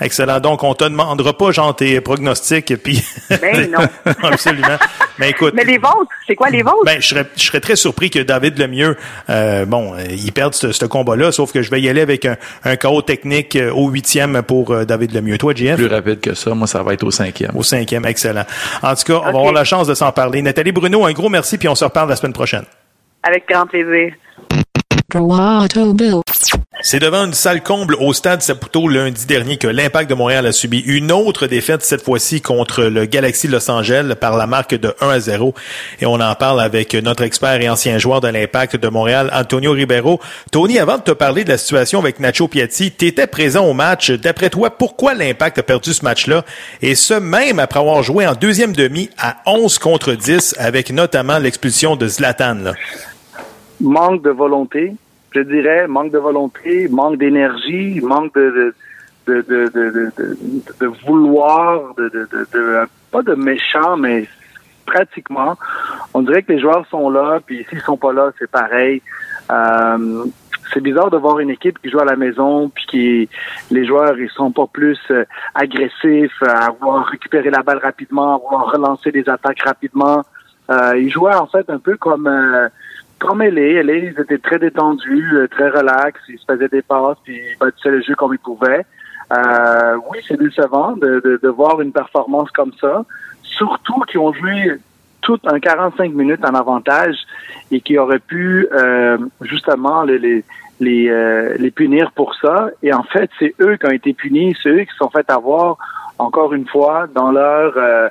Excellent. 0.00 0.40
Donc, 0.40 0.62
on 0.62 0.74
te 0.74 0.84
demandera 0.84 1.36
pas, 1.36 1.50
genre, 1.50 1.74
tes 1.74 2.00
pronostics, 2.00 2.76
puis... 2.82 3.02
Ben 3.30 3.70
non. 3.78 3.86
Absolument. 4.22 4.76
Mais 5.18 5.30
écoute... 5.30 5.54
Mais 5.54 5.64
les 5.64 5.78
vôtres, 5.78 6.10
c'est 6.26 6.34
quoi 6.34 6.50
les 6.50 6.62
vôtres? 6.62 6.84
Ben, 6.84 7.00
je 7.00 7.08
serais, 7.08 7.26
je 7.36 7.42
serais 7.42 7.60
très 7.60 7.76
surpris 7.76 8.10
que 8.10 8.18
David 8.18 8.58
Lemieux, 8.58 8.96
euh, 9.30 9.64
bon, 9.64 9.94
euh, 9.94 10.04
il 10.10 10.32
perde 10.32 10.54
ce, 10.54 10.72
ce 10.72 10.84
combat-là, 10.84 11.32
sauf 11.32 11.52
que 11.52 11.62
je 11.62 11.70
vais 11.70 11.80
y 11.80 11.88
aller 11.88 12.00
avec 12.00 12.24
un, 12.24 12.36
un 12.64 12.76
chaos 12.76 13.02
technique 13.02 13.56
euh, 13.56 13.72
au 13.72 13.88
huitième 13.88 14.42
pour 14.42 14.70
euh, 14.70 14.84
David 14.84 15.14
Lemieux. 15.14 15.38
Toi, 15.38 15.54
JF? 15.54 15.76
Plus 15.76 15.86
rapide 15.86 16.20
que 16.20 16.34
ça, 16.34 16.54
moi, 16.54 16.66
ça 16.66 16.82
va 16.82 16.94
être 16.94 17.04
au 17.04 17.10
cinquième. 17.10 17.52
Au 17.54 17.62
cinquième, 17.62 18.04
excellent. 18.06 18.44
En 18.82 18.94
tout 18.94 19.04
cas, 19.04 19.20
on 19.20 19.32
va 19.32 19.38
avoir 19.38 19.52
la 19.52 19.64
chance 19.64 19.86
de 19.86 19.94
s'en 19.94 20.12
parler. 20.12 20.42
Nathalie 20.42 20.72
Bruno, 20.72 21.04
un 21.04 21.12
gros 21.12 21.28
merci, 21.28 21.58
puis 21.58 21.68
on 21.68 21.74
se 21.74 21.84
reparle 21.84 22.08
la 22.08 22.16
semaine 22.16 22.32
prochaine. 22.32 22.64
Avec 23.22 23.48
grand 23.48 23.66
plaisir. 23.66 24.12
C'est 26.82 26.98
devant 26.98 27.24
une 27.24 27.32
salle 27.32 27.62
comble 27.62 27.96
au 27.98 28.12
stade 28.12 28.42
Saputo 28.42 28.86
lundi 28.86 29.26
dernier 29.26 29.56
que 29.56 29.66
l'Impact 29.66 30.10
de 30.10 30.14
Montréal 30.14 30.46
a 30.46 30.52
subi 30.52 30.80
une 30.80 31.10
autre 31.10 31.46
défaite, 31.46 31.82
cette 31.82 32.02
fois-ci 32.02 32.40
contre 32.40 32.84
le 32.84 33.06
Galaxy 33.06 33.48
Los 33.48 33.70
Angeles 33.70 34.14
par 34.20 34.36
la 34.36 34.46
marque 34.46 34.74
de 34.74 34.94
1 35.00 35.08
à 35.08 35.18
0. 35.18 35.54
Et 36.00 36.06
on 36.06 36.14
en 36.14 36.34
parle 36.34 36.60
avec 36.60 36.94
notre 36.94 37.22
expert 37.22 37.60
et 37.60 37.68
ancien 37.68 37.98
joueur 37.98 38.20
de 38.20 38.28
l'Impact 38.28 38.76
de 38.76 38.88
Montréal, 38.88 39.30
Antonio 39.32 39.72
Ribeiro. 39.72 40.20
Tony, 40.52 40.78
avant 40.78 40.98
de 40.98 41.02
te 41.02 41.12
parler 41.12 41.44
de 41.44 41.48
la 41.48 41.58
situation 41.58 41.98
avec 41.98 42.20
Nacho 42.20 42.46
Piatti, 42.46 42.92
tu 42.92 43.06
étais 43.06 43.26
présent 43.26 43.64
au 43.64 43.72
match. 43.72 44.10
D'après 44.10 44.50
toi, 44.50 44.70
pourquoi 44.70 45.14
l'Impact 45.14 45.58
a 45.58 45.62
perdu 45.62 45.92
ce 45.92 46.04
match-là? 46.04 46.44
Et 46.82 46.94
ce 46.94 47.14
même 47.14 47.58
après 47.58 47.80
avoir 47.80 48.02
joué 48.02 48.26
en 48.26 48.34
deuxième 48.34 48.74
demi 48.74 49.08
à 49.18 49.38
11 49.46 49.78
contre 49.78 50.12
10 50.12 50.56
avec 50.58 50.90
notamment 50.90 51.38
l'expulsion 51.38 51.96
de 51.96 52.06
Zlatan. 52.06 52.56
Là. 52.62 52.74
manque 53.80 54.22
de 54.22 54.30
volonté, 54.30 54.94
je 55.36 55.40
dirais, 55.42 55.86
manque 55.86 56.12
de 56.12 56.18
volonté, 56.18 56.88
manque 56.88 57.18
d'énergie, 57.18 58.00
manque 58.00 58.34
de 58.34 58.74
de, 59.26 59.42
de, 59.42 59.68
de, 59.74 60.12
de, 60.80 60.86
vouloir, 61.04 61.94
de, 61.96 62.86
pas 63.10 63.22
de 63.22 63.34
méchant, 63.34 63.96
mais 63.96 64.28
pratiquement. 64.86 65.56
On 66.14 66.22
dirait 66.22 66.42
que 66.44 66.52
les 66.52 66.60
joueurs 66.60 66.86
sont 66.86 67.10
là, 67.10 67.40
puis 67.44 67.66
s'ils 67.68 67.80
sont 67.80 67.96
pas 67.96 68.12
là, 68.12 68.30
c'est 68.38 68.50
pareil. 68.50 69.02
Euh, 69.50 70.24
c'est 70.72 70.80
bizarre 70.80 71.10
de 71.10 71.16
voir 71.16 71.40
une 71.40 71.50
équipe 71.50 71.80
qui 71.80 71.90
joue 71.90 71.98
à 71.98 72.04
la 72.04 72.16
maison, 72.16 72.68
puis 72.68 72.86
qui 72.86 73.28
les 73.72 73.84
joueurs 73.84 74.16
ils 74.18 74.30
sont 74.30 74.52
pas 74.52 74.66
plus 74.72 74.98
euh, 75.10 75.24
agressifs, 75.54 76.42
à 76.42 76.66
avoir 76.66 77.06
récupéré 77.06 77.50
la 77.50 77.62
balle 77.62 77.78
rapidement, 77.78 78.32
à 78.32 78.36
avoir 78.36 78.72
relancé 78.72 79.10
des 79.10 79.28
attaques 79.28 79.62
rapidement. 79.62 80.22
Euh, 80.70 80.98
ils 80.98 81.10
jouaient 81.10 81.34
en 81.34 81.46
fait 81.46 81.68
un 81.68 81.78
peu 81.78 81.96
comme 81.96 82.28
comme 83.18 83.42
LA. 83.42 83.82
LA, 83.82 83.94
ils 83.96 84.20
étaient 84.20 84.38
très 84.38 84.58
détendus, 84.58 85.30
euh, 85.34 85.48
très 85.48 85.68
relax, 85.68 86.20
ils 86.28 86.38
se 86.38 86.44
faisaient 86.44 86.68
des 86.68 86.82
passes, 86.82 87.18
puis 87.24 87.36
ils 87.36 87.58
bâtissaient 87.58 87.90
le 87.90 88.02
jeu 88.02 88.14
comme 88.14 88.34
ils 88.34 88.38
pouvaient. 88.38 88.84
Euh, 89.32 89.96
oui, 90.10 90.18
c'est 90.26 90.38
décevant 90.38 90.92
de, 90.92 91.20
de, 91.24 91.40
de 91.42 91.48
voir 91.48 91.80
une 91.80 91.92
performance 91.92 92.50
comme 92.52 92.72
ça, 92.80 93.04
surtout 93.42 94.00
qu'ils 94.08 94.20
ont 94.20 94.32
joué 94.32 94.78
tout 95.22 95.40
un 95.46 95.58
45 95.58 96.12
minutes 96.12 96.44
en 96.44 96.54
avantage 96.54 97.16
et 97.72 97.80
qui 97.80 97.98
auraient 97.98 98.20
pu 98.20 98.68
euh, 98.72 99.18
justement 99.40 100.02
les, 100.04 100.18
les, 100.18 100.44
les, 100.78 101.08
euh, 101.08 101.56
les 101.58 101.72
punir 101.72 102.12
pour 102.12 102.36
ça. 102.36 102.68
Et 102.82 102.92
en 102.92 103.02
fait, 103.02 103.28
c'est 103.40 103.52
eux 103.60 103.76
qui 103.76 103.86
ont 103.86 103.90
été 103.90 104.12
punis, 104.12 104.56
c'est 104.62 104.68
eux 104.68 104.84
qui 104.84 104.92
se 104.92 104.98
sont 104.98 105.10
fait 105.10 105.28
avoir 105.28 105.78
encore 106.18 106.54
une 106.54 106.66
fois 106.66 107.08
dans 107.12 107.32
leur 107.32 107.72
euh, 107.76 108.08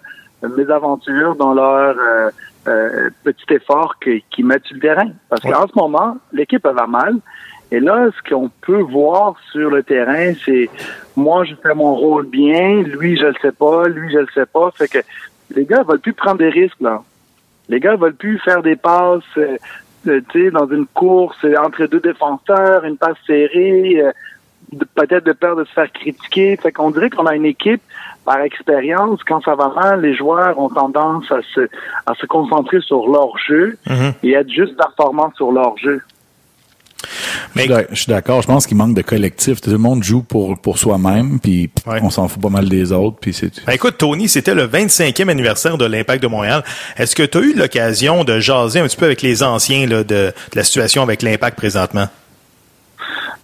mésaventure, 0.58 1.36
dans 1.36 1.54
leur 1.54 1.96
euh, 2.68 3.10
petit 3.24 3.54
effort 3.54 3.96
qui, 4.00 4.24
qui 4.32 4.44
mettent 4.44 4.66
sur 4.66 4.76
le 4.76 4.82
terrain. 4.82 5.10
Parce 5.30 5.42
qu'en 5.42 5.68
ce 5.68 5.74
moment, 5.76 6.18
l'équipe 6.34 6.66
va 6.66 6.88
mal 6.88 7.16
Et 7.72 7.80
là, 7.80 8.08
ce 8.16 8.30
qu'on 8.30 8.50
peut 8.62 8.82
voir 8.82 9.36
sur 9.52 9.70
le 9.70 9.84
terrain, 9.84 10.34
c'est 10.46 10.70
moi, 11.16 11.46
je 11.46 11.56
fais 11.56 11.74
mon 11.74 11.96
rôle 11.96 12.28
bien, 12.28 12.82
lui, 12.82 13.18
je 13.18 13.28
le 13.28 13.36
sais 13.42 13.52
pas, 13.52 13.88
lui, 13.88 14.12
je 14.12 14.20
le 14.20 14.28
sais 14.34 14.46
pas. 14.46 14.72
Fait 14.72 14.88
que 14.88 15.00
les 15.56 15.66
gars 15.66 15.84
veulent 15.84 16.00
plus 16.00 16.14
prendre 16.14 16.38
des 16.38 16.50
risques, 16.50 16.82
là. 16.82 17.02
Les 17.70 17.80
gars 17.80 17.96
veulent 17.96 18.16
plus 18.16 18.38
faire 18.40 18.62
des 18.62 18.76
passes, 18.76 19.24
euh, 19.38 19.58
euh, 20.08 20.22
tu 20.30 20.46
sais, 20.46 20.52
dans 20.52 20.68
une 20.68 20.86
course 20.86 21.44
entre 21.58 21.86
deux 21.88 22.00
défenseurs, 22.00 22.86
une 22.86 22.98
passe 22.98 23.18
serrée, 23.26 24.02
euh, 24.02 24.12
peut-être 24.96 25.26
de 25.26 25.32
peur 25.34 25.56
de 25.56 25.64
se 25.66 25.72
faire 25.72 25.92
critiquer. 25.92 26.58
Fait 26.58 26.72
qu'on 26.72 26.92
dirait 26.92 27.10
qu'on 27.10 27.26
a 27.26 27.36
une 27.36 27.46
équipe, 27.46 27.82
par 28.26 28.40
expérience, 28.42 29.20
quand 29.28 29.42
ça 29.44 29.56
va 29.56 29.70
mal, 29.76 30.02
les 30.02 30.16
joueurs 30.16 30.58
ont 30.58 30.70
tendance 30.70 31.32
à 31.32 31.40
se, 31.54 31.62
à 32.06 32.14
se 32.16 32.26
concentrer 32.26 32.82
sur 32.82 33.08
leur 33.10 33.38
jeu 33.48 33.78
Mhm. 33.88 34.14
et 34.24 34.32
être 34.34 34.50
juste 34.52 34.76
performants 34.78 35.32
sur 35.36 35.52
leur 35.52 35.78
jeu. 35.78 36.02
Je 37.56 37.60
suis 37.62 37.70
d'ac- 37.70 37.88
je 37.92 37.96
suis 38.02 38.10
d'accord. 38.12 38.42
Je 38.42 38.48
pense 38.48 38.66
qu'il 38.66 38.76
manque 38.78 38.96
de 38.96 39.02
collectif. 39.02 39.62
Tout 39.62 39.70
le 39.70 39.78
monde 39.78 40.04
joue 40.04 40.24
pour, 40.24 40.58
pour 40.60 40.78
soi-même, 40.78 41.40
puis 41.40 41.70
on 42.02 42.10
s'en 42.10 42.28
fout 42.28 42.42
pas 42.42 42.50
mal 42.50 42.68
des 42.68 42.92
autres, 42.92 43.18
puis 43.22 43.32
c'est 43.34 43.64
Ben, 43.66 43.74
écoute, 43.74 43.98
Tony, 43.98 44.28
c'était 44.28 44.56
le 44.56 44.64
25e 44.68 45.30
anniversaire 45.30 45.78
de 45.78 45.86
l'Impact 45.86 46.24
de 46.24 46.28
Montréal. 46.28 46.64
Est-ce 46.98 47.16
que 47.16 47.24
tu 47.24 47.38
as 47.38 47.42
eu 47.42 47.54
l'occasion 47.54 48.24
de 48.24 48.40
jaser 48.40 48.80
un 48.80 48.88
petit 48.88 48.98
peu 48.98 49.06
avec 49.06 49.22
les 49.22 49.44
anciens 49.44 49.86
là, 49.88 50.04
de, 50.04 50.06
de 50.06 50.56
la 50.56 50.64
situation 50.64 51.04
avec 51.04 51.22
l'Impact 51.22 51.56
présentement? 51.58 52.08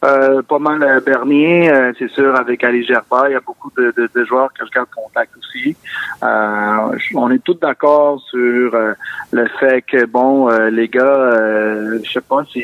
Euh, 0.04 0.42
pas 0.42 0.58
mal 0.58 0.82
euh, 0.82 1.00
Bernier, 1.00 1.72
euh, 1.72 1.94
c'est 2.00 2.10
sûr, 2.10 2.36
avec 2.36 2.64
Ali 2.64 2.84
Gerba. 2.84 3.30
Il 3.30 3.34
y 3.34 3.36
a 3.36 3.40
beaucoup 3.40 3.72
de, 3.78 3.94
de, 3.96 4.10
de 4.14 4.26
joueurs 4.26 4.52
que 4.52 4.66
je 4.66 4.72
garde 4.72 4.90
contact 4.90 5.32
aussi. 5.38 5.76
Euh, 6.24 6.98
on 7.14 7.30
est 7.30 7.44
tous 7.44 7.54
d'accord 7.54 8.20
sur 8.30 8.74
euh, 8.74 8.94
le 9.32 9.48
fait 9.60 9.84
que, 9.84 10.06
bon, 10.06 10.50
euh, 10.50 10.72
les 10.72 10.88
gars, 10.88 11.36
je 12.04 12.12
sais 12.12 12.22
pas 12.22 12.44
si... 12.52 12.64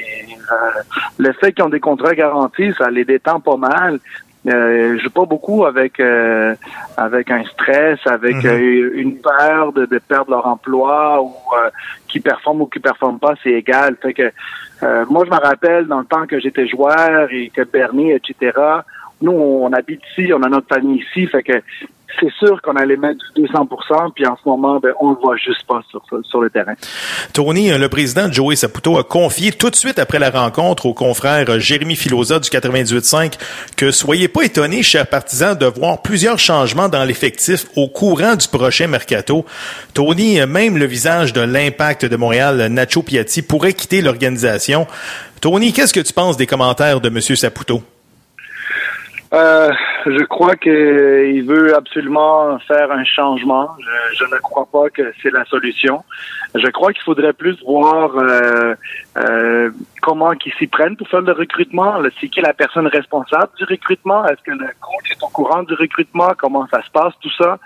le 1.20 1.32
fait 1.34 1.54
qu'ils 1.54 1.64
ont 1.64 1.70
des 1.70 1.80
contrats 1.80 2.16
garantis, 2.16 2.74
ça 2.76 2.90
les 2.90 3.06
détend 3.06 3.40
pas 3.40 3.58
mal. 3.58 4.00
Euh, 4.48 4.98
je 4.98 5.04
joue 5.04 5.10
pas 5.10 5.26
beaucoup 5.26 5.66
avec 5.66 6.00
euh, 6.00 6.56
avec 6.96 7.30
un 7.32 7.44
stress, 7.46 8.00
avec 8.06 8.36
Mhm. 8.38 8.46
euh, 8.46 8.92
une 8.96 9.18
peur 9.18 9.74
de, 9.74 9.86
de 9.86 10.00
perdre 10.00 10.32
leur 10.32 10.48
emploi 10.48 11.22
ou 11.22 11.34
euh, 11.54 11.70
qui 12.08 12.20
performe 12.20 12.62
ou 12.62 12.66
qui 12.68 12.80
performe 12.80 13.20
pas, 13.20 13.34
c'est 13.44 13.52
égal. 13.52 13.98
Fait 14.02 14.14
que 14.14 14.32
euh, 14.84 15.06
moi, 15.10 15.26
je 15.26 15.32
me 15.32 15.36
rappelle 15.38 15.88
dans 15.88 16.00
le 16.00 16.06
temps 16.06 16.26
que 16.28 16.40
j'étais 16.40 16.68
joueur 16.68 17.28
et 17.32 17.50
que 17.50 17.64
Bernier, 17.64 18.16
etc. 18.16 18.58
Nous, 19.22 19.32
on 19.32 19.72
habite 19.74 20.02
ici, 20.12 20.32
on 20.34 20.42
a 20.44 20.50
notre 20.50 20.68
famille 20.68 21.00
ici, 21.02 21.28
fait 21.28 21.44
que 21.44 21.54
c'est 22.20 22.32
sûr 22.40 22.62
qu'on 22.62 22.76
allait 22.76 22.98
mettre 22.98 23.20
du 23.36 23.44
200%, 23.44 24.12
puis 24.14 24.26
en 24.26 24.36
ce 24.36 24.48
moment, 24.48 24.80
ben, 24.80 24.94
on 25.00 25.12
le 25.12 25.18
voit 25.18 25.36
juste 25.38 25.66
pas 25.68 25.82
sur, 25.90 26.02
sur 26.24 26.42
le 26.42 26.50
terrain. 26.50 26.74
Tony, 27.34 27.72
euh, 27.72 27.78
le 27.78 27.90
président 27.90 28.32
Joey 28.32 28.56
Saputo 28.56 28.98
a 28.98 29.04
confié 29.04 29.52
tout 29.52 29.70
de 29.70 29.76
suite 29.76 30.00
après 30.00 30.20
la 30.20 30.30
rencontre 30.30 30.86
au 30.86 30.94
confrère 30.94 31.50
euh, 31.50 31.60
Jérémy 31.60 31.96
Filosa 31.96 32.40
du 32.40 32.50
98.5 32.50 33.34
que 33.76 33.92
soyez 33.92 34.28
pas 34.28 34.44
étonnés, 34.44 34.84
chers 34.84 35.08
partisans, 35.08 35.58
de 35.58 35.66
voir 35.66 36.02
plusieurs 36.02 36.40
changements 36.40 36.90
dans 36.90 37.04
l'effectif 37.04 37.66
au 37.76 37.88
courant 37.88 38.36
du 38.36 38.48
prochain 38.48 38.88
mercato. 38.88 39.46
Tony, 39.94 40.40
euh, 40.40 40.48
même 40.48 40.78
le 40.78 40.86
visage 40.86 41.34
de 41.34 41.42
l'impact 41.42 42.06
de 42.06 42.16
Montréal, 42.16 42.68
Nacho 42.70 43.04
Piatti, 43.04 43.42
pourrait 43.42 43.74
quitter 43.74 44.02
l'organisation. 44.02 44.88
Tony, 45.42 45.74
qu'est-ce 45.74 45.94
que 45.94 46.00
tu 46.00 46.14
penses 46.14 46.38
des 46.38 46.48
commentaires 46.48 47.02
de 47.02 47.10
M. 47.10 47.22
Saputo? 47.22 47.82
Euh, 49.34 49.72
je 50.10 50.24
crois 50.26 50.56
qu'il 50.56 51.44
veut 51.44 51.76
absolument 51.76 52.58
faire 52.60 52.92
un 52.92 53.04
changement. 53.04 53.70
Je, 53.80 54.18
je 54.18 54.26
ne 54.26 54.40
crois 54.40 54.68
pas 54.72 54.90
que 54.90 55.14
c'est 55.22 55.32
la 55.32 55.46
solution. 55.46 56.04
Je 56.56 56.68
crois 56.68 56.94
qu'il 56.94 57.04
faudrait 57.04 57.34
plus 57.34 57.62
voir 57.64 58.16
euh, 58.16 58.76
euh, 59.18 59.72
comment 60.02 60.32
ils 60.34 60.54
s'y 60.54 60.68
prennent 60.68 60.96
pour 60.96 61.08
faire 61.08 61.22
le 61.22 61.34
recrutement. 61.34 61.96
C'est 62.20 62.30
qui 62.30 62.42
la 62.42 62.54
personne 62.54 62.88
responsable 62.88 63.50
du 63.58 63.66
recrutement? 63.66 64.26
Est-ce 64.26 64.42
que 64.44 64.52
le 64.52 64.68
coach 64.80 65.12
est 65.12 65.24
au 65.24 65.28
courant 65.28 65.64
du 65.64 65.74
recrutement? 65.74 66.30
Comment 66.38 66.68
ça 66.68 66.82
se 66.84 66.90
passe, 66.92 67.14
tout 67.22 67.32
ça? 67.38 67.58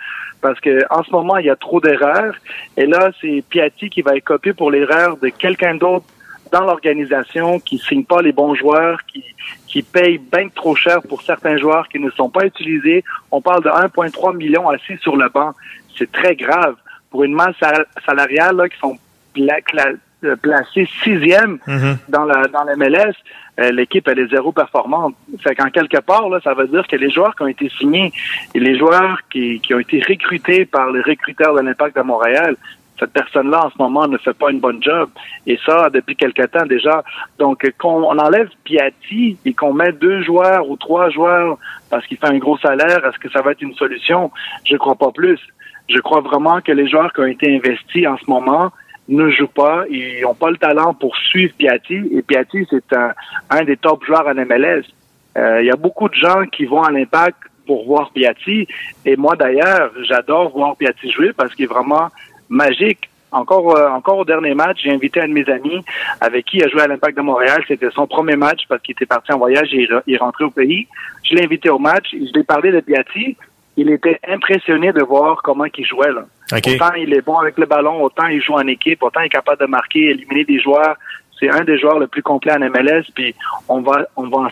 Parce 0.41 0.59
que 0.59 0.79
en 0.89 1.03
ce 1.03 1.11
moment, 1.11 1.37
il 1.37 1.45
y 1.45 1.49
a 1.49 1.55
trop 1.55 1.79
d'erreurs. 1.79 2.33
Et 2.77 2.85
là, 2.85 3.11
c'est 3.21 3.43
Piatti 3.49 3.89
qui 3.89 4.01
va 4.01 4.15
être 4.15 4.23
copié 4.23 4.53
pour 4.53 4.71
l'erreur 4.71 5.17
de 5.17 5.29
quelqu'un 5.29 5.75
d'autre 5.75 6.05
dans 6.51 6.61
l'organisation 6.65 7.59
qui 7.59 7.77
signe 7.77 8.03
pas 8.03 8.21
les 8.21 8.31
bons 8.31 8.55
joueurs, 8.55 8.99
qui, 9.05 9.23
qui 9.67 9.81
paye 9.81 10.17
bien 10.17 10.49
trop 10.49 10.75
cher 10.75 11.01
pour 11.07 11.21
certains 11.21 11.57
joueurs 11.57 11.87
qui 11.87 11.99
ne 11.99 12.09
sont 12.11 12.29
pas 12.29 12.45
utilisés. 12.45 13.03
On 13.31 13.41
parle 13.41 13.63
de 13.63 13.69
1,3 13.69 14.35
million 14.35 14.69
assis 14.69 14.97
sur 15.01 15.15
le 15.15 15.29
banc. 15.29 15.53
C'est 15.97 16.11
très 16.11 16.35
grave 16.35 16.75
pour 17.09 17.23
une 17.23 17.33
masse 17.33 17.55
sal- 17.59 17.85
salariale 18.05 18.55
là, 18.55 18.69
qui 18.69 18.77
sont 18.79 18.97
pla- 19.33 19.57
euh, 20.23 20.35
placés 20.35 20.87
sixième 21.03 21.57
dans 22.09 22.25
la 22.25 22.47
dans 22.47 22.63
la 22.63 22.75
MLS. 22.75 23.13
euh, 23.59 23.71
L'équipe 23.71 24.07
elle 24.07 24.19
est 24.19 24.29
zéro 24.29 24.51
performante. 24.51 25.15
Fait 25.43 25.55
qu'en 25.55 25.69
quelque 25.69 25.99
part 25.99 26.29
là, 26.29 26.39
ça 26.43 26.53
veut 26.53 26.67
dire 26.67 26.85
que 26.87 26.95
les 26.95 27.09
joueurs 27.09 27.35
qui 27.35 27.43
ont 27.43 27.47
été 27.47 27.69
signés 27.69 28.11
et 28.53 28.59
les 28.59 28.77
joueurs 28.77 29.17
qui, 29.31 29.59
qui 29.61 29.73
ont 29.73 29.79
été 29.79 29.99
recrutés 30.07 30.65
par 30.65 30.91
les 30.91 31.01
recruteurs 31.01 31.55
de 31.55 31.61
l'Impact 31.61 31.95
de 31.97 32.01
Montréal 32.03 32.55
cette 33.01 33.13
personne-là, 33.13 33.65
en 33.65 33.69
ce 33.71 33.77
moment, 33.79 34.07
ne 34.07 34.17
fait 34.17 34.37
pas 34.37 34.51
une 34.51 34.59
bonne 34.59 34.81
job. 34.81 35.09
Et 35.47 35.57
ça, 35.65 35.89
depuis 35.89 36.15
quelque 36.15 36.43
temps 36.43 36.65
déjà. 36.67 37.03
Donc, 37.39 37.67
qu'on 37.79 38.03
on 38.03 38.17
enlève 38.19 38.49
Piatti 38.63 39.37
et 39.43 39.53
qu'on 39.53 39.73
met 39.73 39.91
deux 39.91 40.21
joueurs 40.21 40.69
ou 40.69 40.77
trois 40.77 41.09
joueurs 41.09 41.57
parce 41.89 42.05
qu'il 42.05 42.17
fait 42.17 42.27
un 42.27 42.37
gros 42.37 42.57
salaire, 42.59 43.03
est-ce 43.05 43.17
que 43.17 43.29
ça 43.31 43.41
va 43.41 43.51
être 43.51 43.61
une 43.61 43.73
solution? 43.73 44.31
Je 44.65 44.77
crois 44.77 44.95
pas 44.95 45.11
plus. 45.11 45.39
Je 45.89 45.99
crois 45.99 46.21
vraiment 46.21 46.61
que 46.61 46.71
les 46.71 46.87
joueurs 46.87 47.11
qui 47.11 47.21
ont 47.21 47.25
été 47.25 47.55
investis 47.55 48.05
en 48.07 48.17
ce 48.17 48.29
moment 48.29 48.71
ne 49.09 49.29
jouent 49.29 49.47
pas, 49.47 49.83
ils 49.89 50.21
n'ont 50.21 50.35
pas 50.35 50.51
le 50.51 50.57
talent 50.57 50.93
pour 50.93 51.17
suivre 51.17 51.53
Piatti. 51.57 51.99
Et 52.13 52.21
Piatti, 52.21 52.67
c'est 52.69 52.93
un, 52.93 53.11
un 53.49 53.63
des 53.63 53.77
top 53.77 54.05
joueurs 54.05 54.27
en 54.27 54.35
MLS. 54.35 54.83
Euh, 55.37 55.61
Il 55.61 55.65
y 55.65 55.71
a 55.71 55.75
beaucoup 55.75 56.07
de 56.07 56.13
gens 56.13 56.45
qui 56.45 56.65
vont 56.65 56.83
à 56.83 56.91
l'impact 56.91 57.37
pour 57.65 57.85
voir 57.85 58.11
Piatti. 58.11 58.67
Et 59.05 59.15
moi, 59.15 59.35
d'ailleurs, 59.35 59.91
j'adore 60.07 60.49
voir 60.49 60.75
Piatti 60.77 61.11
jouer 61.11 61.33
parce 61.33 61.53
qu'il 61.55 61.65
est 61.65 61.73
vraiment 61.73 62.09
magique. 62.51 63.09
Encore, 63.31 63.77
euh, 63.77 63.89
encore 63.89 64.17
au 64.17 64.25
dernier 64.25 64.53
match, 64.53 64.81
j'ai 64.83 64.91
invité 64.91 65.21
un 65.21 65.29
de 65.29 65.33
mes 65.33 65.49
amis 65.49 65.83
avec 66.19 66.45
qui 66.45 66.57
il 66.57 66.65
a 66.65 66.67
joué 66.67 66.81
à 66.81 66.87
l'Impact 66.87 67.15
de 67.15 67.21
Montréal. 67.21 67.63
C'était 67.65 67.89
son 67.91 68.05
premier 68.05 68.35
match 68.35 68.63
parce 68.67 68.81
qu'il 68.81 68.91
était 68.91 69.05
parti 69.05 69.31
en 69.31 69.37
voyage 69.37 69.73
et 69.73 69.87
il 70.05 70.13
est 70.13 70.17
rentré 70.17 70.43
au 70.43 70.51
pays. 70.51 70.87
Je 71.23 71.35
l'ai 71.35 71.45
invité 71.45 71.69
au 71.69 71.79
match. 71.79 72.07
Je 72.11 72.17
lui 72.17 72.41
ai 72.41 72.43
parlé 72.43 72.71
de 72.73 72.81
Piatti. 72.81 73.37
Il 73.77 73.89
était 73.89 74.19
impressionné 74.27 74.91
de 74.91 75.01
voir 75.01 75.41
comment 75.43 75.63
il 75.65 75.85
jouait. 75.85 76.11
Là. 76.11 76.25
Autant 76.51 76.93
il 76.97 77.13
est 77.13 77.21
bon 77.21 77.37
avec 77.37 77.57
le 77.57 77.65
ballon, 77.65 78.03
autant 78.03 78.27
il 78.27 78.41
joue 78.41 78.53
en 78.53 78.67
équipe, 78.67 79.01
autant 79.01 79.21
il 79.21 79.27
est 79.27 79.29
capable 79.29 79.61
de 79.61 79.65
marquer, 79.67 80.09
éliminer 80.09 80.43
des 80.43 80.59
joueurs. 80.59 80.97
C'est 81.39 81.49
un 81.49 81.63
des 81.63 81.79
joueurs 81.79 81.99
le 81.99 82.07
plus 82.07 82.21
complet 82.21 82.51
en 82.51 82.59
MLS. 82.59 83.05
Puis 83.15 83.33
on 83.69 83.79
va, 83.79 84.05
on 84.17 84.27
va 84.27 84.37
en 84.39 84.49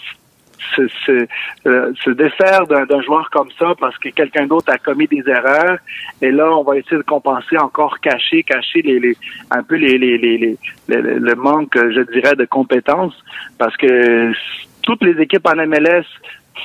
se, 0.75 0.87
se, 1.05 1.27
euh, 1.67 1.91
se 2.03 2.09
défaire 2.11 2.67
d'un 2.67 3.01
joueur 3.01 3.29
comme 3.31 3.49
ça 3.57 3.73
parce 3.79 3.97
que 3.97 4.09
quelqu'un 4.09 4.45
d'autre 4.47 4.71
a 4.71 4.77
commis 4.77 5.07
des 5.07 5.23
erreurs. 5.27 5.77
Et 6.21 6.31
là 6.31 6.51
on 6.51 6.63
va 6.63 6.77
essayer 6.77 6.97
de 6.97 7.01
compenser 7.03 7.57
encore 7.57 7.99
cacher 7.99 8.43
cacher 8.43 8.81
les, 8.81 8.99
les 8.99 9.17
un 9.51 9.63
peu 9.63 9.75
les, 9.75 9.97
les, 9.97 10.17
les, 10.17 10.37
les- 10.37 10.57
le, 10.87 11.17
le 11.19 11.35
manque 11.35 11.75
je 11.75 12.01
dirais 12.11 12.35
de 12.35 12.45
compétences. 12.45 13.15
Parce 13.57 13.75
que 13.77 14.31
toutes 14.83 15.03
les 15.03 15.21
équipes 15.21 15.47
en 15.47 15.55
MLS 15.67 16.05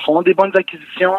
font 0.05 0.21
des 0.21 0.33
bonnes 0.33 0.55
acquisitions 0.55 1.15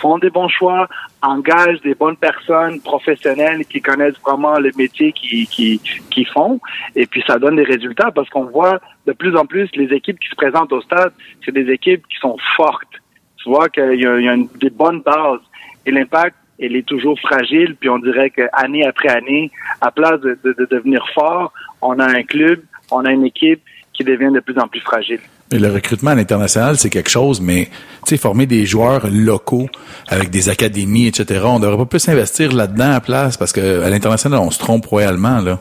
font 0.00 0.18
des 0.18 0.30
bons 0.30 0.48
choix, 0.48 0.88
engagent 1.22 1.80
des 1.82 1.94
bonnes 1.94 2.16
personnes 2.16 2.80
professionnelles 2.80 3.64
qui 3.66 3.80
connaissent 3.80 4.18
vraiment 4.24 4.58
le 4.58 4.70
métier 4.76 5.12
qu'ils 5.12 5.46
qui, 5.48 5.80
qui 6.10 6.24
font, 6.24 6.60
et 6.96 7.06
puis 7.06 7.22
ça 7.26 7.38
donne 7.38 7.56
des 7.56 7.64
résultats 7.64 8.10
parce 8.10 8.28
qu'on 8.30 8.44
voit 8.44 8.80
de 9.06 9.12
plus 9.12 9.36
en 9.36 9.46
plus 9.46 9.68
les 9.74 9.92
équipes 9.94 10.18
qui 10.20 10.28
se 10.28 10.34
présentent 10.36 10.72
au 10.72 10.80
stade, 10.80 11.12
c'est 11.44 11.52
des 11.52 11.70
équipes 11.70 12.06
qui 12.08 12.18
sont 12.18 12.36
fortes. 12.56 12.94
Tu 13.36 13.48
vois 13.48 13.68
qu'il 13.68 14.00
y 14.00 14.06
a, 14.06 14.18
il 14.18 14.24
y 14.24 14.28
a 14.28 14.34
une- 14.34 14.48
des 14.60 14.70
bonnes 14.70 15.00
bases. 15.00 15.40
Et 15.84 15.90
l'impact, 15.90 16.36
elle 16.60 16.76
est 16.76 16.86
toujours 16.86 17.18
fragile, 17.18 17.74
puis 17.74 17.88
on 17.88 17.98
dirait 17.98 18.30
que 18.30 18.42
année 18.52 18.86
après 18.86 19.08
année, 19.08 19.50
à 19.80 19.90
place 19.90 20.20
de, 20.20 20.38
de, 20.44 20.52
de 20.52 20.64
devenir 20.70 21.04
fort, 21.12 21.52
on 21.80 21.98
a 21.98 22.06
un 22.06 22.22
club, 22.22 22.60
on 22.92 23.04
a 23.04 23.10
une 23.10 23.24
équipe 23.26 23.60
qui 23.92 24.04
devient 24.04 24.30
de 24.32 24.38
plus 24.40 24.56
en 24.58 24.68
plus 24.68 24.80
fragile. 24.80 25.20
Le 25.52 25.70
recrutement 25.70 26.10
à 26.12 26.14
l'international, 26.14 26.76
c'est 26.76 26.88
quelque 26.88 27.10
chose, 27.10 27.40
mais 27.40 27.68
tu 28.06 28.16
former 28.16 28.46
des 28.46 28.64
joueurs 28.64 29.06
locaux 29.10 29.68
avec 30.08 30.30
des 30.30 30.48
académies, 30.48 31.06
etc., 31.08 31.42
on 31.44 31.60
devrait 31.60 31.76
pas 31.78 31.84
plus 31.84 32.08
investir 32.08 32.52
là-dedans 32.52 32.92
à 32.92 33.00
place 33.00 33.36
parce 33.36 33.52
que 33.52 33.82
à 33.82 33.90
l'international, 33.90 34.38
on 34.40 34.50
se 34.50 34.58
trompe 34.58 34.86
royalement, 34.86 35.40
là. 35.40 35.58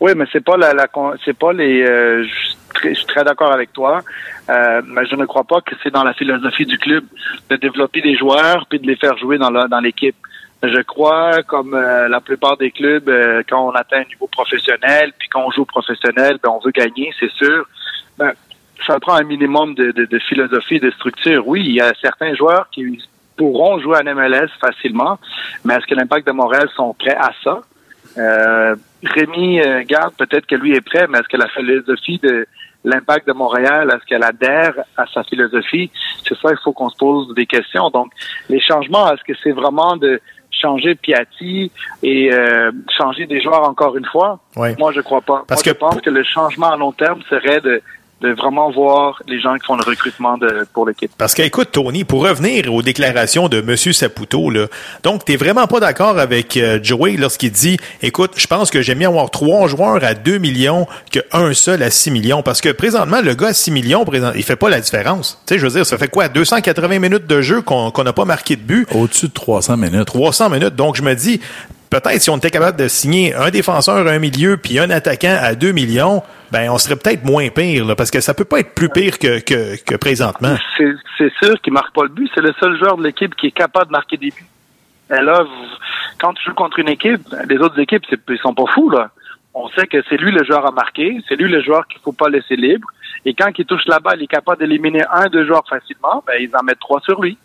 Oui, 0.00 0.12
mais 0.16 0.24
c'est 0.32 0.44
pas 0.44 0.56
la, 0.56 0.74
la 0.74 0.86
c'est 1.24 1.38
pas 1.38 1.52
les. 1.52 1.82
euh, 1.82 2.24
je 2.82 2.94
suis 2.94 3.06
très- 3.06 3.24
d'accord 3.24 3.52
avec 3.52 3.72
toi, 3.72 4.00
euh, 4.50 4.82
mais 4.86 5.06
je 5.06 5.16
ne 5.16 5.24
crois 5.24 5.44
pas 5.44 5.60
que 5.62 5.74
c'est 5.82 5.90
dans 5.90 6.04
la 6.04 6.12
philosophie 6.12 6.66
du 6.66 6.76
club 6.76 7.04
de 7.48 7.56
développer 7.56 8.02
des 8.02 8.16
joueurs 8.16 8.66
puis 8.68 8.78
de 8.78 8.86
les 8.86 8.96
faire 8.96 9.16
jouer 9.16 9.38
dans 9.38 9.50
la, 9.50 9.68
dans 9.68 9.80
l'équipe. 9.80 10.16
Je 10.62 10.82
crois, 10.82 11.42
comme 11.44 11.74
euh, 11.74 12.08
la 12.08 12.20
plupart 12.20 12.56
des 12.58 12.70
clubs, 12.70 13.10
quand 13.48 13.68
on 13.68 13.70
atteint 13.70 14.00
un 14.00 14.08
niveau 14.08 14.26
professionnel 14.26 15.12
puis 15.18 15.28
qu'on 15.28 15.50
joue 15.50 15.64
professionnel, 15.64 16.38
ben 16.42 16.50
on 16.50 16.60
veut 16.64 16.72
gagner, 16.72 17.10
c'est 17.18 17.32
sûr. 17.32 17.66
Ben, 18.18 18.32
ça 18.86 18.98
prend 19.00 19.14
un 19.14 19.24
minimum 19.24 19.74
de, 19.74 19.90
de, 19.92 20.04
de 20.04 20.18
philosophie, 20.20 20.80
de 20.80 20.90
structure. 20.92 21.46
Oui, 21.46 21.62
il 21.64 21.72
y 21.74 21.80
a 21.80 21.92
certains 22.00 22.34
joueurs 22.34 22.68
qui 22.70 23.02
pourront 23.36 23.78
jouer 23.80 23.98
en 23.98 24.14
MLS 24.14 24.48
facilement, 24.60 25.18
mais 25.64 25.74
est-ce 25.74 25.86
que 25.86 25.94
l'impact 25.94 26.26
de 26.26 26.32
Montréal 26.32 26.68
sont 26.76 26.94
prêts 26.94 27.16
à 27.16 27.30
ça? 27.44 27.60
Euh, 28.18 28.74
Rémi 29.02 29.60
euh, 29.60 29.82
Garde, 29.86 30.14
peut-être 30.16 30.46
que 30.46 30.54
lui 30.54 30.74
est 30.74 30.80
prêt, 30.80 31.06
mais 31.08 31.18
est-ce 31.18 31.28
que 31.28 31.36
la 31.36 31.48
philosophie 31.48 32.18
de 32.22 32.46
l'impact 32.84 33.26
de 33.26 33.32
Montréal, 33.32 33.92
est-ce 33.94 34.06
qu'elle 34.06 34.22
adhère 34.24 34.74
à 34.96 35.04
sa 35.12 35.22
philosophie? 35.24 35.90
C'est 36.26 36.36
ça, 36.38 36.48
il 36.50 36.56
faut 36.64 36.72
qu'on 36.72 36.88
se 36.88 36.96
pose 36.96 37.34
des 37.34 37.44
questions. 37.46 37.90
Donc, 37.90 38.10
les 38.48 38.60
changements, 38.60 39.12
est-ce 39.12 39.22
que 39.24 39.38
c'est 39.42 39.50
vraiment 39.52 39.96
de 39.96 40.20
changer 40.50 40.94
Piatti 40.94 41.70
et 42.02 42.32
euh, 42.32 42.70
changer 42.96 43.26
des 43.26 43.42
joueurs 43.42 43.68
encore 43.68 43.96
une 43.98 44.06
fois? 44.06 44.38
Oui. 44.56 44.68
Moi, 44.78 44.92
je 44.92 45.00
crois 45.02 45.20
pas. 45.20 45.44
Parce 45.46 45.60
Moi, 45.66 45.72
je 45.72 45.72
que- 45.74 45.78
pense 45.78 46.00
que 46.00 46.10
le 46.10 46.22
changement 46.24 46.70
à 46.70 46.76
long 46.76 46.92
terme 46.92 47.20
serait 47.28 47.60
de, 47.60 47.82
de 48.22 48.30
vraiment 48.30 48.70
voir 48.70 49.22
les 49.26 49.40
gens 49.40 49.56
qui 49.56 49.66
font 49.66 49.76
le 49.76 49.84
recrutement 49.84 50.38
de, 50.38 50.66
pour 50.72 50.86
l'équipe. 50.86 51.10
Parce 51.18 51.34
que, 51.34 51.42
écoute, 51.42 51.68
Tony, 51.72 52.04
pour 52.04 52.26
revenir 52.26 52.72
aux 52.72 52.80
déclarations 52.80 53.48
de 53.48 53.58
M. 53.58 53.76
Saputo, 53.76 54.48
là, 54.48 54.66
donc, 55.02 55.24
t'es 55.26 55.36
vraiment 55.36 55.66
pas 55.66 55.80
d'accord 55.80 56.18
avec 56.18 56.56
euh, 56.56 56.78
Joey 56.82 57.16
lorsqu'il 57.18 57.52
dit, 57.52 57.76
écoute, 58.02 58.32
je 58.36 58.46
pense 58.46 58.70
que 58.70 58.80
j'aime 58.80 58.98
mieux 58.98 59.06
avoir 59.06 59.30
trois 59.30 59.68
joueurs 59.68 60.02
à 60.02 60.14
2 60.14 60.38
millions 60.38 60.86
qu'un 61.10 61.52
seul 61.52 61.82
à 61.82 61.90
6 61.90 62.10
millions. 62.10 62.42
Parce 62.42 62.62
que, 62.62 62.70
présentement, 62.70 63.20
le 63.20 63.34
gars 63.34 63.48
à 63.48 63.54
6 63.54 63.70
millions, 63.70 64.04
présent, 64.06 64.32
il 64.34 64.42
fait 64.42 64.56
pas 64.56 64.70
la 64.70 64.80
différence. 64.80 65.42
Tu 65.46 65.54
sais, 65.54 65.60
je 65.60 65.66
veux 65.66 65.72
dire, 65.72 65.84
ça 65.84 65.98
fait 65.98 66.08
quoi? 66.08 66.28
280 66.28 66.98
minutes 66.98 67.26
de 67.26 67.42
jeu 67.42 67.60
qu'on 67.60 67.90
qu'on 67.90 68.04
n'a 68.04 68.14
pas 68.14 68.24
marqué 68.24 68.56
de 68.56 68.62
but? 68.62 68.88
Au-dessus 68.94 69.28
de 69.28 69.32
300 69.32 69.76
minutes. 69.76 70.06
300 70.06 70.48
minutes. 70.48 70.74
Donc, 70.74 70.96
je 70.96 71.02
me 71.02 71.14
dis, 71.14 71.40
peut-être 72.00 72.20
si 72.20 72.30
on 72.30 72.36
était 72.36 72.50
capable 72.50 72.78
de 72.78 72.88
signer 72.88 73.34
un 73.34 73.50
défenseur, 73.50 74.06
un 74.06 74.18
milieu, 74.18 74.56
puis 74.56 74.78
un 74.78 74.90
attaquant 74.90 75.36
à 75.40 75.54
2 75.54 75.72
millions, 75.72 76.22
ben, 76.52 76.70
on 76.70 76.78
serait 76.78 76.96
peut-être 76.96 77.24
moins 77.24 77.48
pire, 77.48 77.94
parce 77.96 78.10
que 78.10 78.20
ça 78.20 78.34
peut 78.34 78.44
pas 78.44 78.60
être 78.60 78.74
plus 78.74 78.88
pire 78.88 79.18
que, 79.18 79.40
que, 79.40 79.96
présentement. 79.96 80.56
C'est 80.76 81.32
sûr 81.42 81.60
qu'il 81.62 81.72
marque 81.72 81.94
pas 81.94 82.02
le 82.02 82.08
but. 82.08 82.30
C'est 82.34 82.40
le 82.40 82.54
seul 82.60 82.78
joueur 82.78 82.96
de 82.96 83.02
l'équipe 83.02 83.34
qui 83.34 83.48
est 83.48 83.52
capable 83.52 83.86
de 83.86 83.92
marquer 83.92 84.16
des 84.16 84.30
buts. 84.30 84.46
Et 85.10 85.22
là, 85.22 85.44
quand 86.18 86.32
tu 86.34 86.44
joues 86.44 86.54
contre 86.54 86.78
une 86.78 86.88
équipe, 86.88 87.20
les 87.48 87.58
autres 87.58 87.78
équipes, 87.78 88.04
ils 88.28 88.38
sont 88.38 88.54
pas 88.54 88.66
fous, 88.74 88.90
là. 88.90 89.10
On 89.54 89.68
sait 89.70 89.86
que 89.86 90.02
c'est 90.08 90.18
lui 90.18 90.32
le 90.32 90.44
joueur 90.44 90.66
à 90.66 90.70
marquer, 90.70 91.18
c'est 91.26 91.36
lui 91.36 91.50
le 91.50 91.62
joueur 91.62 91.86
qu'il 91.86 92.00
faut 92.02 92.12
pas 92.12 92.28
laisser 92.28 92.56
libre. 92.56 92.88
Et 93.24 93.32
quand 93.32 93.48
il 93.58 93.64
touche 93.64 93.86
la 93.86 94.00
balle, 94.00 94.18
il 94.20 94.24
est 94.24 94.26
capable 94.26 94.58
d'éliminer 94.58 95.02
un, 95.10 95.28
deux 95.28 95.46
joueurs 95.46 95.66
facilement, 95.66 96.22
ben, 96.26 96.34
ils 96.38 96.54
en 96.54 96.62
mettent 96.62 96.78
trois 96.78 97.00
sur 97.00 97.22
lui. 97.22 97.38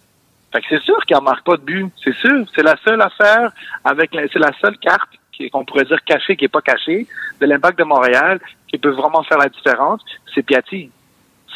Fait 0.52 0.62
que 0.62 0.68
c'est 0.70 0.82
sûr 0.82 0.97
qu'il 1.06 1.16
en 1.16 1.22
marque 1.22 1.45
pas 1.45 1.58
de 1.58 1.62
but. 1.62 1.88
C'est 2.04 2.16
sûr. 2.16 2.45
C'est 2.56 2.64
la 2.64 2.76
seule 2.84 3.02
affaire 3.02 3.52
avec, 3.84 4.14
la- 4.14 4.28
c'est 4.28 4.39
la 4.39 4.52
seule 4.60 4.78
carte 4.78 5.10
qu'on 5.52 5.66
pourrait 5.66 5.86
dire 5.86 6.04
cachée, 6.06 6.36
qui 6.36 6.45
est 6.45 6.49
pas 6.49 6.62
cachée, 6.62 7.08
de 7.39 7.45
l'impact 7.47 7.80
de 7.80 7.84
Montréal, 7.84 8.39
qui 8.68 8.78
peut 8.78 8.91
vraiment 8.91 9.24
faire 9.24 9.39
la 9.39 9.49
différence, 9.49 10.02
c'est 10.36 10.43
Piatti 10.43 10.91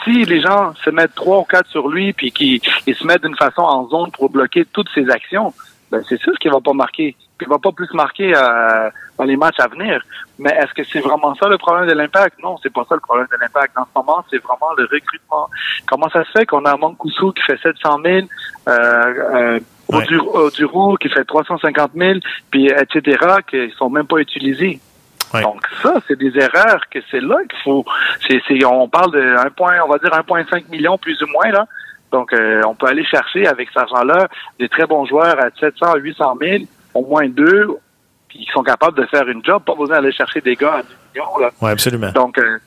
si 0.04 0.24
les 0.26 0.41
gens 0.41 0.74
se 0.84 0.89
mettent 0.89 1.16
trois 1.16 1.39
ou 1.39 1.43
quatre 1.43 1.70
sur 1.70 1.88
lui 1.88 2.12
puis 2.14 2.32
qu'ils 2.32 2.60
ils 2.86 2.96
se 2.96 3.06
mettent 3.08 3.24
d'une 3.24 3.36
façon 3.36 3.62
en 3.62 3.88
zone 3.88 4.12
pour 4.12 4.30
bloquer 4.30 4.66
toutes 4.66 4.89
ses 4.93 5.10
actions, 5.10 5.54
ben 5.89 6.04
c'est 6.08 6.20
sûr 6.20 6.34
qu'il 6.39 6.52
va 6.52 6.60
pas 6.60 6.74
marquer. 6.74 7.16
Il 7.42 7.48
va 7.48 7.60
pas 7.60 7.72
plus 7.72 7.92
marquer 7.94 8.34
euh, 8.36 8.90
dans 9.18 9.26
les 9.26 9.36
matchs 9.36 9.60
à 9.60 9.68
venir. 9.68 10.02
Mais 10.40 10.52
est-ce 10.52 10.74
que 10.74 10.84
c'est 10.84 11.02
vraiment 11.02 11.36
ça 11.36 11.48
le 11.48 11.58
problème 11.58 11.88
de 11.88 11.94
l'impact? 11.94 12.42
Non, 12.42 12.58
c'est 12.64 12.72
pas 12.72 12.86
ça 12.88 12.96
le 12.96 13.02
problème 13.02 13.28
de 13.32 13.38
l'impact. 13.40 13.78
En 13.78 13.84
ce 13.84 13.90
moment, 13.96 14.24
c'est 14.30 14.42
vraiment 14.42 14.72
le 14.78 14.84
recrutement. 14.84 15.50
Comment 15.88 16.10
ça 16.10 16.24
se 16.24 16.32
fait 16.32 16.46
qu'on 16.46 16.66
a 16.66 16.74
un 16.74 16.78
Mancuso 16.78 17.32
qui 17.32 17.44
fait 17.44 17.60
700 17.62 18.00
000, 18.04 18.28
euh, 18.68 18.72
euh, 18.72 19.60
Ouais. 19.90 20.04
Oduro 20.18 20.98
qui 20.98 21.10
fait 21.10 21.24
350 21.26 21.92
000, 21.96 22.20
puis 22.50 22.68
etc., 22.68 23.18
qui 23.48 23.72
sont 23.78 23.90
même 23.90 24.08
pas 24.08 24.18
utilisés. 24.18 24.80
Ouais. 25.34 25.42
Donc 25.42 25.62
ça, 25.82 25.96
c'est 26.08 26.18
des 26.18 26.36
erreurs 26.38 26.82
que 26.90 27.00
c'est 27.12 27.22
là 27.22 27.38
qu'il 27.50 27.60
faut. 27.64 27.86
C'est, 28.28 28.66
on 28.66 28.88
parle 28.88 29.12
de 29.12 29.38
un 29.38 29.50
point, 29.52 29.76
on 29.86 29.90
va 29.90 29.98
dire 29.98 30.10
1,5 30.10 30.70
million 30.70 30.98
plus 30.98 31.22
ou 31.22 31.28
moins 31.28 31.52
là. 31.52 31.68
Donc 32.12 32.34
euh, 32.34 32.62
on 32.66 32.76
peut 32.76 32.88
aller 32.88 33.06
chercher 33.06 33.46
avec 33.48 33.68
cet 33.70 33.78
argent-là 33.78 34.28
des 34.60 34.70
très 34.70 34.86
bons 34.86 35.06
joueurs 35.06 35.38
à 35.40 35.50
700, 35.60 35.96
800 35.98 36.38
000, 36.42 36.64
au 36.96 37.06
moins 37.06 37.28
deux, 37.30 37.68
puis 38.28 38.39
qui 38.39 38.52
sont 38.52 38.64
capables 38.64 38.98
de 38.98 39.06
faire 39.06 39.28
une 39.28 39.43
job. 39.46 39.62
Pas 39.64 39.76
besoin 39.76 39.98
d'aller 39.98 40.12
chercher 40.12 40.41
des 40.41 40.56
gars 40.56 40.76
à 40.78 40.82
10 40.82 40.88
millions 41.14 41.38
là. 41.38 41.50
Oui, 41.62 41.70
absolument. 41.70 42.12
Donc, 42.14 42.38
euh, 42.39 42.58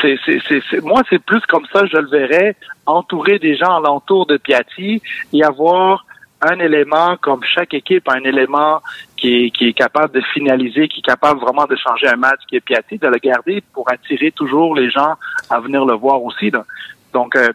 c'est, 0.00 0.16
c'est, 0.24 0.38
c'est, 0.48 0.62
c'est- 0.70 0.80
moi, 0.82 1.02
c'est 1.10 1.18
plus 1.18 1.40
comme 1.48 1.66
ça, 1.72 1.84
je 1.86 1.96
le 1.96 2.08
verrais, 2.08 2.54
entourer 2.86 3.38
des 3.38 3.56
gens 3.56 3.76
alentour 3.76 4.26
de 4.26 4.36
Piatti 4.36 5.02
et 5.32 5.42
avoir 5.44 6.04
un 6.42 6.58
élément, 6.58 7.16
comme 7.20 7.42
chaque 7.44 7.74
équipe 7.74 8.08
a 8.08 8.14
un 8.14 8.24
élément 8.24 8.80
qui 9.18 9.44
est, 9.46 9.50
qui 9.50 9.68
est 9.68 9.72
capable 9.74 10.14
de 10.14 10.22
finaliser, 10.32 10.88
qui 10.88 11.00
est 11.00 11.02
capable 11.02 11.38
vraiment 11.40 11.66
de 11.66 11.76
changer 11.76 12.08
un 12.08 12.16
match, 12.16 12.40
qui 12.48 12.56
est 12.56 12.60
Piatti, 12.60 12.96
de 12.96 13.08
le 13.08 13.18
garder 13.18 13.62
pour 13.74 13.90
attirer 13.90 14.30
toujours 14.32 14.74
les 14.74 14.90
gens 14.90 15.14
à 15.50 15.60
venir 15.60 15.84
le 15.84 15.94
voir 15.94 16.22
aussi. 16.22 16.50
là. 16.50 16.64
Donc, 17.12 17.36
euh, 17.36 17.50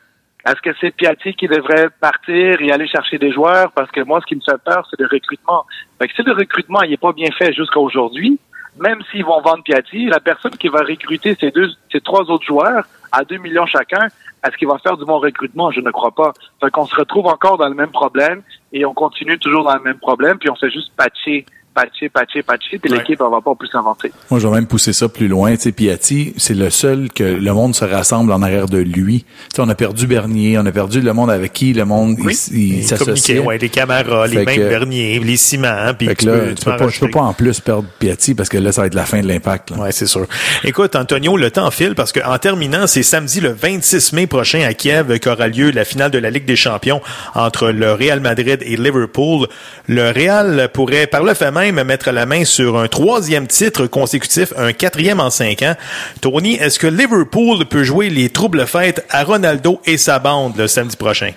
est-ce 0.45 0.61
que 0.61 0.69
c'est 0.79 0.91
Piatti 0.91 1.33
qui 1.33 1.47
devrait 1.47 1.89
partir 1.99 2.61
et 2.61 2.71
aller 2.71 2.87
chercher 2.87 3.17
des 3.17 3.31
joueurs? 3.31 3.71
Parce 3.71 3.89
que 3.89 4.01
moi, 4.01 4.21
ce 4.21 4.27
qui 4.27 4.35
me 4.35 4.41
fait 4.41 4.61
peur, 4.63 4.87
c'est 4.89 4.99
le 4.99 5.07
recrutement. 5.11 5.65
Fait 5.99 6.07
que 6.07 6.13
si 6.13 6.21
le 6.21 6.33
recrutement 6.33 6.81
n'est 6.81 6.97
pas 6.97 7.13
bien 7.13 7.29
fait 7.31 7.51
jusqu'à 7.51 7.79
aujourd'hui, 7.79 8.39
même 8.77 8.99
s'ils 9.09 9.25
vont 9.25 9.41
vendre 9.41 9.63
Piatti, 9.63 10.05
la 10.05 10.19
personne 10.19 10.51
qui 10.51 10.67
va 10.67 10.81
recruter 10.81 11.35
ces 11.39 11.49
deux, 11.49 11.69
ces 11.91 12.01
trois 12.01 12.29
autres 12.29 12.45
joueurs 12.45 12.85
à 13.11 13.23
2 13.23 13.37
millions 13.37 13.65
chacun, 13.65 14.07
est-ce 14.45 14.55
qu'il 14.57 14.67
va 14.67 14.77
faire 14.77 14.97
du 14.97 15.05
bon 15.05 15.17
recrutement? 15.17 15.71
Je 15.71 15.79
ne 15.79 15.89
crois 15.89 16.11
pas. 16.11 16.33
Fait 16.61 16.69
qu'on 16.69 16.85
se 16.85 16.95
retrouve 16.95 17.25
encore 17.25 17.57
dans 17.57 17.69
le 17.69 17.73
même 17.73 17.91
problème 17.91 18.43
et 18.71 18.85
on 18.85 18.93
continue 18.93 19.39
toujours 19.39 19.63
dans 19.63 19.75
le 19.75 19.81
même 19.81 19.97
problème, 19.97 20.37
puis 20.37 20.49
on 20.49 20.55
fait 20.55 20.69
juste 20.69 20.91
patcher, 20.95 21.45
patcher, 21.75 22.09
patcher, 22.09 22.41
patcher, 22.41 22.79
puis 22.79 22.91
Ouais. 22.91 22.97
l'équipe, 22.99 23.19
elle 23.23 23.31
va 23.31 23.41
pas 23.41 23.53
plus 23.53 23.67
s'inventer. 23.67 24.11
Moi, 24.31 24.39
je 24.39 24.47
vais 24.47 24.53
même 24.55 24.65
pousser 24.67 24.93
ça 24.93 25.09
plus 25.09 25.27
loin. 25.27 25.55
Tu 25.55 25.61
sais, 25.63 25.71
Piatti, 25.73 26.33
c'est 26.37 26.53
le 26.55 26.69
seul 26.69 27.09
que 27.13 27.23
le 27.23 27.53
monde 27.53 27.75
se 27.75 27.83
rassemble 27.85 28.31
en 28.31 28.41
arrière 28.41 28.67
de 28.67 28.77
lui. 28.79 29.23
Tu 29.23 29.55
sais, 29.57 29.61
on 29.61 29.69
a 29.69 29.75
perdu 29.75 30.07
Bernier, 30.07 30.57
on 30.57 30.65
a 30.65 30.71
perdu 30.71 31.01
le 31.01 31.13
monde 31.13 31.29
avec 31.29 31.53
qui 31.53 31.73
le 31.73 31.85
monde 31.85 32.17
il- 32.17 32.57
il, 32.57 32.75
Les 32.77 33.39
ouais, 33.39 33.59
caméras, 33.69 34.27
les 34.27 34.45
que- 34.45 34.69
Bernier, 34.69 35.19
les 35.19 35.37
ciments, 35.37 35.67
hein, 35.67 35.93
puis 35.93 36.07
Fait 36.07 36.15
que 36.15 36.19
tu 36.21 36.25
là, 36.27 36.33
peux- 36.33 36.53
tu, 36.55 36.65
peux 36.65 36.71
peux 36.71 36.77
pas, 36.77 36.87
peux 36.99 37.09
pas 37.11 37.21
en 37.21 37.33
plus 37.33 37.59
perdre 37.59 37.85
Piatti 37.99 38.33
parce 38.35 38.47
que 38.49 38.57
là, 38.57 38.71
ça 38.71 38.81
va 38.81 38.87
être 38.87 38.93
la 38.95 39.05
fin 39.05 39.21
de 39.21 39.27
l'impact. 39.27 39.71
Ouais, 39.71 39.91
c'est 39.91 40.05
sûr. 40.05 40.25
Écoute, 40.63 40.95
Antonio, 40.95 41.35
le 41.35 41.51
temps 41.51 41.69
file 41.71 41.95
parce 41.95 42.11
qu'en 42.13 42.37
terminant, 42.37 42.87
c'est 42.87 43.03
samedi 43.03 43.41
le 43.41 43.49
26 43.49 44.13
mai 44.13 44.27
prochain 44.27 44.61
à 44.61 44.73
Kiev 44.73 45.19
qu'aura 45.19 45.47
lieu 45.49 45.71
la 45.71 45.83
finale 45.83 46.11
de 46.11 46.19
la 46.19 46.29
Ligue 46.29 46.45
des 46.45 46.55
Champions 46.55 47.01
entre 47.33 47.69
le 47.71 47.91
Real 47.93 48.19
Madrid 48.21 48.59
et 48.61 48.77
Liverpool. 48.77 49.47
Le 49.87 50.11
Real 50.11 50.69
pourrait 50.73 51.07
par 51.07 51.23
le 51.23 51.33
fait 51.33 51.51
même 51.51 51.64
mettre 51.71 52.11
la 52.11 52.25
main 52.25 52.45
sur 52.45 52.77
un 52.77 52.87
troisième 52.87 53.47
titre 53.47 53.87
consécutif, 53.87 54.53
un 54.57 54.73
quatrième 54.73 55.19
en 55.19 55.29
cinq 55.29 55.61
ans. 55.61 55.75
Tony, 56.21 56.55
est-ce 56.55 56.79
que 56.79 56.87
Liverpool 56.87 57.65
peut 57.65 57.83
jouer 57.83 58.09
les 58.09 58.29
troubles 58.29 58.65
fêtes 58.65 59.05
à 59.09 59.23
Ronaldo 59.23 59.79
et 59.85 59.97
sa 59.97 60.19
bande 60.19 60.57
le 60.57 60.67
samedi 60.67 60.97
prochain? 60.97 61.31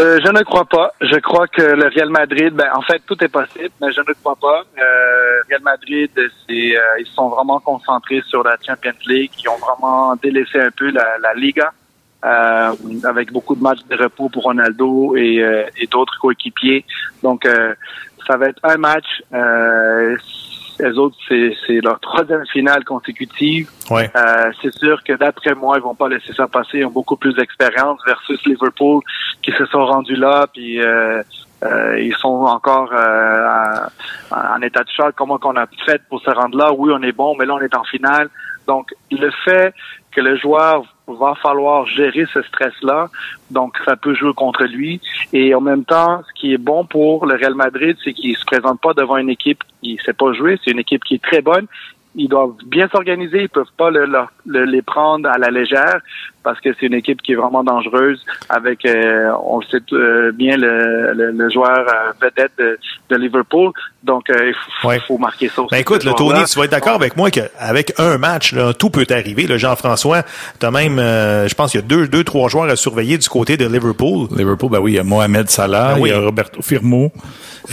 Euh, 0.00 0.18
je 0.24 0.32
ne 0.32 0.42
crois 0.44 0.64
pas. 0.64 0.92
Je 1.02 1.18
crois 1.18 1.46
que 1.46 1.60
le 1.60 1.88
Real 1.88 2.08
Madrid, 2.08 2.54
ben, 2.54 2.68
en 2.72 2.80
fait, 2.80 3.02
tout 3.06 3.22
est 3.22 3.28
possible, 3.28 3.70
mais 3.82 3.92
je 3.92 4.00
ne 4.00 4.14
crois 4.14 4.36
pas. 4.36 4.62
Euh, 4.78 5.42
Real 5.50 5.60
Madrid, 5.62 6.10
c'est, 6.16 6.76
euh, 6.76 7.00
ils 7.00 7.06
sont 7.14 7.28
vraiment 7.28 7.60
concentrés 7.60 8.22
sur 8.26 8.42
la 8.42 8.56
Champions 8.66 8.92
League. 9.06 9.30
Ils 9.42 9.48
ont 9.48 9.58
vraiment 9.58 10.16
délaissé 10.16 10.58
un 10.58 10.70
peu 10.70 10.90
la, 10.90 11.34
Liga, 11.34 11.72
euh, 12.24 12.72
avec 13.04 13.30
beaucoup 13.30 13.54
de 13.54 13.62
matchs 13.62 13.84
de 13.90 13.96
repos 13.96 14.30
pour 14.30 14.44
Ronaldo 14.44 15.16
et, 15.16 15.42
euh, 15.42 15.64
et 15.76 15.86
d'autres 15.86 16.18
coéquipiers. 16.18 16.86
Donc, 17.22 17.46
ça 18.30 18.36
va 18.36 18.46
être 18.46 18.60
un 18.62 18.76
match. 18.76 19.22
Euh, 19.32 20.16
les 20.78 20.96
autres, 20.96 21.16
c'est, 21.28 21.52
c'est 21.66 21.80
leur 21.80 22.00
troisième 22.00 22.46
finale 22.46 22.84
consécutive. 22.84 23.68
Ouais. 23.90 24.10
Euh, 24.16 24.50
c'est 24.62 24.72
sûr 24.72 25.02
que 25.04 25.12
d'après 25.14 25.54
moi, 25.54 25.76
ils 25.76 25.82
vont 25.82 25.94
pas 25.94 26.08
laisser 26.08 26.32
ça 26.32 26.46
passer. 26.48 26.78
Ils 26.78 26.86
ont 26.86 26.90
beaucoup 26.90 27.16
plus 27.16 27.34
d'expérience 27.34 28.00
versus 28.06 28.40
Liverpool 28.46 29.02
qui 29.42 29.52
se 29.52 29.66
sont 29.66 29.84
rendus 29.84 30.16
là, 30.16 30.46
puis 30.52 30.80
euh, 30.80 31.22
euh, 31.64 32.00
ils 32.00 32.14
sont 32.14 32.44
encore 32.44 32.90
euh, 32.92 33.86
en, 34.30 34.56
en 34.56 34.62
état 34.62 34.82
de 34.82 34.90
choc. 34.90 35.14
Comment 35.16 35.38
qu'on 35.38 35.56
a 35.56 35.66
fait 35.84 36.00
pour 36.08 36.20
se 36.22 36.30
rendre 36.30 36.56
là 36.56 36.72
Oui, 36.72 36.92
on 36.94 37.02
est 37.02 37.12
bon, 37.12 37.34
mais 37.38 37.44
là 37.44 37.54
on 37.54 37.60
est 37.60 37.76
en 37.76 37.84
finale. 37.84 38.30
Donc 38.66 38.94
le 39.10 39.30
fait 39.44 39.74
que 40.12 40.20
le 40.20 40.36
joueur 40.36 40.82
va 41.06 41.34
falloir 41.36 41.86
gérer 41.86 42.26
ce 42.32 42.42
stress-là, 42.42 43.08
donc 43.50 43.76
ça 43.84 43.96
peut 43.96 44.14
jouer 44.14 44.32
contre 44.34 44.64
lui. 44.64 45.00
Et 45.32 45.54
en 45.54 45.60
même 45.60 45.84
temps, 45.84 46.22
ce 46.28 46.32
qui 46.40 46.52
est 46.52 46.58
bon 46.58 46.84
pour 46.84 47.26
le 47.26 47.34
Real 47.36 47.54
Madrid, 47.54 47.96
c'est 48.04 48.12
qu'il 48.12 48.36
se 48.36 48.44
présente 48.44 48.80
pas 48.80 48.92
devant 48.94 49.16
une 49.16 49.30
équipe 49.30 49.62
qui 49.82 49.98
sait 50.04 50.12
pas 50.12 50.32
jouer. 50.32 50.58
C'est 50.64 50.70
une 50.72 50.78
équipe 50.80 51.04
qui 51.04 51.14
est 51.14 51.22
très 51.22 51.42
bonne 51.42 51.66
ils 52.16 52.26
doivent 52.28 52.56
bien 52.66 52.88
s'organiser, 52.88 53.42
ils 53.42 53.48
peuvent 53.48 53.70
pas 53.76 53.88
le, 53.88 54.04
le- 54.04 54.18
le- 54.44 54.64
les 54.64 54.82
prendre 54.82 55.28
à 55.28 55.38
la 55.38 55.48
légère 55.48 56.00
parce 56.42 56.60
que 56.60 56.70
c'est 56.78 56.86
une 56.86 56.94
équipe 56.94 57.20
qui 57.22 57.32
est 57.32 57.36
vraiment 57.36 57.62
dangereuse 57.64 58.20
avec, 58.48 58.84
euh, 58.86 59.30
on 59.44 59.60
le 59.60 59.64
sait 59.66 59.82
euh, 59.92 60.32
bien, 60.32 60.56
le, 60.56 61.12
le, 61.12 61.30
le 61.32 61.50
joueur 61.50 61.78
euh, 61.78 62.12
vedette 62.20 62.52
de, 62.58 62.78
de 63.10 63.16
Liverpool. 63.16 63.72
Donc, 64.02 64.30
euh, 64.30 64.34
il 64.48 64.54
faut, 64.80 64.88
Ouais. 64.88 65.00
faut 65.06 65.18
marquer 65.18 65.48
ça 65.48 65.60
aussi. 65.62 65.70
Ben 65.72 65.78
écoute, 65.78 66.04
le. 66.04 66.12
Tony, 66.14 66.44
tu 66.44 66.58
vas 66.58 66.64
être 66.64 66.70
d'accord 66.70 66.94
avec 66.94 67.16
moi 67.16 67.30
qu'avec 67.30 67.92
un 67.98 68.16
match, 68.18 68.52
là, 68.54 68.72
tout 68.72 68.88
peut 68.90 69.06
arriver. 69.10 69.46
Le 69.46 69.58
Jean-François, 69.58 70.22
t'as 70.58 70.70
même, 70.70 70.98
euh, 70.98 71.46
je 71.48 71.54
pense 71.54 71.72
qu'il 71.72 71.80
y 71.80 71.84
a 71.84 71.86
deux, 71.86 72.08
deux, 72.08 72.24
trois 72.24 72.48
joueurs 72.48 72.68
à 72.70 72.76
surveiller 72.76 73.18
du 73.18 73.28
côté 73.28 73.56
de 73.58 73.66
Liverpool. 73.66 74.28
Liverpool, 74.36 74.70
ben 74.70 74.78
oui, 74.80 74.92
il 74.92 74.96
y 74.96 74.98
a 74.98 75.04
Mohamed 75.04 75.50
Salah, 75.50 75.94
Ben 75.94 76.00
oui. 76.00 76.08
il 76.08 76.12
y 76.12 76.14
a 76.16 76.20
Roberto 76.20 76.62
Firmo, 76.62 77.12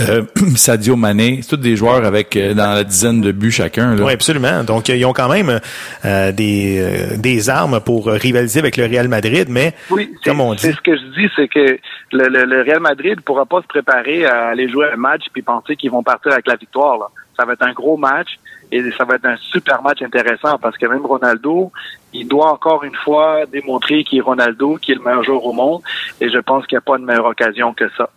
euh, 0.02 0.24
Sadio 0.56 0.96
Mané, 0.98 1.40
c'est 1.42 1.50
tous 1.52 1.58
des 1.58 1.76
joueurs 1.78 2.04
avec 2.06 2.36
euh, 2.36 2.54
dans 2.54 2.74
la 2.74 2.84
dizaine 2.84 3.22
de 3.22 3.32
buts 3.32 3.52
chacun. 3.52 3.96
Là. 3.96 4.04
Oui, 4.04 4.12
absolument. 4.14 4.64
Donc, 4.66 4.90
ils 4.90 5.06
ont 5.06 5.14
quand 5.14 5.30
même 5.30 5.60
euh, 6.06 6.32
des, 6.34 6.78
euh, 6.80 7.18
des 7.18 7.50
armes 7.50 7.80
pour 7.80 8.08
rivaliser 8.08 8.57
avec 8.60 8.78
le 8.78 8.86
Real 8.86 9.08
Madrid, 9.08 9.48
mais 9.50 9.74
Oui, 9.90 10.12
c'est 10.16 10.30
comme 10.30 10.42
on 10.42 10.54
dit, 10.54 10.62
c'est 10.62 10.74
ce 10.74 10.82
que 10.82 10.96
je 10.96 11.04
dis, 11.20 11.30
c'est 11.36 11.48
que 11.48 11.80
le, 12.12 12.28
le, 12.28 12.46
le 12.46 12.62
Real 12.62 12.80
Madrid 12.80 13.22
pourra 13.22 13.46
pas 13.46 13.62
se 13.62 13.68
préparer 13.68 14.26
à 14.26 14.48
aller 14.48 14.70
jouer 14.70 14.88
un 14.92 14.98
match 14.98 15.24
puis 15.34 15.42
penser 15.42 15.76
qu'ils 15.76 15.92
vont 15.92 16.04
partir 16.04 16.32
avec 16.34 16.48
la 16.48 16.56
victoire. 16.56 16.98
Là. 16.98 17.08
ça 17.38 17.46
va 17.46 17.54
être 17.54 17.64
un 17.64 17.74
gros 17.74 17.98
match 17.98 18.40
et 18.72 18.92
ça 18.92 19.06
va 19.06 19.16
être 19.16 19.26
un 19.26 19.38
super 19.38 19.82
match 19.82 20.02
intéressant 20.02 20.58
parce 20.58 20.78
que 20.78 20.86
même 20.86 21.06
Ronaldo, 21.06 21.72
il 22.14 22.28
doit 22.28 22.52
encore 22.52 22.84
une 22.84 22.96
fois 22.96 23.46
démontrer 23.46 24.04
qu'il 24.04 24.20
est 24.20 24.22
Ronaldo, 24.22 24.78
qu'il 24.78 24.96
est 24.96 24.98
le 24.98 25.04
meilleur 25.04 25.24
joueur 25.24 25.46
au 25.46 25.54
monde 25.54 25.82
et 26.20 26.30
je 26.30 26.38
pense 26.40 26.66
qu'il 26.66 26.76
n'y 26.76 26.80
a 26.80 26.82
pas 26.82 26.98
de 26.98 27.04
meilleure 27.04 27.26
occasion 27.26 27.74
que 27.74 27.90
ça. 27.98 28.10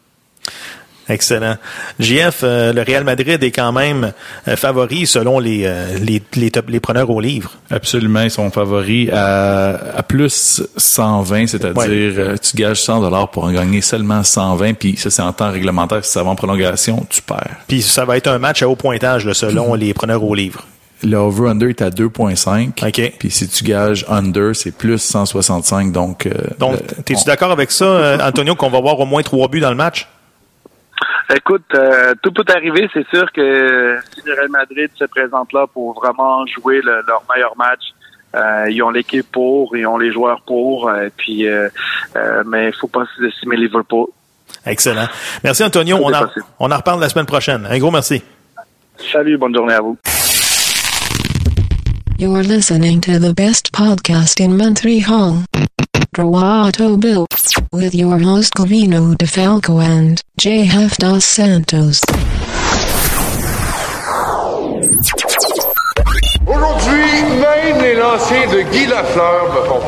Excellent. 1.10 1.56
JF, 1.98 2.40
euh, 2.44 2.72
le 2.72 2.82
Real 2.82 3.04
Madrid 3.04 3.42
est 3.42 3.50
quand 3.50 3.72
même 3.72 4.12
euh, 4.48 4.56
favori 4.56 5.06
selon 5.06 5.38
les, 5.38 5.62
euh, 5.64 5.98
les, 5.98 6.22
les, 6.36 6.50
top- 6.50 6.70
les 6.70 6.80
preneurs 6.80 7.10
au 7.10 7.20
livre. 7.20 7.50
Absolument, 7.70 8.22
ils 8.22 8.30
sont 8.30 8.50
favoris 8.50 9.10
à, 9.12 9.96
à 9.98 10.02
plus 10.02 10.62
120, 10.76 11.48
c'est-à-dire 11.48 11.76
Ouais. 11.76 11.86
euh, 11.90 12.36
tu 12.40 12.56
gages 12.56 12.80
100 12.80 13.00
dollars 13.00 13.28
pour 13.30 13.44
en 13.44 13.52
gagner 13.52 13.80
seulement 13.80 14.22
120, 14.22 14.74
puis 14.74 14.96
ça 14.96 15.10
c'est 15.10 15.22
en 15.22 15.32
temps 15.32 15.50
réglementaire, 15.50 16.04
si 16.04 16.12
ça 16.12 16.22
va 16.22 16.30
en 16.30 16.36
prolongation, 16.36 17.04
tu 17.10 17.20
perds. 17.22 17.56
Puis 17.68 17.82
ça 17.82 18.04
va 18.04 18.16
être 18.16 18.28
un 18.28 18.38
match 18.38 18.62
à 18.62 18.68
haut 18.68 18.76
pointage 18.76 19.26
là, 19.26 19.34
selon 19.34 19.74
les 19.74 19.92
preneurs 19.92 20.22
au 20.24 20.34
livre. 20.34 20.64
Le 21.02 21.16
over-under 21.16 21.70
est 21.70 21.80
à 21.82 21.88
2.5. 21.88 22.86
OK. 22.86 23.12
Puis 23.18 23.30
si 23.30 23.48
tu 23.48 23.64
gages 23.64 24.04
under, 24.08 24.54
c'est 24.54 24.70
plus 24.70 24.98
165. 24.98 25.92
Donc, 25.92 26.26
euh, 26.26 26.32
Donc, 26.58 26.76
t'es-tu 27.06 27.22
on- 27.22 27.24
d'accord 27.26 27.50
avec 27.52 27.70
ça, 27.70 28.18
Antonio, 28.22 28.54
qu'on 28.54 28.68
va 28.68 28.80
voir 28.80 29.00
au 29.00 29.06
moins 29.06 29.22
trois 29.22 29.48
buts 29.48 29.60
dans 29.60 29.70
le 29.70 29.76
match? 29.76 30.06
Écoute, 31.34 31.64
euh, 31.74 32.14
tout 32.22 32.32
peut 32.32 32.44
arriver. 32.54 32.88
C'est 32.92 33.06
sûr 33.08 33.30
que 33.32 33.98
si 34.14 34.20
le 34.26 34.34
Real 34.34 34.48
Madrid 34.50 34.90
se 34.98 35.04
présente 35.04 35.52
là 35.52 35.66
pour 35.72 35.94
vraiment 35.94 36.44
jouer 36.46 36.80
le- 36.82 37.02
leur 37.06 37.22
meilleur 37.32 37.56
match, 37.56 37.80
euh, 38.34 38.66
ils 38.70 38.82
ont 38.82 38.90
l'équipe 38.90 39.26
pour, 39.30 39.76
ils 39.76 39.86
ont 39.86 39.98
les 39.98 40.12
joueurs 40.12 40.42
pour. 40.46 40.88
euh, 40.88 41.08
puis, 41.16 41.46
euh, 41.48 41.68
euh, 42.16 42.42
mais 42.46 42.68
il 42.68 42.74
faut 42.74 42.88
pas 42.88 43.04
sous-estimer 43.14 43.56
Liverpool. 43.56 44.06
Excellent. 44.66 45.06
Merci, 45.44 45.62
Antonio. 45.64 45.96
Tout 45.98 46.04
On 46.04 46.12
en, 46.12 46.26
on 46.58 46.70
en 46.72 46.76
reparle 46.76 47.00
la 47.00 47.08
semaine 47.08 47.26
prochaine. 47.26 47.66
Un 47.70 47.78
gros 47.78 47.90
merci. 47.90 48.22
Salut, 49.12 49.36
bonne 49.38 49.54
journée 49.54 49.74
à 49.74 49.80
vous. 49.80 49.96
You're 52.18 52.42
listening 52.42 53.00
to 53.00 53.18
the 53.18 53.32
best 53.34 53.72
podcast 53.72 54.40
in 54.40 54.50
Montreal. 54.58 55.36
Droito 56.12 57.00
Bill. 57.00 57.26
With 57.72 57.94
your 57.94 58.18
host 58.18 58.54
Covino 58.54 59.14
DeFalco 59.14 59.80
and 59.80 60.20
JF 60.40 60.96
Dos 60.98 61.24
Santos. 61.24 62.00
Aujourd'hui, 66.46 67.22
même 67.38 67.80
les 67.80 67.94
lancers 67.94 68.50
de 68.50 68.62
Guy 68.72 68.86
Lafleur 68.86 69.54
me 69.54 69.68
font 69.68 69.80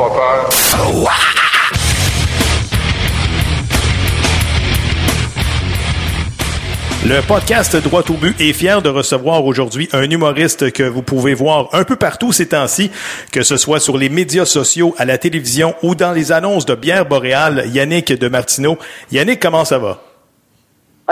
Le 7.05 7.21
podcast 7.27 7.75
Droit 7.83 8.05
au 8.11 8.13
but 8.13 8.41
est 8.41 8.53
fier 8.53 8.81
de 8.81 8.89
recevoir 8.89 9.45
aujourd'hui 9.45 9.89
un 9.93 10.09
humoriste 10.09 10.71
que 10.71 10.85
vous 10.85 11.03
pouvez 11.03 11.35
voir 11.35 11.69
un 11.73 11.83
peu 11.83 11.97
partout 11.97 12.31
ces 12.31 12.47
temps-ci, 12.47 12.93
que 13.33 13.43
ce 13.43 13.57
soit 13.57 13.81
sur 13.81 13.99
les 13.99 14.09
médias 14.09 14.45
sociaux, 14.45 14.95
à 14.99 15.05
la 15.05 15.19
télévision 15.19 15.75
ou 15.83 15.97
dans 15.97 16.13
les 16.13 16.31
annonces 16.31 16.65
de 16.65 16.77
bière 16.77 17.05
boréale, 17.05 17.65
Yannick 17.73 18.13
de 18.13 18.29
Martineau. 18.29 18.79
Yannick, 19.11 19.41
comment 19.41 19.65
ça 19.65 19.81
va? 19.81 20.01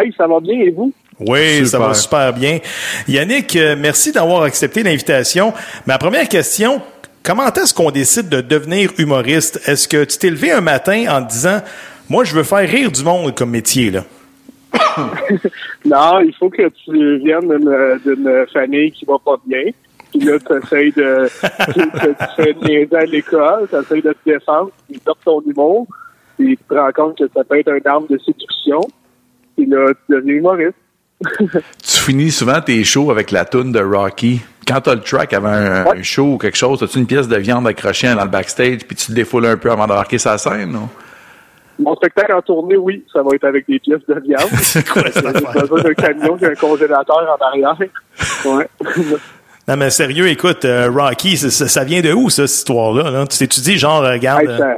Hey, 0.01 0.14
ça 0.16 0.28
va 0.28 0.38
bien 0.38 0.61
et 0.61 0.70
vous? 0.70 0.93
Oui, 1.18 1.66
ça 1.66 1.80
va 1.80 1.93
super 1.93 2.32
bien. 2.34 2.61
Yannick, 3.09 3.57
euh, 3.57 3.74
merci 3.76 4.12
d'avoir 4.12 4.45
accepté 4.45 4.84
l'invitation. 4.84 5.53
Ma 5.86 5.99
première 5.99 6.28
question, 6.28 6.80
comment 7.24 7.53
est-ce 7.53 7.74
qu'on 7.74 7.91
décide 7.91 8.28
de 8.28 8.41
devenir 8.41 8.93
humoriste? 8.97 9.61
Est-ce 9.66 9.88
que 9.88 10.05
tu 10.05 10.18
t'es 10.18 10.30
levé 10.30 10.53
un 10.53 10.61
matin 10.61 11.07
en 11.11 11.24
te 11.24 11.32
disant, 11.32 11.61
moi, 12.09 12.22
je 12.22 12.32
veux 12.32 12.45
faire 12.45 12.68
rire 12.68 12.93
du 12.93 13.03
monde 13.03 13.34
comme 13.34 13.51
métier, 13.51 13.91
là? 13.91 14.05
Non, 15.84 16.20
il 16.20 16.34
faut 16.38 16.50
que 16.50 16.68
tu 16.68 17.18
viennes 17.18 17.48
d'une 18.04 18.46
famille 18.52 18.92
qui 18.92 19.04
va 19.04 19.16
pas 19.24 19.36
bien. 19.46 19.64
Puis 20.10 20.20
là, 20.20 20.38
tu 20.38 20.56
essaies 20.56 20.90
de, 20.90 21.28
tu, 21.72 21.80
tu, 21.80 22.08
tu 22.08 22.24
fais 22.36 22.52
de 22.52 22.66
niaiser 22.66 22.96
à 22.96 23.04
l'école, 23.04 23.68
tu 23.68 23.76
essaies 23.76 24.02
de 24.02 24.12
te 24.12 24.18
défendre, 24.26 24.70
tu 24.90 24.98
sortes 25.04 25.20
ton 25.24 25.40
humour, 25.42 25.86
puis 26.36 26.56
tu 26.56 26.64
te 26.64 26.74
rends 26.74 26.92
compte 26.92 27.18
que 27.18 27.24
ça 27.34 27.44
peut 27.44 27.58
être 27.58 27.70
un 27.70 27.90
arme 27.90 28.06
de 28.08 28.18
séduction. 28.18 28.80
Puis 29.56 29.66
là, 29.66 29.92
tu 29.94 30.14
deviens 30.14 30.34
humoriste. 30.34 30.74
tu 31.38 31.98
finis 31.98 32.30
souvent 32.30 32.60
tes 32.60 32.82
shows 32.82 33.10
avec 33.10 33.30
la 33.30 33.44
toune 33.44 33.72
de 33.72 33.80
Rocky. 33.80 34.40
Quand 34.66 34.80
t'as 34.80 34.94
le 34.94 35.00
track 35.00 35.32
avant 35.32 35.48
un, 35.48 35.86
un 35.86 36.02
show 36.02 36.34
ou 36.34 36.38
quelque 36.38 36.56
chose, 36.56 36.82
as-tu 36.82 36.98
une 36.98 37.06
pièce 37.06 37.28
de 37.28 37.36
viande 37.36 37.66
accrochée 37.66 38.12
dans 38.14 38.24
le 38.24 38.30
backstage 38.30 38.86
puis 38.86 38.96
tu 38.96 39.08
te 39.08 39.12
défoules 39.12 39.46
un 39.46 39.56
peu 39.56 39.70
avant 39.70 39.86
d'embarquer 39.86 40.18
sa 40.18 40.38
scène, 40.38 40.72
non? 40.72 40.88
Mon 41.78 41.94
spectacle 41.96 42.32
en 42.34 42.42
tournée, 42.42 42.76
oui, 42.76 43.04
ça 43.12 43.22
va 43.22 43.30
être 43.34 43.44
avec 43.44 43.66
des 43.66 43.78
pièces 43.78 44.04
de 44.06 44.20
viande. 44.20 44.48
C'est 44.60 44.86
quoi 44.88 45.02
cette 45.10 45.24
J'ai 45.24 45.60
besoin 45.60 45.80
d'un 45.82 45.94
camion 45.94 46.36
qui 46.36 46.44
a 46.44 46.48
un 46.50 46.54
congélateur 46.54 47.38
en 47.40 47.44
arrière. 47.44 47.76
Ouais. 48.44 48.68
Non, 49.68 49.76
mais 49.76 49.90
sérieux, 49.90 50.26
écoute, 50.26 50.64
euh, 50.64 50.90
Rocky, 50.90 51.36
ça, 51.36 51.48
ça- 51.48 51.68
ça 51.68 51.84
vient 51.84 52.00
de 52.00 52.12
où, 52.12 52.28
ça, 52.28 52.46
cette 52.48 52.56
histoire-là? 52.58 53.10
Là? 53.10 53.26
Tu 53.28 53.46
dit, 53.46 53.78
genre, 53.78 54.02
euh, 54.02 54.12
regarde... 54.12 54.42
Hey, 54.48 54.58
ça- 54.58 54.76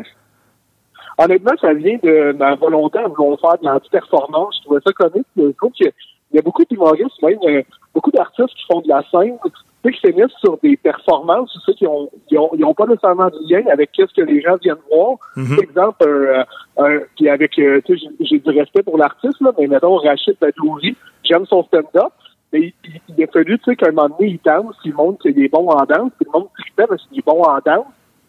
Honnêtement, 1.19 1.53
ça 1.61 1.73
vient 1.73 1.97
de 2.03 2.33
ma 2.39 2.57
volonté 2.57 2.99
à 2.99 3.07
vouloir 3.09 3.39
faire 3.41 3.59
de 3.63 3.67
l'anti-performance. 3.67 4.57
Je 4.59 4.65
trouvais 4.65 4.81
ça 4.85 4.93
comique. 4.93 5.27
Je 5.37 5.51
trouve 5.53 5.73
qu'il 5.73 5.91
y 6.35 6.39
a 6.39 6.43
beaucoup 6.43 6.65
d'humoristes, 6.69 7.23
même 7.23 7.39
euh, 7.45 7.63
beaucoup 7.95 8.11
d'artistes 8.11 8.49
qui 8.55 8.65
font 8.71 8.81
de 8.81 8.89
la 8.89 9.03
scène, 9.11 9.39
tu 9.85 9.93
sais, 9.93 9.99
qui 9.99 10.13
finissent 10.13 10.37
sur 10.39 10.59
des 10.63 10.77
performances, 10.77 11.53
tu 11.53 11.61
sais, 11.73 11.75
qui 11.77 11.87
ont, 11.87 12.09
qui 12.29 12.39
ont, 12.39 12.51
ils 12.55 12.65
ont 12.65 12.75
pas 12.75 12.87
nécessairement 12.87 13.29
de 13.29 13.39
lien 13.49 13.63
avec 13.73 13.91
qu'est-ce 13.93 14.13
que 14.15 14.23
les 14.23 14.41
gens 14.41 14.57
viennent 14.63 14.77
voir. 14.91 15.17
Mhm. 15.37 15.57
Par 15.57 15.65
exemple, 15.65 16.45
un, 16.79 16.85
un, 16.85 17.01
puis 17.17 17.29
avec, 17.29 17.59
euh, 17.59 17.81
tu 17.85 17.99
sais, 17.99 18.07
j'ai- 18.21 18.39
du 18.39 18.51
respect 18.59 18.83
pour 18.83 18.97
l'artiste, 18.99 19.41
là, 19.41 19.51
mais 19.59 19.67
mettons, 19.67 19.97
Rachid 19.97 20.37
Badouri, 20.41 20.97
j'aime 21.25 21.47
son 21.47 21.65
stand-up, 21.65 22.13
mais 22.53 22.61
il, 22.61 22.73
il- 22.85 23.01
il 23.19 23.25
a 23.25 23.27
fallu, 23.27 23.59
tu 23.59 23.65
sais, 23.65 23.77
qu'à 23.77 23.89
un 23.89 23.93
moment 23.93 24.09
donné, 24.17 24.31
il 24.33 24.41
danse, 24.45 24.77
il 24.85 24.95
montre 24.95 25.23
qu'il 25.23 25.39
est 25.43 25.49
bon 25.49 25.69
en 25.69 25.85
danse, 25.85 26.13
puis 26.19 26.27
le 26.33 26.39
monde 26.39 26.49
trippait 26.59 26.87
parce 26.87 27.05
qu'il 27.09 27.19
est 27.19 27.27
bon 27.27 27.43
en 27.43 27.59
danse. 27.65 27.87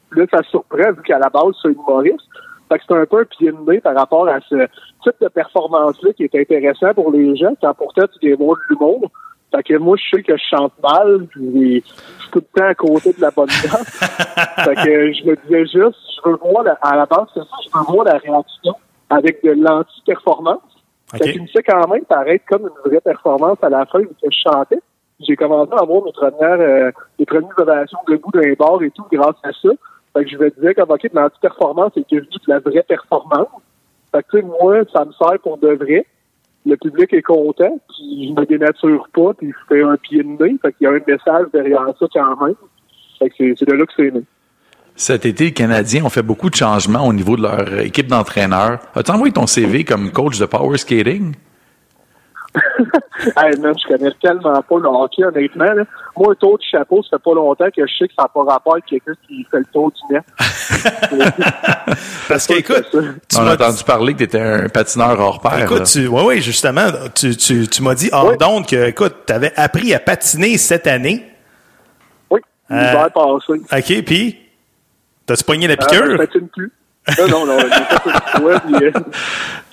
Puis 0.10 0.20
là, 0.22 0.26
ça 0.32 0.43
surprend, 0.49 0.91
vu 0.91 1.01
qu'à 1.04 1.20
la 1.20 1.30
base, 1.30 1.54
c'est 1.62 1.70
un 1.70 1.72
humoriste. 1.72 2.20
Fait 2.70 2.78
que 2.80 2.84
c'est 2.88 2.95
un 2.95 3.06
peu 3.06 3.20
un 3.22 3.26
pied 3.26 3.51
de 3.51 3.72
nez 3.72 3.82
par 3.82 3.95
rapport 3.95 4.28
à 4.28 4.39
ce 4.49 4.56
type 5.04 5.16
de 5.22 5.28
performance-là 5.28 6.14
qui 6.14 6.24
est 6.24 6.36
intéressant 6.36 6.93
pour 6.93 7.12
les 7.12 7.36
gens, 7.36 7.54
quand 7.62 7.74
pourtant 7.74 8.04
tu 8.08 8.26
viens 8.28 8.36
voir 8.38 8.58
de 8.58 8.74
l'humour. 8.76 9.12
Fait 9.56 9.62
que 9.64 9.78
moi, 9.78 9.95
je 9.97 10.16
sais 10.18 10.24
que 10.24 10.36
je 10.36 10.43
chante 10.49 10.74
mal, 10.82 11.28
puis 11.30 11.84
je 11.86 12.22
suis 12.24 12.32
tout 12.32 12.39
le 12.39 12.60
temps 12.60 12.68
à 12.68 12.74
côté 12.76 13.14
de 13.14 13.22
la 13.22 13.30
bonne 13.32 13.47
note. 13.47 13.86
fait 14.66 14.76
que 14.76 15.14
je 15.14 15.26
me 15.26 15.36
disais 15.43 15.66
juste, 15.66 15.99
je 16.24 16.30
veux 16.30 16.36
voir, 16.38 16.64
la- 16.64 16.78
à 16.82 16.95
la 16.95 17.06
base, 17.06 17.28
c'est 17.34 17.41
ça, 17.41 17.45
je 17.64 17.70
veux 17.78 17.84
voir 17.86 18.06
la 18.06 18.18
réaction 18.18 18.74
avec 19.10 19.43
de 19.43 19.51
l'anti-performance. 19.51 20.58
OK. 21.14 21.20
Fait 21.24 21.32
qu'il 21.34 21.41
me 21.43 21.47
fait 21.47 21.64
quand 21.64 21.88
même 21.88 22.06
paraître 22.06 22.45
comme 22.49 22.64
une 22.64 22.89
vraie 22.91 23.01
performance 23.01 23.58
à 23.62 23.70
la 23.70 23.86
fin 23.86 24.01
que 24.04 24.10
je 24.24 24.49
chantais. 24.49 24.80
J'ai 25.20 25.36
commencé 25.36 25.72
à 25.74 25.82
avoir 25.84 26.04
mes 26.04 26.12
premières, 26.12 26.60
euh, 26.60 26.91
mes 27.20 27.26
premières 27.26 27.58
ovations 27.60 27.99
debout 28.08 28.32
d'un 28.34 28.54
bar 28.54 28.82
et 28.82 28.89
tout 28.89 29.06
grâce 29.12 29.36
à 29.43 29.51
ça. 29.51 29.70
Fait 30.16 30.24
que 30.26 30.30
je 30.32 30.38
me 30.38 30.49
disais 30.49 30.74
comme, 30.74 30.89
OK, 30.91 31.08
l'anti-performance 31.14 31.91
est 31.97 32.10
devenu 32.12 32.28
de 32.30 32.39
la 32.54 32.60
vraie 32.60 32.84
performance. 32.84 33.47
Fait 34.12 34.24
que, 34.24 34.32
tu 34.32 34.38
sais, 34.39 34.43
moi, 34.43 34.80
ça 34.91 35.06
me 35.06 35.12
sert 35.14 35.39
pour 35.43 35.58
de 35.60 35.70
vrai. 35.70 36.06
Le 36.66 36.78
public 36.78 37.11
est 37.14 37.22
content, 37.22 37.80
puis 37.89 38.30
je 38.30 38.39
me 38.39 38.45
dénature 38.45 39.07
pas, 39.14 39.34
puis 39.34 39.51
je 39.51 39.76
fais 39.76 39.84
un 39.84 39.97
pied 39.97 40.24
de 40.24 40.30
nez. 40.30 40.55
Fait 40.61 40.74
qu'il 40.74 40.86
y 40.86 40.88
a 40.88 40.91
un 40.91 40.99
message 41.05 41.47
derrière 41.51 41.86
ça 41.99 42.05
quand 42.14 42.45
même. 42.45 42.55
Fait 43.20 43.30
que 43.30 43.55
c'est 43.57 43.68
de 43.68 43.74
là 43.74 43.86
que 43.86 43.91
c'est 43.95 44.11
né. 44.11 44.22
Cet 44.95 45.26
été, 45.26 45.45
les 45.45 45.51
Canadiens 45.53 46.05
ont 46.05 46.09
fait 46.09 46.22
beaucoup 46.22 46.49
de 46.49 46.55
changements 46.55 47.05
au 47.07 47.14
niveau 47.14 47.36
de 47.36 47.41
leur 47.41 47.80
équipe 47.80 48.07
d'entraîneurs. 48.07 48.80
As-tu 48.93 49.11
envoyé 49.11 49.34
ton 49.34 49.47
CV 49.47 49.84
comme 49.84 50.11
coach 50.11 50.39
de 50.39 50.45
power 50.45 50.78
skating? 50.78 51.34
hey, 53.38 53.60
man, 53.60 53.74
je 53.78 53.88
connais 53.88 54.12
tellement 54.22 54.62
pas 54.62 54.78
le 54.78 54.88
hockey, 54.88 55.24
honnêtement. 55.24 55.74
Là. 55.74 55.84
Moi, 56.16 56.32
un 56.32 56.36
tour 56.36 56.58
de 56.58 56.64
chapeau, 56.64 57.01
ça 57.04 57.18
fait 57.18 57.24
pas 57.24 57.34
longtemps 57.34 57.70
que 57.76 57.86
je 57.86 57.93
sais 57.97 58.08
que 58.08 58.14
ça 58.16 58.24
n'a 58.24 58.28
pas 58.28 58.43
rapport 58.43 58.74
avec 58.74 58.86
quelqu'un 58.86 59.14
qui 59.28 59.45
fait 59.49 59.60
le 59.60 59.66
tour 59.66 59.91
du 59.91 60.14
net. 60.14 60.24
Parce 62.28 62.45
que, 62.47 62.54
écoute, 62.54 62.86
tu 62.91 63.38
On 63.38 63.41
a 63.41 63.43
m'as 63.45 63.54
entendu 63.54 63.84
parler 63.84 64.14
que 64.14 64.20
tu 64.20 64.24
étais 64.26 64.39
un 64.39 64.70
patineur 64.70 65.20
hors 65.20 65.41
pair. 65.41 65.58
là. 65.58 65.66
Écoute, 65.66 65.84
tu, 65.86 66.08
ouais, 66.08 66.24
ouais, 66.24 66.41
justement, 66.41 66.88
tu, 67.16 67.36
tu, 67.36 67.68
tu 67.68 67.82
m'as 67.82 67.95
dit 67.95 68.10
hors 68.12 68.38
d'onde 68.38 68.68
que, 68.68 68.88
écoute, 68.88 69.16
tu 69.26 69.34
avais 69.34 69.54
appris 69.56 69.93
à 69.93 69.99
patiner 69.99 70.58
cette 70.58 70.88
année. 70.88 71.24
Oui, 72.30 72.39
l'hiver 72.70 73.10
passé. 73.12 73.54
OK, 73.54 74.06
puis, 74.06 74.38
t'as-tu 75.26 75.43
pogné 75.43 75.68
la 75.68 75.76
ben, 75.76 75.88
piqûre? 75.88 76.12
je 76.12 76.18
patine 76.18 76.47
plus. 76.49 76.72
Non, 77.20 77.28
non, 77.28 77.45
non, 77.45 77.58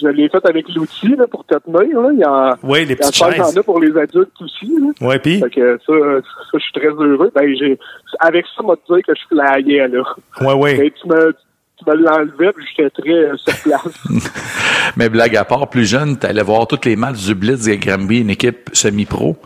je 0.03 0.09
l'ai 0.09 0.29
fait 0.29 0.45
avec 0.47 0.67
l'outil 0.75 1.15
là, 1.17 1.27
pour 1.29 1.45
te 1.45 1.55
tenir. 1.59 2.01
Là. 2.01 2.09
Il 2.13 2.19
y 2.19 2.25
en, 2.25 2.57
Oui, 2.63 2.85
les 2.85 2.97
petites 2.97 3.23
a- 3.23 3.31
il 3.31 3.37
y 3.39 3.41
en 3.41 3.57
a 3.57 3.63
pour 3.63 3.81
les 3.81 3.97
adultes 3.97 4.33
aussi. 4.41 4.67
Là. 4.67 5.07
Ouais, 5.07 5.19
puis? 5.19 5.39
Fait 5.41 5.51
que 5.51 5.79
ça, 5.87 5.93
ça, 5.93 6.23
je 6.55 6.59
suis 6.59 6.73
très 6.73 6.89
heureux. 6.89 7.31
Ben, 7.35 7.55
j'ai, 7.59 7.79
avec 8.19 8.45
ça, 8.57 8.63
m'a 8.63 8.75
dit 8.75 9.03
que 9.03 9.13
je 9.15 9.23
flyais, 9.29 9.89
là. 9.89 10.03
Ouais, 10.41 10.55
ouais. 10.55 10.77
Ben, 10.77 10.91
tu 11.01 11.09
me, 11.09 11.33
tu 11.79 11.85
me 11.89 11.95
l'enlevais, 11.97 12.53
puis 12.53 12.65
j'étais 12.77 12.91
très 12.91 13.11
euh, 13.13 13.37
sur 13.37 13.55
place. 13.63 13.95
Mais 14.97 15.09
blague 15.09 15.37
à 15.37 15.45
part, 15.45 15.69
plus 15.69 15.89
jeune, 15.89 16.19
tu 16.19 16.27
allais 16.27 16.43
voir 16.43 16.67
tous 16.67 16.81
les 16.85 16.97
matchs 16.97 17.25
du 17.27 17.35
Blitz 17.35 17.69
et 17.69 17.79
Granby, 17.79 18.21
une 18.23 18.31
équipe 18.31 18.71
semi-pro. 18.73 19.37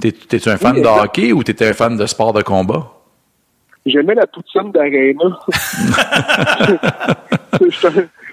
T'es- 0.00 0.12
T'es-tu 0.12 0.48
un 0.50 0.56
fan 0.58 0.76
Oui, 0.76 0.82
de 0.82 0.86
hockey 0.88 1.32
ou 1.32 1.42
t'étais 1.42 1.68
un 1.68 1.72
fan 1.72 1.96
de 1.96 2.04
sport 2.06 2.32
de 2.34 2.42
combat? 2.42 2.86
J'aimais 3.90 4.14
la 4.14 4.26
poutine 4.26 4.72
d'Arena. 4.72 5.20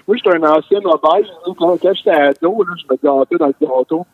Moi, 0.06 0.16
j'étais 0.16 0.36
un 0.36 0.42
ancien 0.42 0.80
obèse. 0.84 1.26
Quand, 1.44 1.76
quand 1.76 1.94
j'étais 1.94 2.10
ado, 2.10 2.62
là, 2.62 2.72
je 2.78 2.84
me 2.88 2.96
gâtais 2.96 3.36
dans 3.36 3.46
le 3.46 3.54
gâteau. 3.60 4.06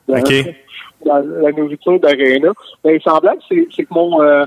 Dans, 1.06 1.22
la 1.42 1.52
nourriture 1.52 2.00
d'Arena. 2.00 2.50
Ben, 2.82 2.98
semblable, 3.00 3.40
c'est 3.48 3.68
c'est 3.74 3.84
que 3.84 3.94
mon... 3.94 4.20
euh, 4.22 4.44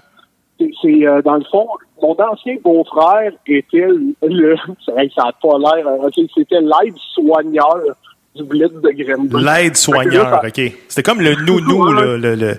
c'est 0.60 1.06
euh, 1.08 1.22
dans 1.22 1.36
le 1.36 1.44
fond, 1.52 1.68
mon 2.02 2.16
ancien 2.20 2.56
beau-frère 2.64 3.32
était 3.46 3.88
le... 4.24 4.56
ça 4.86 4.94
n'a 4.94 5.32
pas 5.42 5.58
l'air... 5.60 5.88
hein, 5.88 6.10
C'était 6.36 6.62
l'aide-soigneur 6.62 7.78
du 8.36 8.44
blitz 8.44 8.72
de 8.74 8.90
Grenby. 8.90 9.36
L'aide-soigneur, 9.44 10.42
OK. 10.44 10.60
C'était 10.88 11.04
comme 11.04 11.22
le 11.22 11.36
nounou, 11.46 11.92
là. 11.94 12.18
Le, 12.18 12.36
le- 12.36 12.58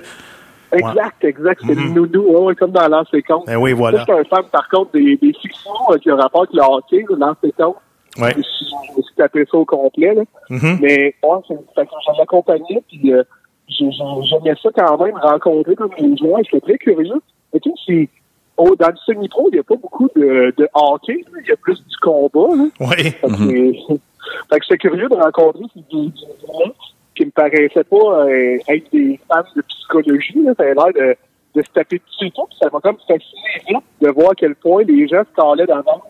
Exact, 0.73 1.25
exact. 1.25 1.61
C'est 1.67 1.75
le 1.75 1.89
nounou, 1.91 2.45
ouais, 2.47 2.55
comme 2.55 2.71
dans 2.73 2.89
l'ancien 2.89 3.21
compte. 3.23 3.47
Ben 3.47 3.57
oui, 3.57 3.73
voilà. 3.73 3.99
Je 3.99 4.05
suis 4.05 4.13
un 4.13 4.25
fan, 4.25 4.45
par 4.53 4.69
contre, 4.69 4.93
des, 4.93 5.17
des 5.17 5.33
fictions 5.35 5.71
euh, 5.91 5.99
qui 5.99 6.11
ont 6.11 6.17
rapport 6.17 6.43
avec 6.43 6.55
le 6.55 6.63
hockey, 6.63 7.05
là, 7.11 7.17
l'ancien 7.19 7.51
compte. 7.57 7.77
Ouais. 8.21 8.35
Je 8.37 8.43
je 8.43 8.97
me 8.99 9.03
suis 9.03 9.15
tapé 9.17 9.45
ça 9.51 9.57
au 9.59 9.65
complet, 9.65 10.15
là. 10.15 10.23
Mhm. 10.51 10.79
Mais, 10.81 11.15
ouais, 11.23 11.39
c'est- 11.47 11.55
fait 11.75 11.87
que 11.87 11.93
je 12.07 12.19
l'accompagnais, 12.19 12.83
puis 12.89 13.13
euh, 13.13 13.23
j'ai- 13.69 13.91
j'ai- 13.93 14.23
j'aimais 14.29 14.55
ça 14.63 14.71
quand 14.77 14.99
même, 15.05 15.17
rencontrer 15.17 15.75
comme 15.77 15.91
les 15.99 16.17
joueurs. 16.17 16.41
J'étais 16.45 16.61
très 16.61 16.79
curieux. 16.79 17.21
Et 17.55 17.61
tu 17.61 17.71
sais, 17.71 17.77
c'est- 17.87 18.09
oh, 18.57 18.75
dans 18.79 18.89
le 18.89 18.97
semi-pro, 19.07 19.49
il 19.51 19.55
n'y 19.55 19.61
a 19.61 19.63
pas 19.63 19.77
beaucoup 19.77 20.09
de, 20.17 20.53
de 20.57 20.69
hockey, 20.75 21.25
là. 21.33 21.41
il 21.43 21.49
y 21.49 21.53
a 21.53 21.57
plus 21.57 21.77
du 21.77 21.97
combat. 22.03 22.55
Là. 22.57 22.65
Oui. 22.81 22.97
Fait 23.11 23.27
que, 23.27 23.37
c'est- 23.37 23.79
fait 24.51 24.59
que 24.59 24.65
j'étais 24.69 24.79
curieux 24.79 25.09
de 25.09 25.15
rencontrer 25.15 25.65
ces 25.75 25.85
deux 25.91 26.05
gens 26.47 26.73
qui 27.19 27.27
me 27.27 27.31
paraissaient 27.31 27.85
pas 27.85 28.25
euh, 28.27 28.57
être 28.69 28.91
des 28.93 29.19
fans 29.29 29.43
de 29.57 29.63
psychologie. 29.63 30.35
Là. 30.45 30.53
Ça 30.57 30.63
avait 30.63 30.75
l'air 30.75 30.87
de, 30.95 31.17
de 31.61 31.63
se 31.67 31.73
taper 31.73 32.01
dessus 32.07 32.27
et 32.27 32.31
tout. 32.31 32.47
Puis 32.49 32.59
ça 32.63 32.69
m'a 32.73 32.81
comme 32.81 32.97
fasciné 33.07 33.77
de 34.01 34.09
voir 34.09 34.31
à 34.31 34.35
quel 34.35 34.55
point 34.55 34.85
les 34.85 35.07
gens 35.09 35.23
se 35.25 35.35
parlaient 35.37 35.67
d'avance. 35.67 36.03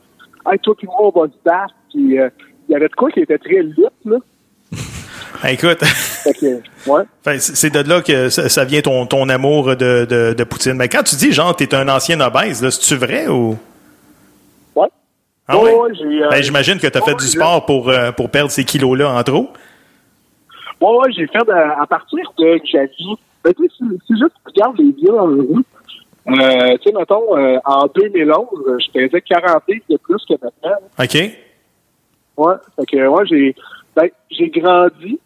Hey, 0.51 0.59
toi 0.61 0.75
puis 0.77 0.87
moi, 0.87 1.11
on 1.15 1.21
va 1.21 1.27
se 1.27 1.39
battre. 1.45 1.75
Puis 1.91 2.19
euh, 2.19 2.29
il 2.69 2.73
y 2.73 2.77
avait 2.77 2.89
de 2.89 2.95
quoi 2.95 3.11
qui 3.11 3.21
était 3.21 3.39
très 3.39 3.63
lit, 3.63 3.75
là. 4.05 4.17
Écoute, 5.45 5.83
ouais. 6.87 7.39
C'est 7.39 7.71
de 7.71 7.89
là 7.89 8.01
que 8.03 8.29
ça, 8.29 8.65
vient 8.65 8.81
ton, 8.81 9.07
ton 9.07 9.29
amour 9.29 9.77
de, 9.77 10.05
de, 10.05 10.35
de 10.37 10.45
Poutine. 10.45 10.75
Mais 10.75 10.89
quand 10.89 11.03
tu 11.03 11.17
dis, 11.17 11.33
genre, 11.33 11.55
t'es 11.55 11.75
un 11.75 11.89
ancien 11.89 12.21
obèse, 12.21 12.63
là, 12.63 12.71
c'est-tu 12.71 12.97
vrai 12.97 13.29
ou... 13.29 13.57
Ouais. 14.75 14.89
Ah 15.47 15.59
Ouais, 15.59 15.73
ouais? 15.75 15.91
euh, 16.03 16.29
Ben, 16.31 16.43
J'imagine 16.43 16.79
que 16.79 16.87
t'as 16.89 17.03
fait 17.03 17.15
du 17.15 17.27
sport 17.27 17.65
pour, 17.67 17.93
pour 18.17 18.31
perdre 18.31 18.51
ces 18.51 18.65
kilos-là 18.65 19.11
en 19.11 19.23
trop. 19.23 19.51
Ouais, 20.81 20.97
ouais, 20.99 21.13
j'ai 21.13 21.27
fait 21.27 21.45
de- 21.45 21.53
à 21.53 21.87
partir 21.87 22.19
de 22.39 22.61
j'avais. 22.65 22.89
Ben, 23.45 23.53
tu 23.55 23.65
sais, 23.65 23.71
c'est 23.79 23.85
c'est 24.07 24.17
juste 24.17 24.35
tu 24.45 24.51
regardes 24.63 24.79
les 24.79 24.93
vieux 24.93 25.15
en 25.19 25.27
rue. 25.27 25.65
Euh, 26.29 26.77
tu 26.79 26.91
sais, 26.91 26.97
mettons, 26.97 27.37
euh, 27.37 27.59
en 27.65 27.87
2011, 27.87 28.47
euh, 28.69 28.79
je 28.79 28.91
pesais 28.93 29.21
40 29.23 29.63
livres 29.69 29.85
de 29.89 29.97
plus 29.97 30.23
que 30.27 30.35
maintenant. 30.35 30.77
OK? 30.99 31.15
Ouais. 32.37 32.55
Fait 32.77 32.87
que, 32.87 33.07
ouais, 33.07 33.27
j'ai, 33.27 33.55
ben, 33.97 34.09
j'ai 34.31 34.49
grandi, 34.51 35.19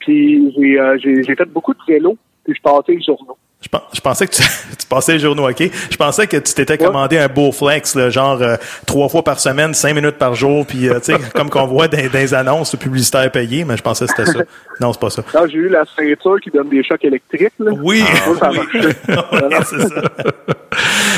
puis 0.00 0.52
j'ai, 0.56 0.78
euh, 0.78 0.98
j'ai, 0.98 1.22
j'ai 1.22 1.34
fait 1.34 1.46
beaucoup 1.48 1.72
de 1.72 1.80
vélo, 1.88 2.16
puis 2.44 2.54
je 2.54 2.60
passais 2.62 2.92
les 2.92 3.02
journaux. 3.02 3.38
Je, 3.60 3.68
je 3.92 4.00
pensais 4.00 4.26
que 4.26 4.32
tu, 4.32 4.42
tu 4.78 4.86
passais 4.88 5.12
les 5.12 5.18
journaux, 5.18 5.48
OK? 5.48 5.62
Je 5.90 5.96
pensais 5.96 6.26
que 6.26 6.38
tu 6.38 6.54
t'étais 6.54 6.78
commandé 6.78 7.18
un 7.18 7.28
beau 7.28 7.52
flex, 7.52 7.94
là, 7.94 8.08
genre 8.08 8.40
euh, 8.40 8.56
trois 8.86 9.08
fois 9.08 9.22
par 9.22 9.38
semaine, 9.38 9.74
cinq 9.74 9.94
minutes 9.94 10.16
par 10.16 10.34
jour, 10.34 10.64
puis 10.66 10.88
euh, 10.88 10.98
tu 10.98 11.12
sais, 11.12 11.18
comme 11.34 11.50
qu'on 11.50 11.66
voit 11.66 11.86
dans, 11.86 11.98
dans 11.98 12.18
les 12.18 12.32
annonces 12.32 12.74
publicitaires 12.76 13.30
payées, 13.30 13.64
mais 13.64 13.76
je 13.76 13.82
pensais 13.82 14.06
que 14.06 14.12
c'était 14.16 14.30
ça. 14.30 14.44
Non, 14.80 14.94
c'est 14.94 15.00
pas 15.00 15.10
ça. 15.10 15.22
J'ai 15.46 15.58
eu 15.58 15.68
la 15.68 15.84
ceinture 15.94 16.40
qui 16.42 16.48
donne 16.48 16.70
des 16.70 16.82
chocs 16.82 17.04
électriques, 17.04 17.52
là. 17.58 17.70
Oui, 17.82 18.02
ça. 18.38 18.50
Ouais, 18.50 19.58
c'est 19.68 19.78
ça. 19.78 20.02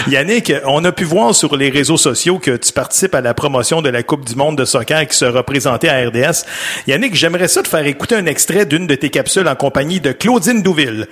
Yannick, 0.09 0.53
on 0.67 0.85
a 0.85 0.91
pu 0.91 1.05
voir 1.05 1.33
sur 1.33 1.57
les 1.57 1.71
réseaux 1.71 1.97
sociaux 1.97 2.41
que 2.41 2.57
tu 2.57 2.73
participes 2.73 3.15
à 3.15 3.21
la 3.21 3.35
promotion 3.35 3.81
de 3.81 3.89
la 3.89 4.03
Coupe 4.03 4.25
du 4.25 4.35
monde 4.35 4.59
de 4.59 4.65
soccer 4.65 5.07
qui 5.07 5.17
sera 5.17 5.45
présentée 5.45 5.89
à 5.89 6.09
RDS. 6.09 6.45
Yannick, 6.89 7.15
j'aimerais 7.15 7.47
ça 7.47 7.63
te 7.63 7.69
faire 7.69 7.87
écouter 7.87 8.17
un 8.17 8.27
extrait 8.27 8.67
d'une 8.67 8.89
de 8.89 8.97
tes 8.97 9.11
capsules 9.11 9.47
en 9.47 9.55
compagnie 9.55 10.01
de 10.01 10.11
Claudine 10.11 10.63
Douville. 10.63 11.07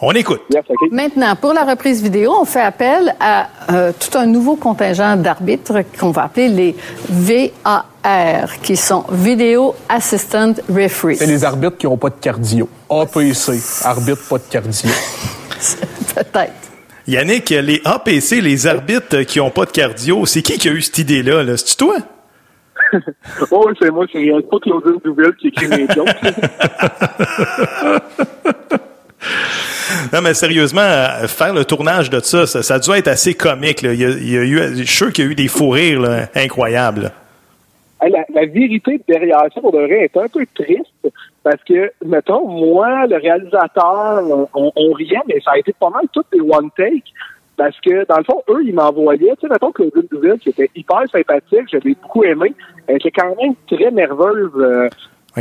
On 0.00 0.12
écoute. 0.12 0.42
Maintenant, 0.92 1.34
pour 1.34 1.52
la 1.52 1.64
reprise 1.64 2.00
vidéo, 2.02 2.32
on 2.40 2.44
fait 2.44 2.60
appel 2.60 3.16
à 3.18 3.48
euh, 3.72 3.92
tout 3.92 4.16
un 4.16 4.26
nouveau 4.26 4.54
contingent 4.54 5.16
d'arbitres 5.16 5.82
qu'on 5.98 6.12
va 6.12 6.24
appeler 6.24 6.48
les 6.48 6.76
VAR, 7.08 8.60
qui 8.62 8.76
sont 8.76 9.04
Video 9.10 9.74
Assistant 9.88 10.54
Referees. 10.68 11.16
C'est 11.16 11.26
les 11.26 11.44
arbitres 11.44 11.78
qui 11.78 11.86
n'ont 11.86 11.96
pas 11.96 12.10
de 12.10 12.20
cardio. 12.20 12.68
APC, 12.88 13.58
arbitre 13.84 14.28
pas 14.28 14.38
de 14.38 14.44
cardio. 14.48 14.72
Peut-être. 16.14 16.52
Yannick, 17.08 17.50
les 17.50 17.82
APC, 17.84 18.40
les 18.40 18.68
arbitres 18.68 19.22
qui 19.22 19.40
ont 19.40 19.50
pas 19.50 19.64
de 19.64 19.72
cardio, 19.72 20.26
c'est 20.26 20.42
qui 20.42 20.58
qui 20.58 20.68
a 20.68 20.72
eu 20.72 20.82
cette 20.82 20.98
idée-là? 20.98 21.42
-là? 21.42 21.56
C'est-tu 21.56 21.76
toi? 21.76 21.96
Oh, 23.50 23.64
oui, 23.66 23.74
c'est 23.80 23.90
moi, 23.90 24.06
c'est 24.10 24.48
pas 24.48 24.58
Claudine 24.60 24.98
Douville 25.04 25.34
qui 25.38 25.48
écrit 25.48 25.68
mes 25.68 25.86
jokes. 25.88 26.08
Non, 30.12 30.20
mais 30.22 30.34
sérieusement, 30.34 30.80
euh, 30.80 31.26
faire 31.26 31.54
le 31.54 31.64
tournage 31.64 32.10
de 32.10 32.20
ça, 32.20 32.46
ça, 32.46 32.78
dû 32.78 32.90
être 32.92 33.08
assez 33.08 33.34
comique. 33.34 33.82
Il, 33.82 33.94
y 33.94 34.04
a, 34.04 34.42
eu, 34.44 34.58
je 34.76 34.82
suis 34.82 34.86
sûr 34.86 35.12
qu'il 35.12 35.24
y 35.24 35.28
a 35.28 35.30
eu 35.30 35.34
des 35.34 35.48
fous 35.48 35.70
rires 35.70 36.28
incroyables. 36.34 37.12
La, 38.00 38.46
vérité 38.46 39.00
derrière 39.08 39.42
ça, 39.52 39.60
pour 39.60 39.72
vrai, 39.72 40.04
est 40.04 40.16
un 40.16 40.28
peu 40.28 40.46
triste 40.54 41.12
parce 41.42 41.62
que, 41.64 41.90
mettons, 42.04 42.46
moi, 42.46 43.06
le 43.06 43.16
réalisateur, 43.16 44.22
on, 44.54 44.92
riait, 44.92 45.16
mais 45.26 45.40
ça 45.40 45.52
a 45.52 45.58
été 45.58 45.72
pas 45.78 45.90
mal 45.90 46.04
tout 46.12 46.22
des 46.32 46.40
one 46.40 46.70
take. 46.76 47.04
Parce 47.56 47.78
que, 47.80 48.06
dans 48.06 48.18
le 48.18 48.24
fond, 48.24 48.40
eux, 48.50 48.62
ils 48.64 48.74
m'envoyaient, 48.74 49.34
tu 49.34 49.40
sais, 49.40 49.48
mettons 49.52 49.72
Claudine 49.72 50.06
Douville, 50.12 50.38
qui 50.38 50.50
était 50.50 50.70
hyper 50.76 51.02
sympathique, 51.10 51.66
j'avais 51.72 51.94
beaucoup 52.00 52.22
aimé, 52.22 52.54
elle 52.86 52.96
était 52.96 53.10
quand 53.10 53.34
même 53.40 53.54
très 53.66 53.90
nerveuse, 53.90 54.52
euh, 54.56 54.88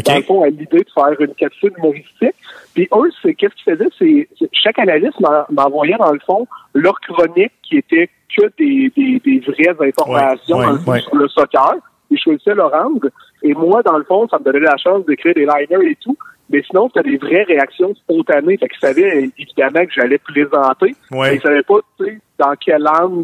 dans 0.04 0.16
le 0.18 0.22
fond, 0.24 0.44
à 0.44 0.48
l'idée 0.50 0.66
de 0.80 0.86
faire 0.94 1.20
une 1.20 1.34
capsule 1.36 1.72
humoristique. 1.78 2.36
Puis 2.74 2.88
eux, 2.94 3.10
c'est 3.22 3.34
qu'est-ce 3.34 3.56
qu'ils 3.56 3.74
faisaient, 3.76 3.90
c'est 4.40 4.48
chaque 4.54 4.80
analyste 4.80 5.20
m'en- 5.20 5.46
m'envoyait, 5.50 5.98
dans 5.98 6.12
le 6.12 6.20
fond, 6.26 6.48
leur 6.74 7.00
chronique 7.02 7.52
qui 7.64 7.78
était 7.78 8.10
que 8.38 8.46
des, 8.58 8.92
des, 8.96 9.20
des 9.20 9.40
vraies 9.40 9.70
informations 9.70 10.58
Ouais, 10.58 10.66
ouais, 10.66 10.80
ouais. 10.88 11.00
sur 11.02 11.16
le 11.16 11.28
soccer. 11.30 11.76
Ils 12.10 12.20
choisissaient 12.20 12.56
leur 12.56 12.74
angle. 12.74 13.10
Et 13.44 13.54
moi, 13.54 13.82
dans 13.84 13.98
le 13.98 14.04
fond, 14.04 14.28
ça 14.30 14.40
me 14.40 14.44
donnait 14.46 14.60
la 14.60 14.78
chance 14.78 15.06
d'écrire 15.06 15.34
des 15.34 15.46
liners 15.46 15.92
et 15.92 15.96
tout. 16.02 16.18
Mais 16.50 16.62
sinon, 16.64 16.90
c'était 16.94 17.10
des 17.10 17.18
vraies 17.18 17.44
réactions 17.44 17.94
spontanées. 17.96 18.58
Fait 18.58 18.68
qu'ils 18.70 18.80
savaient 18.80 19.30
évidemment 19.38 19.86
que 19.86 19.92
j'allais 19.94 20.18
plaisanter. 20.20 20.96
Ouais. 21.12 21.32
Mais 21.32 21.36
ils 21.36 21.42
savaient 21.42 21.64
pas, 21.64 21.80
tu 22.00 22.06
sais, 22.06 22.20
dans 22.40 22.54
quelle 22.60 22.88
angle 22.88 23.24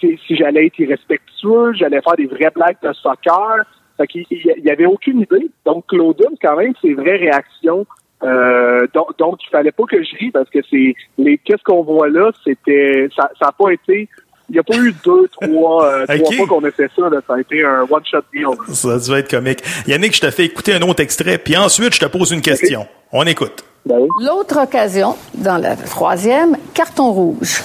si 0.00 0.36
j'allais 0.36 0.66
être 0.66 0.78
irrespectueux, 0.80 1.72
j'allais 1.74 2.00
faire 2.02 2.16
des 2.16 2.26
vraies 2.26 2.50
blagues 2.52 2.76
de 2.82 2.92
soccer. 2.94 3.64
Fait 3.96 4.06
qu'il 4.06 4.24
il 4.30 4.64
y 4.64 4.70
avait 4.70 4.86
aucune 4.86 5.20
idée. 5.20 5.50
Donc, 5.64 5.86
Claudine, 5.88 6.36
quand 6.40 6.56
même, 6.56 6.72
ses 6.80 6.94
vraies 6.94 7.16
réactions. 7.16 7.86
Euh, 8.22 8.86
donc, 8.94 9.18
donc, 9.18 9.38
il 9.44 9.50
fallait 9.50 9.72
pas 9.72 9.84
que 9.84 10.02
je 10.02 10.16
rie 10.16 10.30
parce 10.30 10.48
que 10.48 10.60
c'est 10.70 10.94
les 11.18 11.38
qu'est-ce 11.38 11.62
qu'on 11.64 11.82
voit 11.82 12.08
là, 12.08 12.30
c'était 12.44 13.08
ça 13.16 13.28
n'a 13.40 13.52
pas 13.52 13.70
été 13.70 14.08
il 14.52 14.56
n'y 14.56 14.58
a 14.58 14.62
pas 14.64 14.76
eu 14.76 14.94
deux, 15.04 15.28
trois, 15.28 15.86
euh, 15.86 16.06
trois 16.18 16.32
fois 16.32 16.46
qu'on 16.46 16.64
a 16.64 16.70
fait 16.70 16.90
ça. 16.94 17.08
Là. 17.08 17.20
Ça 17.26 17.34
a 17.34 17.40
été 17.40 17.64
un 17.64 17.86
one-shot 17.88 18.20
deal. 18.34 18.46
Ça 18.68 18.92
a 18.92 18.98
dû 18.98 19.12
être 19.14 19.30
comique. 19.30 19.62
Yannick, 19.86 20.14
je 20.14 20.20
te 20.20 20.30
fais 20.30 20.44
écouter 20.44 20.74
un 20.74 20.82
autre 20.82 21.02
extrait, 21.02 21.38
puis 21.38 21.56
ensuite, 21.56 21.94
je 21.94 22.00
te 22.00 22.06
pose 22.06 22.32
une 22.32 22.42
question. 22.42 22.86
On 23.12 23.24
écoute. 23.24 23.64
L'autre 23.86 24.62
occasion, 24.62 25.16
dans 25.34 25.56
la 25.56 25.74
troisième, 25.74 26.56
carton 26.74 27.12
rouge. 27.12 27.62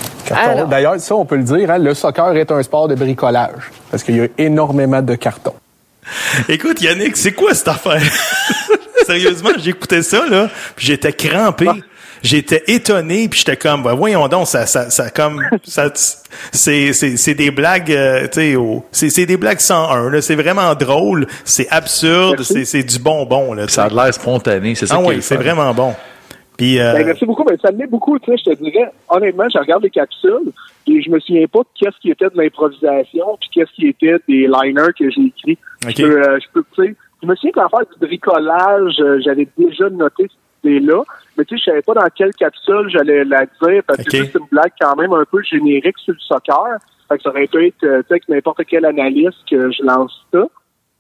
D'ailleurs, 0.70 1.00
ça, 1.00 1.16
on 1.16 1.26
peut 1.26 1.36
le 1.36 1.44
dire, 1.44 1.70
hein, 1.70 1.78
le 1.78 1.94
soccer 1.94 2.36
est 2.38 2.52
un 2.52 2.64
sport 2.64 2.88
de 2.88 2.96
bricolage 2.96 3.72
parce 3.92 4.04
qu'il 4.04 4.16
y 4.16 4.22
a 4.22 4.28
énormément 4.38 5.02
de 5.02 5.16
cartons. 5.16 5.54
Écoute, 6.50 6.82
Yannick, 6.82 7.18
c'est 7.18 7.34
quoi 7.34 7.54
cette 7.54 7.68
affaire? 7.68 8.02
Sérieusement, 9.06 9.52
j'écoutais 9.58 10.02
ça, 10.02 10.26
là, 10.28 10.50
puis 10.76 10.88
j'étais 10.88 11.14
crampé. 11.14 11.68
J'étais 12.24 12.64
étonné, 12.68 13.30
puis 13.30 13.40
j'étais 13.40 13.56
comme, 13.58 13.84
ben, 13.84 13.94
voyons 13.94 14.28
donc, 14.28 14.48
ça, 14.48 14.66
ça, 14.66 14.90
ça 14.90 15.10
comme, 15.12 15.42
ça, 15.64 15.92
c'est, 16.52 16.92
c'est, 16.92 17.16
c'est 17.16 17.36
des 17.36 17.52
blagues, 17.52 17.92
euh, 17.92 18.28
tu 18.28 18.56
sais, 18.56 18.58
c'est, 18.92 19.10
c'est 19.12 19.26
des 19.28 19.38
blagues 19.38 19.60
101, 19.60 20.10
là. 20.10 20.22
C'est 20.22 20.36
vraiment 20.36 20.74
drôle, 20.74 21.28
c'est 21.46 21.70
absurde, 21.70 22.42
c'est, 22.42 22.66
c'est 22.66 22.84
du 22.84 22.98
bonbon, 23.00 23.54
là. 23.54 23.68
Ça 23.68 23.86
a 23.86 23.90
l'air 23.90 24.14
spontané, 24.14 24.74
c'est 24.74 24.88
ça 24.88 24.96
Ah 24.98 25.04
oui, 25.04 25.22
c'est 25.22 25.38
vraiment 25.38 25.74
bon. 25.74 25.94
Puis, 26.58 26.80
euh, 26.80 26.94
Ben, 26.94 27.06
merci 27.06 27.26
beaucoup. 27.26 27.44
Ben, 27.44 27.56
ça 27.62 27.72
me 27.72 27.78
met 27.78 27.88
beaucoup. 27.88 28.18
Tu 28.18 28.32
sais, 28.32 28.38
je 28.38 28.52
te 28.52 28.64
dirais, 28.64 28.92
honnêtement, 29.10 29.46
je 29.54 29.60
regarde 29.60 29.84
les 29.84 29.92
capsules 29.92 30.52
et 30.88 31.02
je 31.02 31.10
me 31.10 31.20
souviens 31.20 31.46
pas 31.48 31.60
de 31.60 31.68
qu'est-ce 31.76 31.98
qui 32.00 32.10
était 32.10 32.30
de 32.30 32.38
l'improvisation 32.38 33.38
puis 33.40 33.50
qu'est-ce 33.54 33.72
qui 33.74 33.88
était 33.88 34.16
des 34.28 34.48
liners 34.48 34.94
que 34.98 35.10
j'ai 35.10 35.26
écrits. 35.26 35.58
Je 35.88 36.04
peux, 36.04 36.22
euh, 36.22 36.40
je 36.40 36.48
peux, 36.54 36.64
tu 36.74 36.84
sais, 36.84 36.96
je 37.22 37.28
me 37.28 37.36
souviens 37.36 37.52
qu'en 37.52 37.70
faire 37.70 37.86
du 37.88 38.08
bricolage, 38.08 38.96
euh, 39.00 39.20
j'avais 39.24 39.48
déjà 39.58 39.90
noté 39.90 40.24
cette 40.24 40.64
idée-là, 40.64 41.04
mais 41.38 41.46
tu 41.46 41.56
sais, 41.56 41.60
je 41.60 41.72
savais 41.72 41.82
pas 41.82 41.94
dans 41.94 42.08
quelle 42.16 42.34
capsule 42.34 42.90
j'allais 42.90 43.24
la 43.26 43.46
dire 43.46 43.84
parce 43.86 44.04
que 44.04 44.12
c'est 44.12 44.36
une 44.36 44.48
blague 44.52 44.72
quand 44.80 44.96
même 44.96 45.14
un 45.14 45.26
peu 45.26 45.42
générique 45.44 45.98
sur 46.00 46.14
le 46.14 46.20
soccer. 46.20 46.78
Fait 47.10 47.18
que 47.18 47.24
ça 47.24 47.30
aurait 47.30 47.48
pu 47.48 47.68
être, 47.68 47.84
euh, 47.84 48.02
tu 48.02 48.08
sais, 48.08 48.14
avec 48.14 48.30
n'importe 48.30 48.62
quel 48.68 48.86
analyste 48.86 49.38
que 49.50 49.72
je 49.72 49.84
lance 49.84 50.26
ça. 50.34 50.48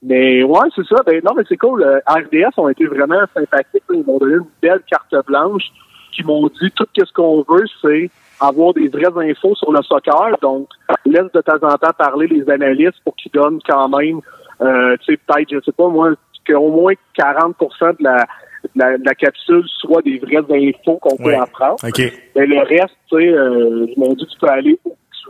Mais 0.03 0.43
ouais, 0.43 0.67
c'est 0.75 0.85
ça. 0.85 1.01
Ben 1.05 1.21
non, 1.23 1.33
mais 1.35 1.43
c'est 1.49 1.57
cool. 1.57 1.83
Euh, 1.83 1.99
RDS 2.07 2.57
ont 2.57 2.69
été 2.69 2.85
vraiment 2.85 3.23
sympathiques. 3.33 3.83
Ils 3.91 4.05
m'ont 4.05 4.19
donné 4.19 4.35
une 4.35 4.45
belle 4.61 4.81
carte 4.89 5.13
blanche 5.25 5.63
qui 6.11 6.23
m'ont 6.23 6.47
dit 6.47 6.71
tout 6.75 6.85
ce 6.95 7.13
qu'on 7.13 7.43
veut, 7.47 7.65
c'est 7.81 8.09
avoir 8.39 8.73
des 8.73 8.87
vraies 8.87 9.29
infos 9.29 9.55
sur 9.55 9.71
le 9.71 9.81
soccer. 9.83 10.37
Donc, 10.41 10.67
laisse 11.05 11.31
de 11.33 11.41
temps 11.41 11.63
en 11.63 11.75
temps 11.77 11.93
parler 11.97 12.27
les 12.27 12.49
analystes 12.49 13.01
pour 13.03 13.15
qu'ils 13.15 13.31
donnent 13.31 13.59
quand 13.67 13.89
même 13.89 14.21
euh, 14.61 14.95
tu 15.05 15.13
sais, 15.13 15.19
peut-être, 15.25 15.49
je 15.51 15.59
sais 15.65 15.71
pas 15.71 15.87
moi, 15.87 16.13
qu'au 16.47 16.71
moins 16.71 16.93
40 17.15 17.55
de 17.99 18.03
la, 18.03 18.25
de 18.63 18.69
la, 18.75 18.97
de 18.97 19.05
la 19.05 19.15
capsule 19.15 19.63
soit 19.79 20.01
des 20.01 20.17
vraies 20.17 20.37
infos 20.37 20.97
qu'on 20.97 21.15
peut 21.17 21.35
apprendre. 21.35 21.77
OK. 21.83 22.01
Mais 22.35 22.45
le 22.45 22.59
reste, 22.59 22.95
tu 23.09 23.17
sais, 23.17 23.27
euh, 23.27 23.85
ils 23.87 23.99
m'ont 23.99 24.13
dit 24.13 24.25
tu 24.25 24.39
peux 24.39 24.47
aller 24.47 24.79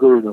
Là. 0.01 0.31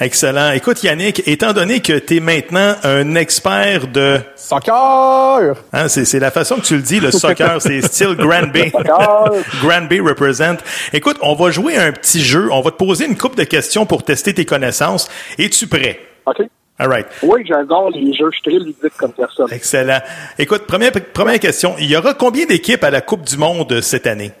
Excellent. 0.00 0.52
Écoute, 0.52 0.82
Yannick, 0.82 1.26
étant 1.26 1.52
donné 1.52 1.80
que 1.80 1.98
tu 1.98 2.16
es 2.16 2.20
maintenant 2.20 2.74
un 2.82 3.14
expert 3.14 3.88
de... 3.88 4.18
Soccer! 4.34 5.56
Hein, 5.72 5.88
c'est, 5.88 6.04
c'est 6.04 6.18
la 6.18 6.30
façon 6.30 6.56
que 6.56 6.62
tu 6.62 6.76
le 6.76 6.82
dis, 6.82 7.00
le 7.00 7.10
soccer, 7.10 7.60
c'est 7.62 7.80
style 7.82 8.14
Granby. 8.16 8.72
Granby 9.62 10.00
represent. 10.00 10.56
Écoute, 10.92 11.16
on 11.22 11.34
va 11.34 11.50
jouer 11.50 11.76
à 11.76 11.84
un 11.84 11.92
petit 11.92 12.20
jeu. 12.20 12.48
On 12.52 12.60
va 12.60 12.70
te 12.70 12.76
poser 12.76 13.06
une 13.06 13.16
couple 13.16 13.36
de 13.36 13.44
questions 13.44 13.86
pour 13.86 14.02
tester 14.02 14.34
tes 14.34 14.44
connaissances. 14.44 15.08
Es-tu 15.38 15.66
prêt? 15.66 16.00
OK. 16.26 16.42
All 16.78 16.88
right. 16.88 17.06
Oui, 17.22 17.42
j'adore 17.46 17.90
les 17.90 18.12
jeux. 18.12 18.28
Je 18.30 18.38
suis 18.38 18.42
très 18.42 18.58
ludique 18.58 18.96
comme 18.98 19.12
personne. 19.12 19.46
Excellent. 19.50 20.00
Écoute, 20.38 20.66
première, 20.66 20.92
première 20.92 21.40
question. 21.40 21.74
Il 21.78 21.90
y 21.90 21.96
aura 21.96 22.12
combien 22.12 22.44
d'équipes 22.44 22.84
à 22.84 22.90
la 22.90 23.00
Coupe 23.00 23.22
du 23.22 23.38
Monde 23.38 23.80
cette 23.80 24.06
année? 24.06 24.32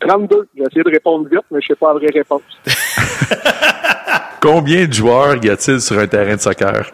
32. 0.00 0.48
J'ai 0.54 0.62
essayé 0.62 0.82
de 0.82 0.90
répondre 0.90 1.28
vite, 1.28 1.44
mais 1.50 1.60
je 1.62 1.68
sais 1.68 1.74
pas 1.74 1.92
la 1.92 1.98
vraie 1.98 2.10
réponse. 2.12 2.42
Combien 4.40 4.86
de 4.86 4.92
joueurs 4.92 5.36
y 5.44 5.50
a-t-il 5.50 5.80
sur 5.80 5.98
un 5.98 6.06
terrain 6.06 6.34
de 6.36 6.40
soccer? 6.40 6.90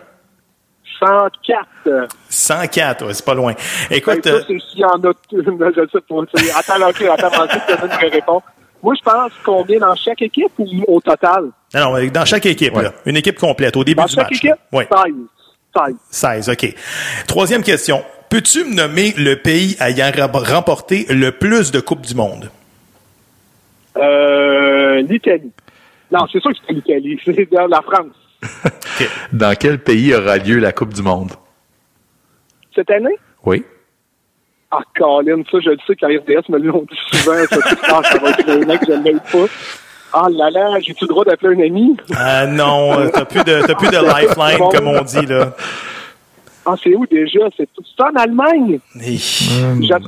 104. 0.98 1.66
euh, 1.86 2.06
104, 2.28 3.06
ouais, 3.06 3.14
c'est 3.14 3.24
pas 3.24 3.34
loin. 3.34 3.52
Écoute, 3.90 4.24
ben, 4.24 4.40
ça, 4.40 4.46
c'est 4.48 4.58
s'il 4.70 4.80
y 4.80 4.84
en 4.84 4.98
a... 4.98 5.12
je 5.30 5.86
sais 5.92 6.00
pas. 6.08 6.58
Attends, 6.58 6.88
OK, 6.88 7.02
attends, 7.02 7.42
attends, 7.42 7.98
je 8.00 8.06
réponse. 8.10 8.42
Moi, 8.82 8.94
je 8.98 9.02
pense 9.02 9.32
combien 9.44 9.78
dans 9.78 9.94
chaque 9.94 10.22
équipe 10.22 10.52
ou 10.58 10.66
au 10.88 11.00
total? 11.00 11.50
non, 11.74 11.92
non, 11.98 12.06
dans 12.08 12.24
chaque 12.24 12.46
équipe, 12.46 12.74
là, 12.74 12.92
une 13.04 13.16
équipe 13.16 13.38
complète, 13.38 13.76
au 13.76 13.84
début 13.84 14.00
Dans 14.00 14.06
du 14.06 14.14
chaque 14.14 14.30
match. 14.30 14.44
équipe? 14.44 14.54
Oui. 14.72 14.84
16. 14.90 15.14
16. 16.10 16.46
16, 16.46 16.50
OK. 16.50 16.74
Troisième 17.26 17.62
question. 17.62 18.02
Peux-tu 18.30 18.64
me 18.64 18.74
nommer 18.74 19.12
le 19.16 19.36
pays 19.36 19.76
ayant 19.80 20.10
remporté 20.32 21.06
le 21.10 21.32
plus 21.32 21.70
de 21.72 21.80
Coupes 21.80 22.06
du 22.06 22.14
Monde? 22.14 22.50
Euh, 23.96 25.02
L'Italie. 25.02 25.52
Non, 26.10 26.20
c'est 26.32 26.40
sûr 26.40 26.50
que 26.52 26.56
c'est 26.66 26.72
l'Italie. 26.72 27.18
C'est 27.24 27.50
dans 27.52 27.66
la 27.66 27.82
France. 27.82 28.14
Dans 29.32 29.54
quel 29.58 29.78
pays 29.78 30.14
aura 30.14 30.36
lieu 30.38 30.58
la 30.58 30.72
Coupe 30.72 30.94
du 30.94 31.02
Monde? 31.02 31.32
Cette 32.74 32.90
année? 32.90 33.16
Oui. 33.44 33.64
Ah, 34.70 34.80
Colin, 34.96 35.42
ça, 35.50 35.58
je 35.64 35.70
le 35.70 35.78
sais 35.86 35.96
qu'à 35.96 36.08
RDS 36.08 36.48
me 36.50 36.58
l'ont 36.58 36.84
dit 36.90 36.98
souvent. 37.10 37.36
Ça, 37.48 37.56
Ah, 37.88 38.00
ça 38.04 38.18
va 38.18 38.30
être 38.30 38.48
un 38.48 38.58
mec 38.66 38.80
que 38.80 38.92
je 38.92 39.00
l'aide 39.00 39.20
pas. 39.32 39.46
Ah 40.12 40.26
là 40.30 40.50
là, 40.50 40.78
j'ai-tu 40.80 41.04
le 41.04 41.08
droit 41.08 41.24
d'appeler 41.24 41.56
un 41.56 41.66
ami? 41.66 41.96
Ah 42.16 42.46
non, 42.46 42.98
euh, 42.98 43.08
t'as 43.12 43.24
plus 43.24 43.42
de, 43.44 43.62
t'as 43.66 43.74
plus 43.74 43.88
de 43.88 43.96
lifeline, 44.06 44.68
comme 44.70 44.86
on 44.88 45.02
dit, 45.02 45.26
là. 45.26 45.54
Ah, 46.68 46.74
c'est 46.82 46.94
où 46.94 47.06
déjà? 47.06 47.38
C'est 47.56 47.68
c'est 47.76 48.02
en 48.02 48.14
Allemagne? 48.16 48.80
J'a- 48.96 49.98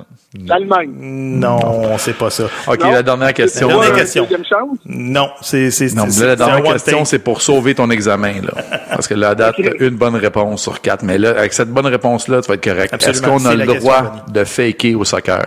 L'Allemagne. 0.46 0.90
Non, 0.92 1.96
c'est 1.98 2.16
pas 2.18 2.30
ça. 2.30 2.44
OK, 2.66 2.80
Non. 2.82 2.90
la 2.90 3.02
dernière 3.02 3.32
question. 3.32 3.68
La 3.68 3.74
dernière 3.74 3.94
question. 3.94 4.24
Deuxième 4.24 4.44
chance? 4.44 4.76
Non, 4.84 5.30
c'est, 5.40 5.70
c'est, 5.70 5.94
Non, 5.94 6.04
là, 6.04 6.26
la 6.26 6.36
dernière 6.36 6.72
question, 6.72 7.04
c'est 7.04 7.20
pour 7.20 7.40
sauver 7.40 7.74
ton 7.74 7.88
examen, 7.90 8.34
là. 8.42 8.78
Parce 8.90 9.06
que 9.08 9.14
la 9.14 9.34
date, 9.34 9.54
Ok. 9.58 9.70
t'as 9.78 9.86
une 9.86 9.96
bonne 9.96 10.16
réponse 10.16 10.62
sur 10.62 10.80
quatre. 10.80 11.02
Mais 11.04 11.16
là, 11.16 11.30
avec 11.30 11.52
cette 11.52 11.70
bonne 11.70 11.86
réponse-là, 11.86 12.42
tu 12.42 12.48
vas 12.48 12.54
être 12.54 12.64
correct. 12.64 12.92
Est-ce 13.06 13.22
qu'on 13.22 13.44
a 13.46 13.54
le 13.54 13.64
question, 13.64 13.80
droit 13.80 14.12
de 14.28 14.44
faker 14.44 14.96
au 14.96 15.04
soccer? 15.04 15.46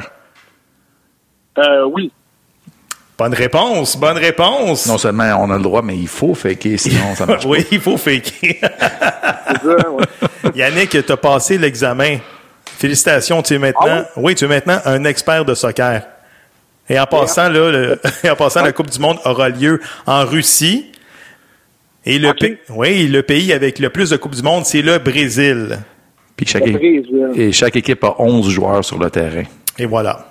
Euh, 1.60 1.86
oui. 1.94 2.12
Bonne 3.22 3.36
réponse, 3.36 3.98
bonne 3.98 4.18
réponse. 4.18 4.88
Non 4.88 4.98
seulement 4.98 5.36
on 5.40 5.52
a 5.52 5.58
le 5.58 5.62
droit, 5.62 5.84
mais 5.84 5.96
il 5.96 6.08
faut 6.08 6.34
faker, 6.34 6.76
sinon 6.80 7.14
ça 7.14 7.28
marche 7.28 7.46
oui, 7.48 7.64
il 7.72 7.80
faut 7.80 7.96
faker. 7.96 8.32
C'est 8.42 8.60
ça, 8.60 9.92
ouais. 9.92 10.06
Yannick, 10.56 11.06
t'as 11.06 11.18
passé 11.18 11.60
l'examen. 11.60 12.18
Félicitations, 12.66 13.44
tu 13.44 13.54
es 13.54 13.60
maintenant, 13.60 14.06
Ah 14.08 14.12
oui, 14.16 14.34
tu 14.34 14.46
es 14.46 14.48
maintenant 14.48 14.80
un 14.86 15.04
expert 15.04 15.46
de 15.46 15.54
soccer. 15.54 16.02
Et 16.90 17.00
en 17.00 17.06
passant, 17.06 17.44
là, 17.48 17.70
le- 17.72 18.02
et 18.24 18.30
en 18.32 18.36
passant, 18.36 18.64
la 18.64 18.72
Coupe 18.72 18.90
du 18.90 18.98
Monde 18.98 19.20
aura 19.24 19.50
lieu 19.50 19.80
en 20.08 20.26
Russie. 20.26 20.92
Et 22.04 22.18
le, 22.18 22.30
Ok. 22.30 22.40
pays, 22.40 22.58
oui, 22.70 23.08
le 23.08 23.22
pays 23.22 23.54
avec 23.54 23.78
le 23.78 23.92
plus 23.92 24.10
de 24.10 24.18
Coupes 24.18 24.34
du 24.34 24.42
Monde, 24.42 24.66
c'est 24.66 24.82
le 24.82 24.98
Brésil. 24.98 25.78
Puis 26.36 26.48
chaque, 26.48 26.66
Le 26.66 26.72
Brésil. 26.72 27.30
et 27.36 27.52
chaque 27.52 27.76
équipe 27.76 28.04
a 28.04 28.16
11 28.18 28.50
joueurs 28.50 28.84
sur 28.84 28.98
le 28.98 29.12
terrain. 29.12 29.44
Et 29.78 29.86
voilà. 29.86 30.31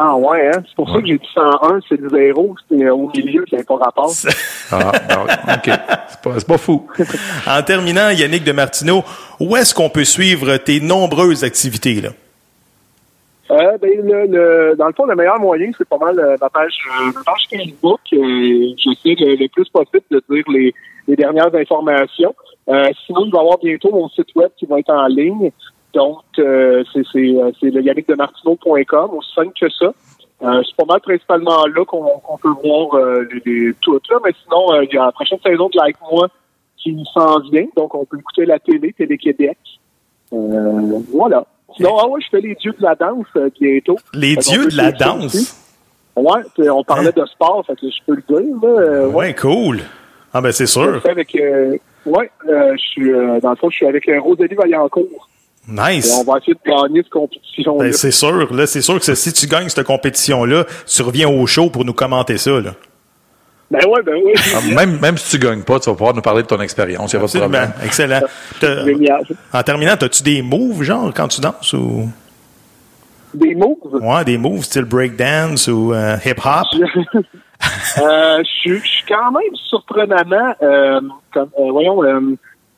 Ah 0.00 0.14
ouais, 0.16 0.46
hein? 0.54 0.62
C'est 0.64 0.76
pour 0.76 0.88
ça 0.90 1.00
que 1.00 1.06
j'ai 1.08 1.18
dit 1.18 1.28
101, 1.34 1.80
c'est 1.88 1.98
le 2.00 2.08
zéro. 2.08 2.54
C'est 2.68 2.88
au 2.88 3.08
milieu 3.08 3.44
qui 3.44 3.56
n'a 3.56 3.64
pas 3.64 3.76
rapport. 3.76 4.12
Ah, 4.70 4.92
non, 5.10 5.22
OK. 5.24 5.70
C'est 6.08 6.20
pas, 6.22 6.34
pas 6.46 6.58
fou. 6.58 6.86
En 7.46 7.62
terminant, 7.62 8.10
Yannick 8.10 8.44
de 8.44 8.52
Martineau, 8.52 9.02
où 9.40 9.56
est-ce 9.56 9.74
qu'on 9.74 9.88
peut 9.88 10.04
suivre 10.04 10.58
tes 10.58 10.78
nombreuses 10.80 11.42
activités, 11.42 12.02
là? 12.02 12.10
Euh, 13.50 13.78
ben, 13.78 13.90
le, 13.96 14.26
le- 14.26 14.76
dans 14.76 14.88
le 14.88 14.92
fond, 14.92 15.06
le 15.06 15.16
meilleur 15.16 15.40
moyen, 15.40 15.70
c'est 15.78 15.88
pas 15.88 15.96
mal 15.96 16.18
euh, 16.20 16.36
ma 16.38 16.50
page, 16.50 16.74
euh, 17.00 17.12
Facebook. 17.24 18.00
Euh, 18.12 18.18
J'essaie 18.76 19.16
le, 19.18 19.36
le 19.36 19.48
plus 19.48 19.66
possible 19.70 20.02
de 20.10 20.22
dire 20.30 20.44
les, 20.52 20.74
les 21.08 21.16
dernières 21.16 21.52
informations. 21.54 22.34
Euh, 22.68 22.90
sinon, 23.06 23.24
il 23.24 23.32
va 23.32 23.38
y 23.38 23.40
avoir 23.40 23.56
bientôt 23.58 23.90
mon 23.90 24.08
site 24.10 24.28
web 24.36 24.50
qui 24.58 24.66
va 24.66 24.78
être 24.80 24.90
en 24.92 25.06
ligne. 25.06 25.50
Donc, 25.94 26.20
euh, 26.38 26.84
c'est 26.92 27.00
euh, 27.16 27.50
c'est 27.60 27.70
le 27.70 27.80
yannickdemartineau.com, 27.82 29.10
aussi 29.14 29.32
simple 29.34 29.52
que 29.58 29.68
ça. 29.70 29.92
Euh, 30.42 30.62
c'est 30.64 30.76
pas 30.76 30.84
mal 30.84 31.00
principalement 31.00 31.66
là 31.66 31.84
qu'on 31.84 32.38
peut 32.40 32.52
voir 32.62 32.94
euh, 32.94 33.26
les, 33.44 33.52
les- 33.66 33.74
tout. 33.80 33.98
Là, 34.10 34.18
mais 34.24 34.30
sinon, 34.44 34.72
euh, 34.72 34.84
il 34.84 34.94
y 34.94 34.98
a 34.98 35.06
la 35.06 35.12
prochaine 35.12 35.38
saison 35.44 35.68
de 35.68 35.76
Like 35.78 35.96
Moi 36.12 36.28
qui 36.76 36.96
s'en 37.12 37.40
vient. 37.40 37.66
Donc, 37.76 37.94
on 37.94 38.04
peut 38.04 38.18
écouter 38.18 38.44
la 38.46 38.58
télé, 38.60 38.92
Télé-Québec. 38.92 39.58
Euh, 40.32 41.00
voilà. 41.12 41.44
Sinon, 41.76 41.96
ah 42.00 42.06
ouais, 42.08 42.20
je 42.20 42.28
fais 42.30 42.40
les 42.40 42.54
dieux 42.54 42.74
de 42.78 42.82
la 42.82 42.94
danse 42.94 43.26
euh, 43.36 43.50
bientôt. 43.60 43.96
Les 44.14 44.34
Fait 44.34 44.40
dieux 44.40 44.66
de 44.66 44.76
la 44.76 44.92
danse? 44.92 45.24
aussi. 45.24 45.54
Ouais, 46.16 46.68
on 46.70 46.82
parlait 46.84 47.12
de 47.12 47.24
sport, 47.26 47.64
fait 47.66 47.74
que 47.76 47.86
je 47.88 47.98
peux 48.06 48.14
le 48.16 48.22
dire. 48.28 48.56
Là, 48.62 49.08
ouais. 49.08 49.14
Ouais, 49.14 49.34
cool. 49.34 49.80
Ah 50.32 50.40
ben 50.40 50.52
c'est 50.52 50.66
sûr. 50.66 51.00
avec, 51.08 51.34
euh, 51.36 51.76
ouais, 52.06 52.30
euh, 52.48 52.72
je 52.76 52.82
suis, 52.82 53.12
euh, 53.12 53.40
dans 53.40 53.50
le 53.50 53.56
fond, 53.56 53.70
je 53.70 53.76
suis 53.76 53.86
avec 53.86 54.08
Rosalie 54.20 54.54
Vaillancourt. 54.54 55.28
Et 55.68 55.96
Nice. 55.96 56.16
on 56.18 56.24
va 56.30 56.38
essayer 56.38 56.54
de 56.54 56.70
gagner 56.70 57.02
cette 57.02 57.12
compétition. 57.12 57.76
Ben, 57.78 57.92
c'est 57.92 58.10
sûr, 58.10 58.54
là, 58.54 58.66
c'est 58.66 58.80
sûr 58.80 58.98
que 59.00 59.14
si 59.14 59.32
tu 59.32 59.46
gagnes 59.46 59.68
cette 59.68 59.86
compétition-là, 59.86 60.64
tu 60.86 61.02
reviens 61.02 61.28
au 61.28 61.46
show 61.46 61.68
pour 61.70 61.84
nous 61.84 61.92
commenter 61.92 62.38
ça, 62.38 62.52
là. 62.60 62.70
Ben 63.70 63.80
ouais, 63.86 64.00
ben 64.02 64.14
oui. 64.24 64.32
Ah, 64.54 64.60
Même, 64.74 64.98
même 64.98 65.18
si 65.18 65.32
tu 65.38 65.38
gagnes 65.46 65.62
pas, 65.62 65.78
tu 65.78 65.90
vas 65.90 65.94
pouvoir 65.96 66.14
nous 66.14 66.22
parler 66.22 66.40
de 66.42 66.46
ton 66.46 66.58
expérience. 66.62 67.12
Il 67.12 67.16
n'y 67.16 67.22
a 67.22 67.26
pas 67.26 67.32
de 67.32 67.38
Absolument. 67.38 67.66
problème. 67.68 67.84
Excellent. 67.86 68.20
T'as- 68.60 68.84
Génial. 68.86 69.22
En 69.52 69.62
terminant, 69.62 69.92
as-tu 69.92 70.22
des 70.22 70.40
moves, 70.40 70.82
genre, 70.82 71.12
quand 71.14 71.28
tu 71.28 71.42
danses 71.42 71.74
ou? 71.74 72.08
Des 73.34 73.54
moves? 73.54 73.76
Ouais, 74.00 74.24
des 74.24 74.38
moves 74.38 74.62
style 74.64 74.84
breakdance 74.86 75.68
ou 75.68 75.92
euh, 75.92 76.16
hip-hop? 76.24 76.64
euh, 78.00 78.42
je 78.64 78.78
suis 78.78 79.04
quand 79.06 79.32
même 79.32 79.54
surprenamment, 79.68 80.54
euh, 80.62 81.00
comme, 81.34 81.50
euh, 81.58 81.70
voyons, 81.70 82.02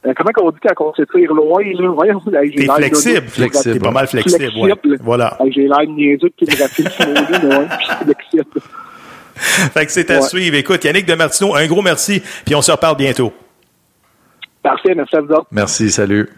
euh, 0.06 0.12
comment 0.16 0.30
on 0.42 0.50
dit 0.50 0.58
quand 0.62 0.86
on 0.86 0.94
s'étire 0.94 1.32
loin, 1.34 1.62
là? 1.62 1.88
Voyons, 1.94 2.22
là, 2.30 2.40
j'ai 2.44 2.66
T'es 2.66 2.66
flexible. 2.72 3.28
Flexible, 3.28 3.74
T'es 3.74 3.80
pas 3.80 3.90
mal 3.90 4.06
flexible, 4.06 4.44
ouais. 4.44 4.70
Flexible. 4.70 4.98
Voilà. 5.02 5.36
J'ai 5.50 5.62
l'air 5.62 5.78
de 5.80 5.92
niaiseux 5.92 6.30
puis 6.36 6.46
de 6.46 6.62
rapide 6.62 6.88
ce 6.88 7.06
mot-là, 7.06 7.40
mais 7.42 7.56
ouais, 7.56 7.66
je 7.80 7.84
suis 7.84 8.04
flexible. 8.04 8.60
Fait 9.34 9.86
que 9.86 9.92
c'est 9.92 10.10
à 10.10 10.20
Ouais. 10.20 10.28
suivre. 10.28 10.56
Écoute, 10.56 10.84
Yannick 10.84 11.06
de 11.06 11.14
Martineau, 11.14 11.54
un 11.54 11.66
gros 11.66 11.82
merci, 11.82 12.22
puis 12.44 12.54
on 12.54 12.62
se 12.62 12.70
reparle 12.72 12.96
bientôt. 12.96 13.32
Parfait, 14.62 14.94
merci 14.94 15.16
à 15.16 15.20
vous 15.22 15.32
autres. 15.32 15.46
Merci, 15.50 15.90
salut. 15.90 16.28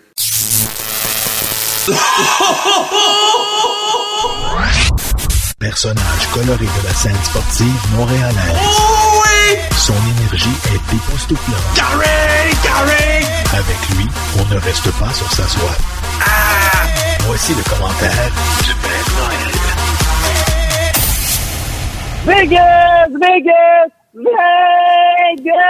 Personnage 5.58 6.26
coloré 6.34 6.64
de 6.66 6.84
la 6.86 6.92
scène 6.94 7.16
sportive 7.24 7.96
montréalaise. 7.96 8.91
Son 9.83 9.95
énergie 9.95 10.57
est 10.72 10.95
époustouflante. 10.95 11.59
Avec 13.53 13.80
lui, 13.91 14.07
on 14.39 14.45
ne 14.55 14.61
reste 14.61 14.93
pas 14.97 15.12
sur 15.12 15.28
sa 15.33 15.49
soie. 15.49 15.74
Voici 17.22 17.53
le 17.53 17.64
commentaire 17.68 18.30
du 18.62 18.74
Père 18.76 19.09
Noël. 19.18 19.51
Vegas! 22.26 23.09
Vegas! 23.09 23.91
Vegas! 25.35 25.62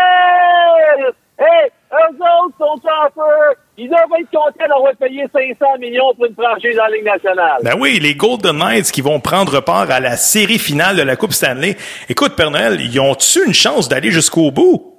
Hey, 1.38 1.70
eux 1.92 2.14
autres 2.20 2.58
sont 2.58 2.82
en 2.86 3.08
feu! 3.14 3.61
Ils 3.78 3.88
doivent 3.88 4.20
être 4.20 4.30
contents 4.30 4.68
d'avoir 4.68 4.94
payé 4.96 5.24
500 5.32 5.78
millions 5.78 6.12
pour 6.14 6.26
une 6.26 6.34
franchise 6.34 6.78
en 6.78 6.86
Ligue 6.92 7.04
nationale. 7.04 7.58
Ben 7.62 7.74
oui, 7.80 7.98
les 8.00 8.14
Golden 8.14 8.58
Knights 8.58 8.92
qui 8.92 9.00
vont 9.00 9.18
prendre 9.18 9.60
part 9.60 9.90
à 9.90 9.98
la 9.98 10.16
série 10.16 10.58
finale 10.58 10.96
de 10.96 11.02
la 11.02 11.16
Coupe 11.16 11.32
Stanley. 11.32 11.76
Écoute, 12.08 12.36
Père 12.36 12.50
Noël, 12.50 12.78
ils 12.80 13.00
ont-tu 13.00 13.46
une 13.46 13.54
chance 13.54 13.88
d'aller 13.88 14.10
jusqu'au 14.10 14.50
bout? 14.50 14.94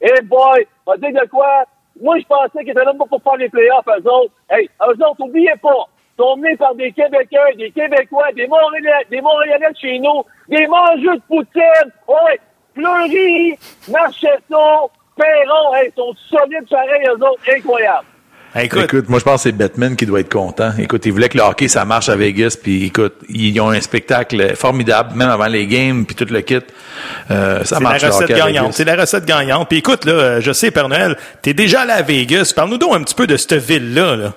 Hey 0.00 0.22
boy, 0.22 0.66
on 0.86 0.94
dire 0.96 1.20
de 1.20 1.28
quoi? 1.28 1.64
Moi, 2.00 2.18
je 2.18 2.24
pensais 2.24 2.60
qu'ils 2.60 2.70
étaient 2.70 2.84
là 2.84 2.94
pour 2.94 3.22
faire 3.22 3.36
les 3.36 3.48
playoffs, 3.48 3.84
eux 3.88 4.08
autres. 4.08 4.32
Hey, 4.48 4.70
eux 4.80 5.04
autres, 5.04 5.20
oubliez 5.20 5.54
pas, 5.60 5.88
sont 6.16 6.36
menés 6.36 6.56
par 6.56 6.74
des 6.76 6.92
Québécois, 6.92 7.52
des 7.56 7.70
Québécois, 7.72 8.32
des 8.34 8.46
Montréalais, 8.46 9.04
des 9.10 9.20
Montréalais 9.20 9.70
de 9.70 9.76
chez 9.76 9.98
nous, 9.98 10.22
des 10.48 10.66
mangeux 10.66 11.16
de 11.16 11.22
poutine. 11.28 11.92
Ouais, 12.06 12.40
Fleury, 12.74 13.58
Marchesso, 13.90 14.90
Perron, 15.18 15.74
hey, 15.74 15.90
ils 15.90 15.94
sont 15.96 16.14
solides 16.30 16.68
pareil, 16.70 17.06
eux 17.08 17.24
autres, 17.24 17.42
incroyables. 17.54 18.06
Écoute, 18.54 19.08
moi 19.08 19.18
je 19.18 19.24
pense 19.24 19.42
que 19.44 19.50
c'est 19.50 19.52
Batman 19.52 19.94
qui 19.94 20.06
doit 20.06 20.20
être 20.20 20.32
content. 20.32 20.70
Écoute, 20.78 21.04
il 21.04 21.12
voulait 21.12 21.28
que 21.28 21.36
le 21.36 21.44
hockey 21.44 21.68
ça 21.68 21.84
marche 21.84 22.08
à 22.08 22.16
Vegas, 22.16 22.58
puis 22.60 22.86
écoute, 22.86 23.16
ils 23.28 23.60
ont 23.60 23.70
un 23.70 23.80
spectacle 23.80 24.56
formidable, 24.56 25.14
même 25.14 25.28
avant 25.28 25.46
les 25.46 25.66
games, 25.66 26.06
puis 26.06 26.16
tout 26.16 26.26
le 26.32 26.40
kit. 26.40 26.60
Euh, 27.30 27.62
ça 27.64 27.76
c'est 27.76 27.82
marche 27.82 28.02
la 28.02 28.08
le 28.08 28.14
recette 28.14 28.36
gagnante. 28.36 28.72
C'est 28.72 28.84
la 28.84 28.96
recette 28.96 29.26
gagnante. 29.26 29.68
Puis 29.68 29.78
écoute, 29.78 30.06
là, 30.06 30.40
je 30.40 30.52
sais, 30.52 30.70
Père 30.70 30.88
Noël, 30.88 31.16
t'es 31.42 31.52
déjà 31.52 31.82
allé 31.82 31.92
à 31.92 32.02
Vegas. 32.02 32.52
Parle-nous 32.56 32.78
donc 32.78 32.94
un 32.94 33.02
petit 33.02 33.14
peu 33.14 33.26
de 33.26 33.36
cette 33.36 33.54
ville-là. 33.54 34.16
Là. 34.16 34.32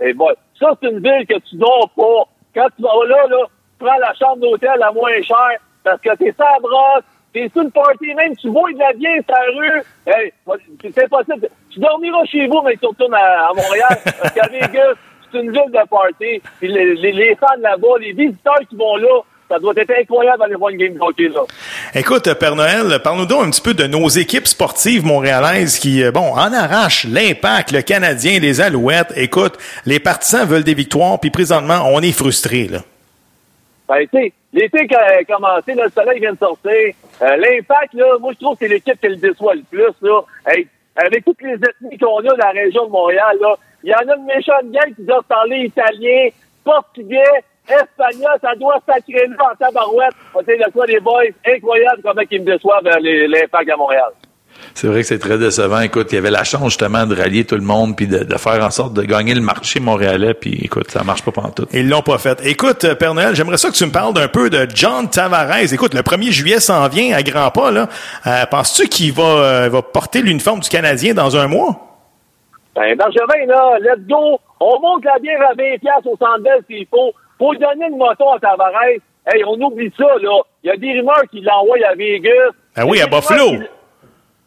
Et 0.00 0.12
bon, 0.12 0.28
ça, 0.58 0.68
c'est 0.80 0.88
une 0.88 1.00
ville 1.00 1.26
que 1.28 1.38
tu 1.50 1.56
dors 1.56 1.90
pas. 1.96 2.30
Quand 2.54 2.68
tu 2.76 2.82
vas 2.82 3.06
là, 3.08 3.26
là, 3.28 3.44
tu 3.46 3.84
prends 3.84 3.98
la 3.98 4.14
chambre 4.14 4.40
d'hôtel 4.40 4.70
la 4.78 4.92
moins 4.92 5.20
chère 5.22 5.58
parce 5.84 6.00
que 6.00 6.16
t'es 6.16 6.34
sans 6.36 6.60
brosse, 6.60 7.04
t'es 7.36 7.50
sur 7.52 7.62
le 7.62 7.70
party, 7.70 8.14
même 8.14 8.34
tu 8.36 8.48
vois 8.48 8.72
de 8.72 8.78
la 8.78 8.92
bière 8.94 9.20
sur 9.26 9.34
la 9.34 9.60
rue. 9.60 9.82
Hey, 10.06 10.32
c'est 10.82 11.04
impossible. 11.04 11.48
Tu 11.70 11.80
dormiras 11.80 12.24
chez 12.24 12.46
vous, 12.46 12.62
mais 12.64 12.76
tu 12.80 12.86
retournes 12.86 13.14
à, 13.14 13.48
à 13.50 13.52
Montréal 13.54 13.98
parce 14.04 14.32
qu'à 14.32 14.48
Vegas, 14.48 14.94
c'est 15.30 15.38
une 15.38 15.52
ville 15.52 15.70
de 15.70 15.88
party. 15.88 16.42
Puis 16.58 16.68
les, 16.68 16.94
les, 16.94 17.12
les 17.12 17.36
fans 17.36 17.60
là-bas, 17.60 17.98
les 18.00 18.12
visiteurs 18.12 18.60
qui 18.68 18.76
vont 18.76 18.96
là, 18.96 19.20
ça 19.50 19.58
doit 19.58 19.74
être 19.76 19.92
incroyable 20.00 20.38
d'aller 20.40 20.54
voir 20.56 20.70
une 20.70 20.78
game 20.78 20.94
de 20.94 21.00
hockey 21.00 21.28
là. 21.28 21.42
Écoute, 21.94 22.32
Père 22.34 22.56
Noël, 22.56 22.98
parle-nous 23.04 23.26
donc 23.26 23.44
un 23.44 23.50
petit 23.50 23.60
peu 23.60 23.74
de 23.74 23.86
nos 23.86 24.08
équipes 24.08 24.46
sportives 24.48 25.04
montréalaises 25.04 25.78
qui, 25.78 26.02
euh, 26.02 26.10
bon, 26.10 26.32
en 26.32 26.52
arrachent 26.52 27.04
l'impact, 27.04 27.70
le 27.70 27.82
Canadien, 27.82 28.40
les 28.40 28.60
Alouettes. 28.60 29.12
Écoute, 29.14 29.58
les 29.84 30.00
partisans 30.00 30.46
veulent 30.46 30.64
des 30.64 30.74
victoires, 30.74 31.20
puis 31.20 31.30
présentement, 31.30 31.82
on 31.84 32.00
est 32.00 32.12
frustrés, 32.12 32.66
là. 32.68 32.78
Ben, 33.88 34.06
l'été 34.52 34.86
qui 34.88 34.94
a 34.94 35.22
commencé, 35.24 35.74
là, 35.74 35.84
le 35.84 35.90
soleil 35.90 36.20
vient 36.20 36.32
de 36.32 36.38
sortir. 36.38 36.72
Euh, 37.22 37.36
L'impact, 37.36 37.94
là, 37.94 38.18
moi, 38.18 38.32
je 38.32 38.44
trouve 38.44 38.56
que 38.56 38.64
c'est 38.64 38.72
l'équipe 38.72 39.00
qui 39.00 39.08
le 39.08 39.16
déçoit 39.16 39.54
le 39.54 39.62
plus, 39.62 39.94
là. 40.02 40.20
Avec 40.96 41.24
toutes 41.24 41.42
les 41.42 41.54
ethnies 41.54 41.98
qu'on 41.98 42.18
a 42.18 42.22
dans 42.22 42.36
la 42.36 42.50
région 42.50 42.86
de 42.86 42.90
Montréal, 42.90 43.36
là, 43.40 43.54
il 43.84 43.90
y 43.90 43.94
en 43.94 43.98
a 43.98 44.16
une 44.16 44.24
méchante 44.24 44.70
gang 44.70 44.94
qui 44.94 45.02
doit 45.02 45.22
parler 45.28 45.66
italien, 45.66 46.28
portugais, 46.64 47.22
espagnol, 47.68 48.32
ça 48.40 48.54
doit 48.56 48.80
sacrer 48.86 49.26
là 49.26 49.52
en 49.52 49.56
tabarouette. 49.56 50.14
On 50.34 50.42
sait 50.42 50.56
de 50.56 50.70
quoi, 50.72 50.86
les 50.86 51.00
boys, 51.00 51.22
incroyable 51.46 52.00
comment 52.02 52.22
ils 52.30 52.40
me 52.40 52.46
déçoivent 52.46 52.86
euh, 52.86 53.28
l'impact 53.28 53.70
à 53.70 53.76
Montréal. 53.76 54.10
C'est 54.74 54.88
vrai 54.88 55.00
que 55.00 55.06
c'est 55.06 55.18
très 55.18 55.38
décevant. 55.38 55.80
Écoute, 55.80 56.08
il 56.12 56.16
y 56.16 56.18
avait 56.18 56.30
la 56.30 56.44
chance 56.44 56.64
justement 56.64 57.06
de 57.06 57.16
rallier 57.16 57.44
tout 57.44 57.54
le 57.54 57.62
monde 57.62 57.96
puis 57.96 58.06
de, 58.06 58.18
de 58.24 58.36
faire 58.36 58.62
en 58.64 58.70
sorte 58.70 58.92
de 58.92 59.02
gagner 59.02 59.34
le 59.34 59.40
marché 59.40 59.80
montréalais. 59.80 60.34
Puis 60.34 60.58
écoute, 60.62 60.90
ça 60.90 61.02
marche 61.02 61.22
pas 61.22 61.32
pendant 61.32 61.50
tout. 61.50 61.66
Ils 61.72 61.88
l'ont 61.88 62.02
pas 62.02 62.18
fait. 62.18 62.38
Écoute, 62.44 62.84
euh, 62.84 62.94
Père 62.94 63.14
Noël, 63.14 63.34
j'aimerais 63.34 63.56
ça 63.56 63.70
que 63.70 63.74
tu 63.74 63.86
me 63.86 63.90
parles 63.92 64.14
d'un 64.14 64.28
peu 64.28 64.50
de 64.50 64.66
John 64.74 65.08
Tavares. 65.08 65.72
Écoute, 65.72 65.94
le 65.94 66.02
1er 66.02 66.30
juillet 66.30 66.60
s'en 66.60 66.86
vient 66.88 67.16
à 67.16 67.22
grands 67.22 67.50
pas, 67.50 67.70
là. 67.70 67.88
Euh, 68.26 68.46
Penses-tu 68.50 68.88
qu'il 68.88 69.12
va, 69.12 69.22
euh, 69.22 69.68
va 69.70 69.82
porter 69.82 70.22
l'uniforme 70.22 70.60
du 70.60 70.68
Canadien 70.68 71.14
dans 71.14 71.36
un 71.36 71.46
mois? 71.46 71.74
Ben, 72.74 72.94
Bergevin, 72.96 73.46
là, 73.46 73.78
let's 73.80 74.06
go. 74.06 74.38
On 74.60 74.80
monte 74.80 75.04
la 75.04 75.18
bière 75.18 75.40
à 75.50 75.54
20 75.54 75.78
piastres 75.80 76.06
au 76.06 76.16
centre 76.16 76.40
Bell 76.42 76.60
s'il 76.68 76.86
faut. 76.90 77.12
Faut 77.38 77.54
donner 77.54 77.88
le 77.90 77.96
moton 77.96 78.32
à 78.32 78.38
Tavares. 78.38 78.72
Hey, 79.26 79.42
on 79.44 79.60
oublie 79.60 79.92
ça, 79.96 80.04
là. 80.22 80.40
Il 80.62 80.68
y 80.68 80.70
a 80.70 80.76
des 80.76 80.92
rumeurs 81.00 81.22
qui 81.30 81.40
l'envoient 81.40 81.76
à 81.90 81.94
Vegas. 81.94 82.52
Ben 82.76 82.84
oui, 82.84 83.00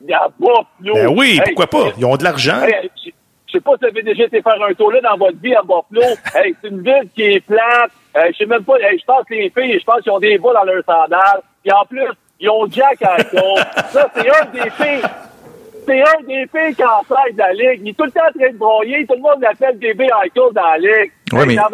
Il 0.01 0.09
y 0.09 0.13
a 0.13 0.27
Buffalo. 0.39 0.65
Ben 0.95 1.07
oui, 1.07 1.33
Hey, 1.45 1.53
pourquoi 1.53 1.67
pas? 1.67 1.91
Ils 1.97 2.05
ont 2.05 2.15
de 2.15 2.23
l'argent. 2.23 2.61
Hey, 2.63 2.89
je 3.05 3.11
sais 3.53 3.59
pas 3.61 3.71
si 3.73 3.79
vous 3.81 3.87
avez 3.87 4.03
déjà 4.03 4.23
été 4.25 4.41
faire 4.41 4.61
un 4.61 4.73
tour 4.73 4.91
là 4.91 5.01
dans 5.01 5.17
votre 5.17 5.37
vie 5.41 5.55
à 5.55 5.61
Buffalo. 5.61 6.15
hey, 6.35 6.55
c'est 6.61 6.69
une 6.69 6.81
ville 6.81 7.09
qui 7.15 7.23
est 7.23 7.39
plate. 7.45 7.91
Euh, 8.15 8.21
je 8.31 8.37
sais 8.37 8.45
même 8.45 8.63
pas, 8.63 8.77
hey, 8.79 8.97
je 8.99 9.05
pense 9.05 9.23
que 9.25 9.33
les 9.33 9.49
filles, 9.49 9.79
je 9.79 9.83
pense 9.85 10.01
qu'ils 10.01 10.11
ont 10.11 10.19
des 10.19 10.37
bas 10.37 10.53
dans 10.53 10.63
leurs 10.63 10.83
sandales. 10.85 11.41
Puis 11.63 11.71
en 11.71 11.85
plus, 11.85 12.07
ils 12.39 12.49
ont 12.49 12.65
Jack 12.69 13.01
à. 13.01 13.17
Ça, 13.89 14.09
c'est 14.15 14.29
un 14.29 14.45
des 14.51 14.69
filles. 14.69 15.01
C'est 15.85 16.01
un 16.01 16.21
des 16.27 16.47
filles 16.47 16.75
qui 16.75 16.83
en 16.83 17.01
de 17.01 17.37
la 17.37 17.51
Ligue. 17.53 17.81
Il 17.83 17.89
est 17.89 17.93
tout 17.93 18.03
le 18.05 18.11
temps 18.11 18.21
en 18.27 18.39
train 18.39 18.51
de 18.51 18.57
broyer. 18.57 19.05
Tout 19.07 19.15
le 19.15 19.21
monde 19.21 19.41
l'appelle 19.41 19.77
bébé 19.77 20.07
Michael 20.21 20.53
dans 20.53 20.61
la 20.61 20.77
Ligue. 20.77 21.11
Ouais, 21.33 21.39
Hey, 21.41 21.47
mais- 21.47 21.55
là, 21.55 21.67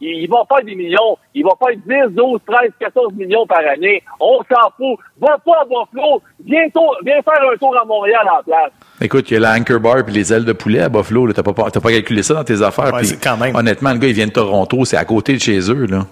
il, 0.00 0.22
il 0.22 0.28
va 0.28 0.44
faire 0.48 0.64
des 0.64 0.74
millions. 0.74 1.16
Il 1.34 1.44
va 1.44 1.50
faire 1.58 1.76
10, 2.08 2.14
12, 2.14 2.40
13, 2.46 2.70
14 2.80 3.12
millions 3.14 3.46
par 3.46 3.58
année. 3.58 4.02
On 4.20 4.38
s'en 4.38 4.70
fout. 4.76 4.98
Va 5.20 5.38
pas 5.44 5.60
à 5.62 5.64
Buffalo. 5.64 6.22
Viens, 6.44 6.64
faire 6.70 7.50
un 7.52 7.56
tour 7.56 7.76
à 7.80 7.84
Montréal 7.84 8.26
en 8.38 8.42
place. 8.42 8.72
Écoute, 9.00 9.30
il 9.30 9.34
y 9.34 9.36
a 9.36 9.40
la 9.40 9.54
anchor 9.54 9.80
bar 9.80 10.04
puis 10.04 10.14
les 10.14 10.32
ailes 10.32 10.44
de 10.44 10.52
poulet 10.52 10.80
à 10.80 10.88
Buffalo. 10.88 11.32
T'as 11.32 11.42
pas, 11.42 11.52
pas 11.52 11.70
calculé 11.70 12.22
ça 12.22 12.34
dans 12.34 12.44
tes 12.44 12.62
affaires. 12.62 12.92
Ouais, 12.94 13.02
quand 13.22 13.36
même. 13.36 13.54
Honnêtement, 13.54 13.92
le 13.92 13.98
gars, 13.98 14.08
il 14.08 14.14
vient 14.14 14.26
de 14.26 14.32
Toronto. 14.32 14.84
C'est 14.84 14.96
à 14.96 15.04
côté 15.04 15.34
de 15.34 15.40
chez 15.40 15.58
eux. 15.70 15.86
là. 15.86 16.02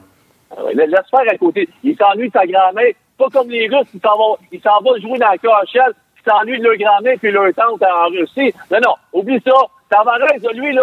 Ah 0.57 0.61
Laisse 0.73 0.91
faire 1.11 1.33
à 1.33 1.37
côté. 1.37 1.69
Il 1.83 1.97
s'ennuie 1.97 2.29
de 2.29 2.33
sa 2.33 2.47
grand-mère. 2.47 2.93
Pas 3.19 3.27
comme 3.33 3.49
les 3.49 3.69
Russes 3.69 3.89
qui 3.93 4.01
s'en 4.01 4.17
vont, 4.17 4.37
ils 4.51 4.61
s'en 4.61 4.81
vont 4.83 4.97
jouer 5.01 5.19
dans 5.19 5.29
la 5.31 5.39
KHL, 5.39 5.93
qui 6.17 6.23
s'ennuient 6.29 6.59
de 6.59 6.65
leur 6.65 6.77
grand-mère 6.77 7.17
puis 7.21 7.31
leur 7.31 7.53
tante 7.55 7.83
en 7.83 8.09
Russie. 8.09 8.53
Non, 8.71 8.79
non, 8.85 8.95
oublie 9.13 9.41
ça. 9.47 9.53
Tavares, 9.89 10.19
lui, 10.55 10.73
là, 10.73 10.83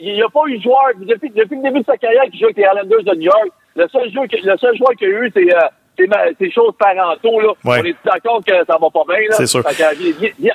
il 0.00 0.14
n'y 0.14 0.22
a 0.22 0.28
pas 0.28 0.42
eu 0.48 0.58
de 0.58 0.62
joueur. 0.62 0.90
Depuis, 0.96 1.30
depuis 1.30 1.56
le 1.56 1.62
début 1.62 1.80
de 1.80 1.84
sa 1.86 1.96
carrière 1.96 2.24
qu'il 2.24 2.38
joue 2.40 2.46
avec 2.46 2.56
les 2.56 2.64
Islanders 2.64 3.02
de 3.04 3.14
New 3.16 3.22
York, 3.24 3.48
le 3.76 3.88
seul, 3.88 4.10
joueur 4.12 4.26
que- 4.28 4.36
le 4.46 4.56
seul 4.58 4.76
joueur 4.76 4.90
qu'il 4.98 5.08
y 5.08 5.14
a 5.14 5.18
eu, 5.20 5.30
c'est, 5.34 5.54
euh, 5.54 5.60
c'est, 5.98 6.06
ma- 6.06 6.32
c'est 6.38 6.50
choses 6.50 6.72
parentaux, 6.78 7.40
là. 7.40 7.48
Ouais. 7.64 7.80
On 7.80 7.84
est 7.84 7.96
d'accord 8.04 8.40
que 8.46 8.52
ça 8.66 8.76
va 8.80 8.88
pas 8.90 9.04
bien, 9.08 9.28
là? 9.28 9.36
C'est 9.36 9.46
sûr. 9.46 9.62
Que, 9.62 9.72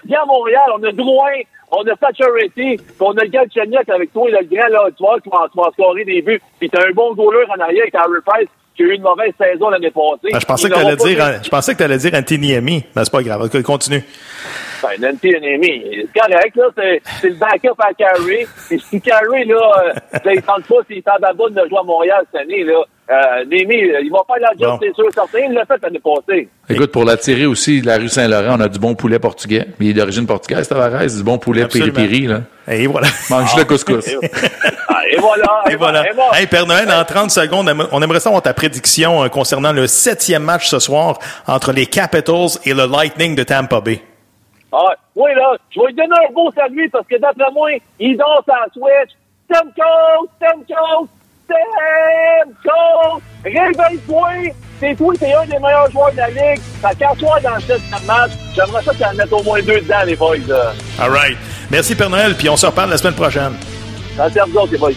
viens, 0.06 0.22
à 0.22 0.26
Montréal, 0.26 0.64
on 0.78 0.84
a 0.84 0.92
Drouin, 0.92 1.32
on 1.72 1.82
a 1.88 1.96
puis 2.78 2.96
on 3.00 3.12
a 3.12 3.26
Chagnac 3.54 3.88
avec 3.90 4.12
toi, 4.14 4.30
le 4.30 4.44
grand, 4.46 4.68
là, 4.70 4.88
tu 4.96 5.04
vois, 5.04 5.20
tu 5.22 5.30
vas, 5.30 5.48
tu 5.52 5.60
vas 5.60 5.70
scorer 5.74 6.06
des 6.06 6.22
buts. 6.22 6.42
Puis 6.60 6.70
t'as 6.70 6.88
un 6.88 6.92
bon 6.92 7.14
goaler 7.14 7.46
en 7.50 7.60
arrière 7.62 7.84
avec 7.84 7.96
Harry 7.96 8.22
Price, 8.26 8.48
qui 8.78 8.84
a 8.84 8.86
eu 8.86 8.96
une 8.96 9.02
mauvaise 9.02 9.34
saison 9.38 9.70
l'année 9.70 9.92
passée. 9.92 10.30
Ben, 10.32 10.40
je 10.40 10.46
pensais 10.46 10.70
que 10.70 10.74
t'allais 10.74 10.96
n'auront 10.96 10.98
pas 10.98 11.10
dire, 11.10 11.44
je 11.44 11.50
pensais 11.50 11.74
que 11.74 11.80
t'allais 11.80 11.98
dire 11.98 12.14
Antiniemi, 12.14 12.86
mais 12.96 13.04
c'est 13.04 13.12
pas 13.12 13.24
grave. 13.24 13.64
Continue. 13.64 14.04
Ben, 14.84 15.18
c'est 15.22 15.32
correct, 15.32 16.56
là, 16.56 16.70
c'est, 16.76 17.28
le 17.28 17.34
backup 17.36 17.80
à 17.80 17.94
Carey. 17.94 18.48
Et 18.70 18.78
si 18.78 19.02
Carey, 19.02 19.46
là, 19.46 19.56
euh, 19.56 19.94
là, 20.24 20.34
il 20.34 20.42
tente 20.42 20.66
pas, 20.68 20.76
s'il 20.88 21.02
tente 21.02 21.24
à 21.24 21.34
bout 21.34 21.50
de 21.50 21.62
jouer 21.68 21.80
à 21.80 21.84
Montréal 21.84 22.24
cette 22.32 22.42
année, 22.42 22.64
là, 22.64 22.84
euh, 23.10 23.46
Nemi, 23.46 23.84
euh, 23.84 24.02
il 24.04 24.12
va 24.12 24.20
faire 24.28 24.42
la 24.42 24.52
job, 24.60 24.80
c'est 24.82 24.94
sûr, 24.94 25.06
certain. 25.14 25.40
Il 25.48 25.54
l'a 25.54 25.66
fait 25.66 25.82
l'année 25.82 26.00
passée. 26.00 26.50
Écoute, 26.70 26.92
pour 26.92 27.06
l'attirer 27.06 27.46
aussi, 27.46 27.82
la 27.82 27.98
rue 27.98 28.10
Saint-Laurent, 28.10 28.58
on 28.58 28.62
a 28.62 28.68
du 28.68 28.80
bon 28.80 28.96
poulet 28.96 29.18
portugais. 29.18 29.66
Il 29.80 29.90
est 29.90 29.94
d'origine 29.94 30.28
portugaise, 30.28 30.68
Tavares. 30.68 31.08
Du 31.08 31.24
bon 31.24 31.38
poulet 31.38 31.68
piri-piri, 31.68 32.28
là. 32.28 32.42
Et 32.70 32.86
voilà. 32.86 33.08
Mange 33.30 33.56
le 33.56 33.64
couscous. 33.64 34.06
Et 35.10 35.18
voilà. 35.18 35.64
Et 35.70 35.76
voilà. 35.76 36.10
Et 36.10 36.14
voilà. 36.14 36.40
Hey, 36.40 36.48
Père 36.48 36.66
Noël, 36.66 36.92
en 36.92 37.04
30 37.04 37.32
secondes, 37.32 37.72
on 37.92 38.02
aimerait 38.02 38.20
savoir 38.20 38.42
ta 38.42 38.54
prédiction 38.54 39.24
euh, 39.24 39.30
concernant 39.30 39.72
le 39.72 39.88
septième 39.88 40.44
match 40.44 40.68
ce 40.68 40.80
soir 40.80 41.20
entre 41.48 41.72
les 41.72 41.86
Capitals 41.86 42.60
et 42.66 42.74
le 42.74 42.86
Lightning 42.86 43.36
de 43.36 43.44
Tampa 43.44 43.82
Bay. 43.82 44.02
Ah, 44.72 44.94
oui, 45.16 45.32
là, 45.36 45.56
je 45.70 45.80
vais 45.80 45.88
lui 45.88 45.94
donner 45.94 46.16
un 46.30 46.34
beau 46.34 46.52
salut 46.56 46.90
parce 46.92 47.08
que 47.08 47.18
d'après 47.20 47.52
moi, 47.54 47.70
il 48.00 48.18
danse 48.18 48.44
la 48.48 48.66
Switch. 48.74 49.16
Stamkos, 49.50 50.28
Stamkos, 50.36 51.08
Stamkos, 51.46 53.22
réveille-toi. 53.46 54.30
C'est 54.80 54.96
toi, 54.96 55.14
t'es 55.20 55.34
un 55.34 55.46
des 55.46 55.58
meilleurs 55.58 55.90
joueurs 55.90 56.12
de 56.12 56.18
la 56.18 56.30
Ligue. 56.30 56.62
Fait 56.82 56.96
qu'à 57.00 57.16
soir 57.16 57.42
dans 57.42 57.56
le 57.56 57.62
septième 57.62 58.06
match, 58.06 58.32
j'aimerais 58.56 58.84
ça 58.84 58.94
qu'elle 58.94 59.16
mette 59.16 59.32
au 59.32 59.42
moins 59.42 59.62
deux 59.62 59.80
dedans, 59.80 60.04
les 60.06 60.16
boys. 60.16 60.36
All 61.00 61.10
right. 61.10 61.38
Merci, 61.72 61.96
Père 61.96 62.10
Noël, 62.10 62.36
puis 62.36 62.50
on 62.50 62.58
se 62.58 62.66
reparle 62.66 62.90
la 62.90 62.98
semaine 62.98 63.16
prochaine. 63.16 63.54
Les 64.72 64.78
boys. 64.78 64.92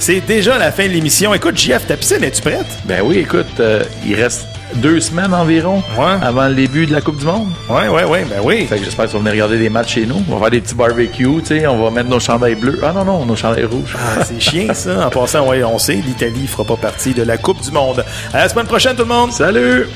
C'est 0.00 0.20
déjà 0.20 0.58
la 0.58 0.72
fin 0.72 0.86
de 0.86 0.92
l'émission. 0.92 1.32
Écoute, 1.32 1.56
JF, 1.56 1.86
ta 1.86 1.96
piscine, 1.96 2.24
es-tu 2.24 2.42
prête? 2.42 2.66
Ben 2.84 3.02
oui, 3.04 3.18
écoute, 3.18 3.46
euh, 3.60 3.84
il 4.04 4.16
reste 4.16 4.46
deux 4.74 4.98
semaines 4.98 5.32
environ 5.32 5.82
avant 5.96 6.48
le 6.48 6.54
début 6.54 6.84
de 6.84 6.92
la 6.92 7.00
Coupe 7.00 7.18
du 7.18 7.24
Monde. 7.24 7.48
Ouais, 7.70 7.88
ouais, 7.88 8.02
ouais, 8.04 8.24
ben 8.28 8.40
oui. 8.42 8.66
Fait 8.66 8.78
que 8.78 8.84
j'espère 8.84 9.04
que 9.04 9.10
tu 9.10 9.16
vas 9.16 9.20
venir 9.20 9.32
regarder 9.32 9.58
des 9.58 9.70
matchs 9.70 9.94
chez 9.94 10.06
nous. 10.06 10.20
On 10.28 10.34
va 10.34 10.40
faire 10.40 10.50
des 10.50 10.60
petits 10.60 10.74
barbecues, 10.74 11.42
tu 11.42 11.60
sais, 11.60 11.66
on 11.68 11.82
va 11.84 11.90
mettre 11.90 12.10
nos 12.10 12.18
chandails 12.18 12.56
bleus. 12.56 12.80
Ah 12.82 12.92
non, 12.92 13.04
non, 13.04 13.24
nos 13.24 13.36
chandails 13.36 13.66
rouges. 13.66 13.96
Ah, 13.96 14.24
c'est 14.24 14.40
chiant, 14.40 14.74
ça. 14.74 15.06
En 15.06 15.10
passant, 15.20 15.46
ouais, 15.48 15.62
on 15.62 15.78
sait, 15.78 15.94
l'Italie 16.04 16.48
fera 16.48 16.64
pas 16.64 16.76
partie 16.76 17.14
de 17.14 17.22
la 17.22 17.38
Coupe 17.38 17.60
du 17.62 17.70
Monde. 17.70 18.04
À 18.32 18.38
la 18.38 18.48
semaine 18.48 18.66
prochaine, 18.66 18.96
tout 18.96 19.02
le 19.02 19.08
monde. 19.08 19.30
Salut! 19.30 19.86